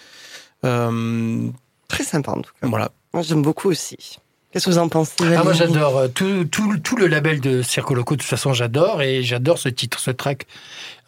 Euh, 0.65 1.47
Très 1.87 2.03
sympa 2.03 2.31
en 2.31 2.41
tout 2.41 2.51
cas. 2.61 2.67
voilà. 2.67 2.91
Moi 3.13 3.23
j'aime 3.23 3.41
beaucoup 3.41 3.69
aussi. 3.69 4.17
Qu'est-ce 4.55 4.67
que 4.67 4.71
vous 4.71 4.77
en 4.77 4.87
pensez 4.87 5.15
Ah, 5.35 5.43
moi 5.43 5.51
j'adore 5.51 5.97
euh, 5.97 6.07
tout, 6.07 6.45
tout, 6.45 6.77
tout 6.77 6.95
le 6.95 7.07
label 7.07 7.41
de 7.41 7.61
Circo 7.61 7.93
Loco, 7.93 8.15
de 8.15 8.21
toute 8.21 8.29
façon 8.29 8.53
j'adore 8.53 9.01
et 9.01 9.21
j'adore 9.21 9.57
ce 9.57 9.67
titre, 9.67 9.99
ce 9.99 10.11
track. 10.11 10.47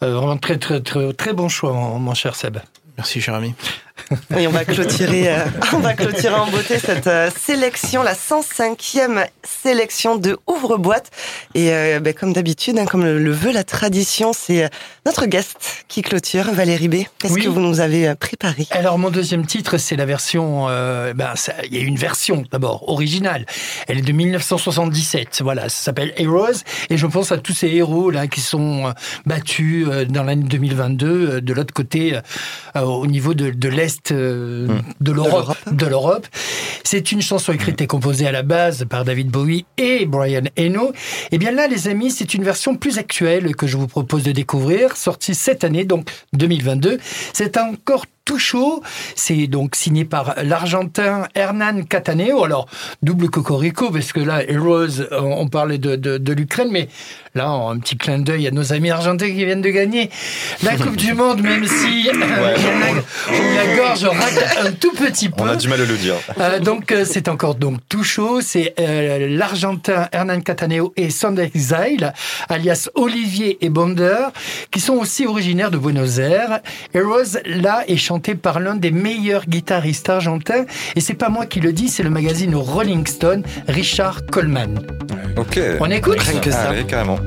Euh, 0.02 0.16
vraiment 0.16 0.36
très 0.36 0.58
très 0.58 0.82
très 0.82 1.14
très 1.14 1.32
bon 1.32 1.48
choix 1.48 1.72
mon 1.72 2.12
cher 2.12 2.36
Seb. 2.36 2.58
Merci, 2.98 3.20
cher 3.20 3.34
ami. 3.34 3.54
Et 4.38 4.46
on 4.46 4.50
va 4.50 4.64
clôturer, 4.64 5.28
euh, 5.32 5.44
on 5.72 5.78
va 5.80 5.92
clôturer 5.94 6.34
en 6.34 6.46
beauté 6.50 6.78
cette 6.78 7.08
euh, 7.08 7.30
sélection, 7.36 8.02
la 8.02 8.14
105e 8.14 9.26
sélection 9.44 10.16
de 10.16 10.38
Ouvre-boîte. 10.46 11.10
Et 11.54 11.72
euh, 11.72 12.00
ben, 12.00 12.14
comme 12.14 12.32
d'habitude, 12.32 12.78
hein, 12.78 12.86
comme 12.86 13.04
le, 13.04 13.18
le 13.18 13.30
veut 13.32 13.52
la 13.52 13.64
tradition, 13.64 14.32
c'est 14.32 14.64
euh, 14.64 14.68
notre 15.04 15.26
guest 15.26 15.84
qui 15.88 16.02
clôture, 16.02 16.44
Valérie 16.52 16.88
B. 16.88 16.94
Qu'est-ce 17.18 17.34
Oui. 17.34 17.42
que 17.44 17.48
vous 17.48 17.60
nous 17.60 17.80
avez 17.80 18.14
préparé? 18.14 18.66
Alors 18.70 18.98
mon 18.98 19.10
deuxième 19.10 19.46
titre, 19.46 19.78
c'est 19.78 19.96
la 19.96 20.06
version. 20.06 20.66
euh, 20.68 21.12
ben, 21.12 21.34
il 21.70 21.76
y 21.76 21.80
a 21.80 21.82
une 21.84 21.96
version 21.98 22.44
d'abord 22.50 22.88
originale. 22.88 23.46
Elle 23.88 23.98
est 23.98 24.02
de 24.02 24.12
1977. 24.12 25.40
Voilà, 25.42 25.68
ça 25.68 25.84
s'appelle 25.84 26.12
Heroes. 26.16 26.62
Et 26.90 26.96
je 26.96 27.06
pense 27.06 27.30
à 27.32 27.38
tous 27.38 27.52
ces 27.52 27.68
héros 27.68 28.10
là 28.10 28.26
qui 28.28 28.40
sont 28.40 28.92
battus 29.26 29.86
euh, 29.88 30.04
dans 30.04 30.22
l'année 30.24 30.44
2022 30.44 31.06
euh, 31.06 31.40
de 31.40 31.52
l'autre 31.52 31.74
côté, 31.74 32.14
euh, 32.16 32.20
au 32.96 33.06
niveau 33.06 33.34
de, 33.34 33.50
de 33.50 33.68
l'est 33.68 34.12
euh, 34.12 34.68
de 35.00 35.12
l'Europe. 35.12 35.56
De 35.70 35.86
l'Europe. 35.86 36.26
C'est 36.84 37.12
une 37.12 37.22
chanson 37.22 37.52
écrite 37.52 37.80
et 37.80 37.86
composée 37.86 38.26
à 38.26 38.32
la 38.32 38.42
base 38.42 38.86
par 38.88 39.04
David 39.04 39.28
Bowie 39.28 39.66
et 39.76 40.06
Brian 40.06 40.44
Eno. 40.58 40.92
Et 41.32 41.38
bien 41.38 41.50
là, 41.50 41.66
les 41.66 41.88
amis, 41.88 42.10
c'est 42.10 42.34
une 42.34 42.44
version 42.44 42.76
plus 42.76 42.98
actuelle 42.98 43.54
que 43.56 43.66
je 43.66 43.76
vous 43.76 43.88
propose 43.88 44.22
de 44.22 44.32
découvrir, 44.32 44.96
sortie 44.96 45.34
cette 45.34 45.64
année, 45.64 45.84
donc 45.84 46.08
2022. 46.32 46.98
C'est 47.32 47.56
encore 47.56 48.06
tout 48.28 48.38
chaud. 48.38 48.82
C'est 49.16 49.46
donc 49.46 49.74
signé 49.74 50.04
par 50.04 50.34
l'Argentin 50.44 51.26
Hernan 51.34 51.82
Cataneo. 51.82 52.44
Alors, 52.44 52.68
double 53.02 53.30
cocorico, 53.30 53.90
parce 53.90 54.12
que 54.12 54.20
là, 54.20 54.44
Heroes, 54.44 55.02
on 55.10 55.48
on 55.48 55.50
parlait 55.50 55.78
de, 55.78 55.96
de, 55.96 56.18
de 56.18 56.32
l'Ukraine, 56.34 56.68
mais 56.70 56.88
là, 57.34 57.48
un 57.48 57.78
petit 57.78 57.96
clin 57.96 58.18
d'œil 58.18 58.46
à 58.46 58.50
nos 58.50 58.74
amis 58.74 58.90
argentins 58.90 59.28
qui 59.28 59.44
viennent 59.46 59.62
de 59.62 59.70
gagner 59.70 60.10
la 60.62 60.76
Coupe 60.82 60.96
du 60.96 61.14
Monde, 61.14 61.40
même 61.40 61.66
si 61.66 62.08
euh, 62.08 62.12
la, 62.12 63.64
la 63.64 63.76
gorge 63.76 64.04
racle 64.04 64.44
un 64.66 64.72
tout 64.72 64.92
petit 64.92 65.30
peu. 65.30 65.44
On 65.44 65.46
a 65.46 65.56
du 65.56 65.68
mal 65.68 65.80
à 65.80 65.84
le 65.86 65.96
dire. 65.96 66.16
Euh, 66.38 66.58
donc 66.60 66.92
euh, 66.92 67.04
c'est 67.06 67.28
encore 67.28 67.54
donc 67.54 67.78
tout 67.88 68.02
chaud. 68.02 68.40
C'est 68.42 68.74
euh, 68.78 69.28
l'Argentin 69.30 70.08
Hernan 70.12 70.40
Cataneo 70.40 70.92
et 70.96 71.08
Sound 71.08 71.38
Exile, 71.38 72.12
alias 72.50 72.90
Olivier 72.94 73.56
et 73.64 73.70
Bonder, 73.70 74.26
qui 74.70 74.80
sont 74.80 74.94
aussi 74.94 75.26
originaires 75.26 75.70
de 75.70 75.78
Buenos 75.78 76.18
Aires. 76.18 76.60
Heroes 76.92 77.38
là 77.46 77.84
est 77.88 77.96
chanté 77.96 78.17
par 78.18 78.60
l'un 78.60 78.76
des 78.76 78.90
meilleurs 78.90 79.46
guitaristes 79.46 80.08
argentins, 80.08 80.64
et 80.96 81.00
c'est 81.00 81.14
pas 81.14 81.28
moi 81.28 81.46
qui 81.46 81.60
le 81.60 81.72
dis, 81.72 81.88
c'est 81.88 82.02
le 82.02 82.10
magazine 82.10 82.54
Rolling 82.54 83.06
Stone, 83.06 83.42
Richard 83.66 84.26
Coleman. 84.26 84.80
Ok. 85.36 85.60
On 85.80 85.90
écoute 85.90 86.18
Rien 86.20 86.40
que 86.40 86.50
ça. 86.50 86.70
Allez, 86.70 86.84
carrément. 86.84 87.18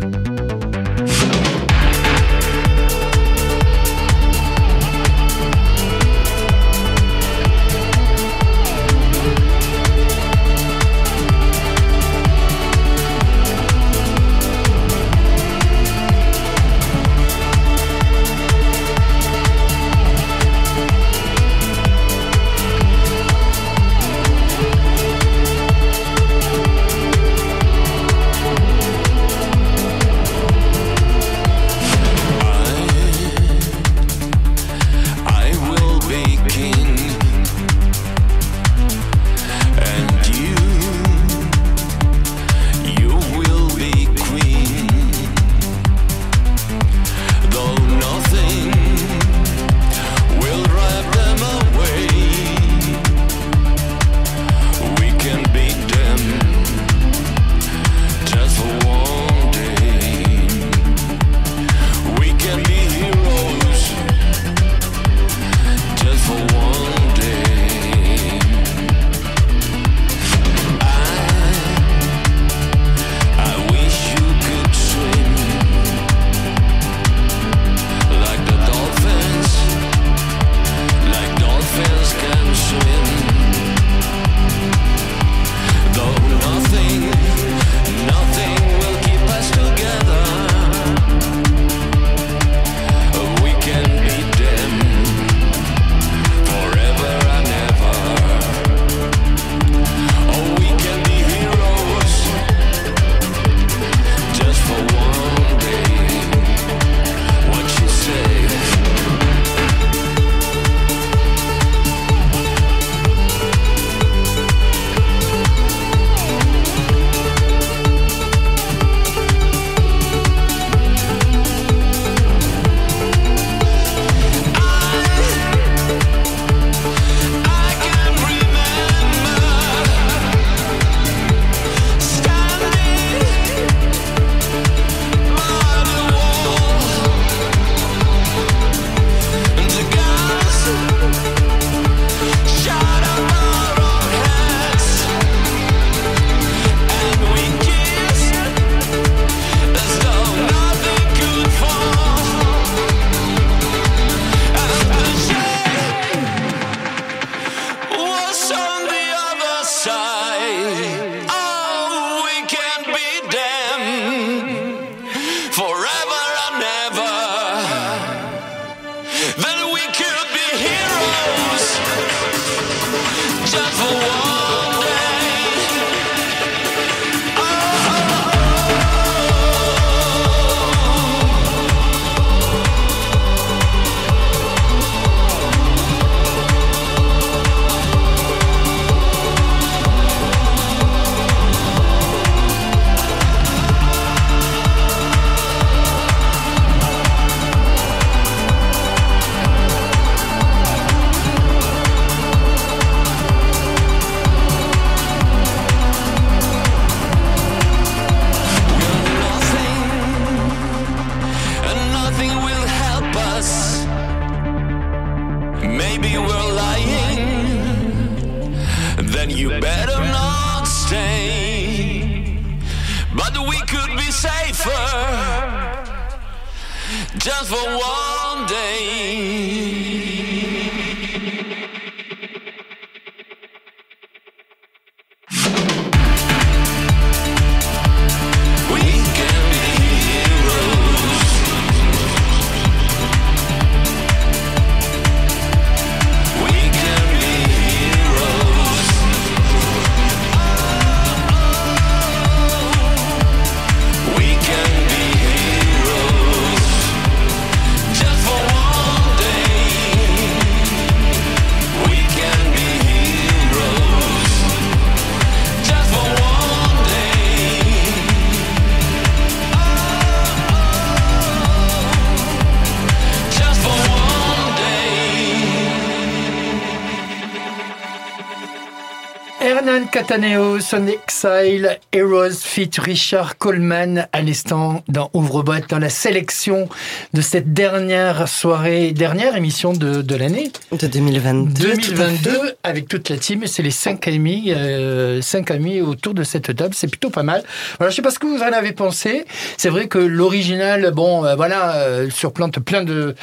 Cataneo, 280.12 280.59
Son 280.59 280.88
Exile, 280.88 281.80
Heroes 281.93 282.32
fit 282.43 282.70
Richard 282.78 283.38
Coleman 283.38 284.09
à 284.12 284.22
l'instant 284.22 284.84
dans 284.89 285.09
Ouvre-boîte 285.14 285.70
dans 285.70 285.80
la 285.80 285.88
sélection 285.88 286.68
de 287.14 287.22
cette 287.22 287.53
dernière 287.53 288.28
soirée, 288.28 288.91
dernière 288.91 289.38
émission 289.38 289.72
de, 289.72 290.01
de 290.01 290.16
l'année. 290.18 290.51
De 290.74 290.86
2022. 290.86 291.64
tout 291.78 291.91
à 291.93 292.07
2022 292.09 292.30
fait. 292.30 292.57
avec 292.66 292.89
toute 292.89 293.07
la 293.07 293.16
team. 293.16 293.43
C'est 293.45 293.64
les 293.64 293.72
cinq 293.72 294.05
amis, 294.09 294.51
euh, 294.53 295.22
cinq 295.22 295.49
amis 295.49 295.80
autour 295.80 296.14
de 296.14 296.24
cette 296.24 296.53
table. 296.57 296.74
C'est 296.76 296.89
plutôt 296.89 297.09
pas 297.09 297.24
mal. 297.24 297.41
Voilà, 297.78 297.89
je 297.89 297.95
sais 297.95 298.01
pas 298.01 298.12
ce 298.12 298.20
que 298.20 298.28
vous 298.28 298.41
en 298.43 298.51
avez 298.51 298.74
pensé. 298.74 299.24
C'est 299.55 299.70
vrai 299.70 299.88
que 299.88 299.97
l'original, 299.97 300.91
bon, 300.91 301.24
euh, 301.24 301.36
voilà, 301.36 301.76
euh, 301.76 302.09
surplante 302.09 302.59
plein 302.59 302.84
de 302.84 303.16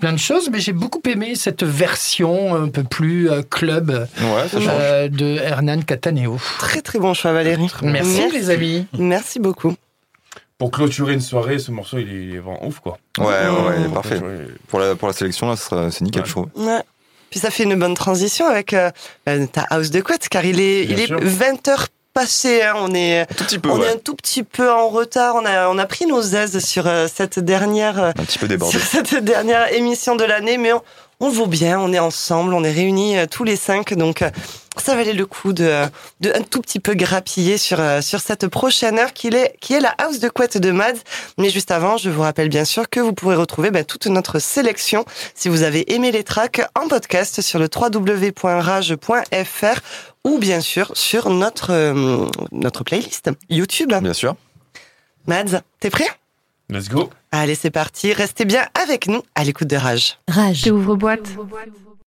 plein 0.00 0.12
de 0.12 0.18
choses, 0.18 0.50
mais 0.50 0.58
j'ai 0.58 0.72
beaucoup 0.72 1.02
aimé 1.08 1.34
cette 1.36 1.62
version 1.62 2.56
un 2.56 2.68
peu 2.68 2.82
plus 2.82 3.30
euh, 3.30 3.42
club 3.48 3.90
Ouais, 4.20 4.48
ça 4.50 4.58
change. 4.58 4.68
euh, 4.80 5.08
de 5.08 5.36
Hernan 5.38 5.82
Cataneo. 5.82 6.31
Très 6.58 6.80
très 6.82 6.98
bon 6.98 7.14
choix 7.14 7.32
Valérie. 7.32 7.68
Merci, 7.82 8.30
les 8.32 8.50
amis. 8.50 8.86
Merci 8.98 9.38
beaucoup. 9.40 9.74
Pour 10.58 10.70
clôturer 10.70 11.14
une 11.14 11.20
soirée, 11.20 11.58
ce 11.58 11.70
morceau, 11.72 11.98
il 11.98 12.08
est, 12.08 12.22
il 12.24 12.34
est 12.36 12.38
vraiment 12.38 12.64
ouf, 12.64 12.78
quoi. 12.80 12.98
Ouais, 13.18 13.24
ouais, 13.26 13.30
ouais, 13.78 13.84
Pour 13.86 13.94
parfait. 13.94 14.20
Pour 14.68 14.78
la, 14.78 14.94
pour 14.94 15.08
la 15.08 15.14
sélection, 15.14 15.48
là, 15.50 15.56
c'est 15.90 16.00
nickel, 16.02 16.22
Ouais. 16.22 16.26
je 16.28 16.32
trouve. 16.32 16.46
Ouais. 16.54 16.80
Puis 17.30 17.40
ça 17.40 17.50
fait 17.50 17.64
une 17.64 17.74
bonne 17.76 17.94
transition 17.94 18.46
avec 18.46 18.72
euh, 18.74 18.90
euh, 19.28 19.46
ta 19.46 19.62
house 19.70 19.90
de 19.90 20.00
couette, 20.02 20.28
car 20.28 20.44
il 20.44 20.60
est, 20.60 20.84
Bien 20.84 20.96
il 20.96 21.00
est 21.02 21.06
sûr. 21.06 21.18
20h 21.18 21.86
passé. 22.14 22.62
hein, 22.62 22.74
on 22.76 22.94
est, 22.94 23.26
Tout 23.34 23.44
petit 23.44 23.58
peu, 23.58 23.70
on 23.70 23.78
ouais. 23.80 23.86
est 23.86 23.92
un 23.94 23.96
tout 23.96 24.14
petit 24.14 24.42
peu 24.44 24.70
en 24.70 24.88
retard. 24.88 25.34
On 25.34 25.44
a, 25.46 25.68
on 25.68 25.78
a 25.78 25.86
pris 25.86 26.06
nos 26.06 26.22
aises 26.22 26.58
sur 26.64 26.86
euh, 26.86 27.08
cette 27.12 27.38
dernière, 27.40 27.98
euh, 28.00 28.10
Un 28.10 28.24
petit 28.24 28.38
peu 28.38 28.46
débordé. 28.46 28.78
sur 28.78 28.86
cette 28.86 29.24
dernière 29.24 29.72
émission 29.72 30.14
de 30.14 30.24
l'année, 30.24 30.58
mais 30.58 30.72
on, 30.74 30.82
on 31.20 31.30
vaut 31.30 31.46
bien. 31.46 31.80
On 31.80 31.92
est 31.92 31.98
ensemble, 31.98 32.52
on 32.54 32.62
est 32.62 32.70
réunis 32.72 33.16
euh, 33.18 33.26
tous 33.28 33.42
les 33.44 33.56
cinq, 33.56 33.94
donc 33.94 34.20
euh, 34.22 34.30
ça 34.76 34.94
valait 34.94 35.12
le 35.12 35.26
coup 35.26 35.52
de, 35.52 35.84
de 36.20 36.32
un 36.34 36.42
tout 36.42 36.60
petit 36.60 36.80
peu 36.80 36.94
grappiller 36.94 37.58
sur 37.58 37.80
euh, 37.80 38.00
sur 38.00 38.20
cette 38.20 38.48
prochaine 38.48 38.98
heure 38.98 39.12
qui 39.12 39.28
est 39.28 39.56
qui 39.60 39.74
est 39.74 39.80
la 39.80 39.90
house 39.90 40.18
de 40.18 40.28
couette 40.28 40.58
de 40.58 40.70
Mads. 40.70 41.00
Mais 41.38 41.50
juste 41.50 41.70
avant, 41.70 41.96
je 41.96 42.10
vous 42.10 42.22
rappelle 42.22 42.48
bien 42.48 42.64
sûr 42.64 42.88
que 42.88 43.00
vous 43.00 43.12
pourrez 43.12 43.36
retrouver 43.36 43.70
ben, 43.70 43.84
toute 43.84 44.06
notre 44.06 44.38
sélection 44.38 45.04
si 45.34 45.48
vous 45.48 45.62
avez 45.62 45.92
aimé 45.94 46.10
les 46.10 46.24
tracks 46.24 46.62
en 46.74 46.88
podcast 46.88 47.40
sur 47.42 47.58
le 47.58 47.68
www.rage.fr 47.74 49.00
ou 50.24 50.38
bien 50.38 50.60
sûr 50.60 50.92
sur 50.94 51.30
notre 51.30 51.72
euh, 51.72 52.26
notre 52.52 52.84
playlist 52.84 53.30
YouTube. 53.50 53.92
Bien 53.92 54.14
sûr. 54.14 54.36
Mads, 55.26 55.60
t'es 55.80 55.90
prêt? 55.90 56.08
Let's 56.68 56.88
go. 56.88 57.10
Allez, 57.30 57.54
c'est 57.54 57.70
parti. 57.70 58.12
Restez 58.12 58.44
bien 58.44 58.66
avec 58.82 59.06
nous 59.06 59.22
à 59.34 59.44
l'écoute 59.44 59.68
de 59.68 59.76
Rage. 59.76 60.18
Rage. 60.28 60.66
Ouvre 60.70 60.96
boîte. 60.96 61.28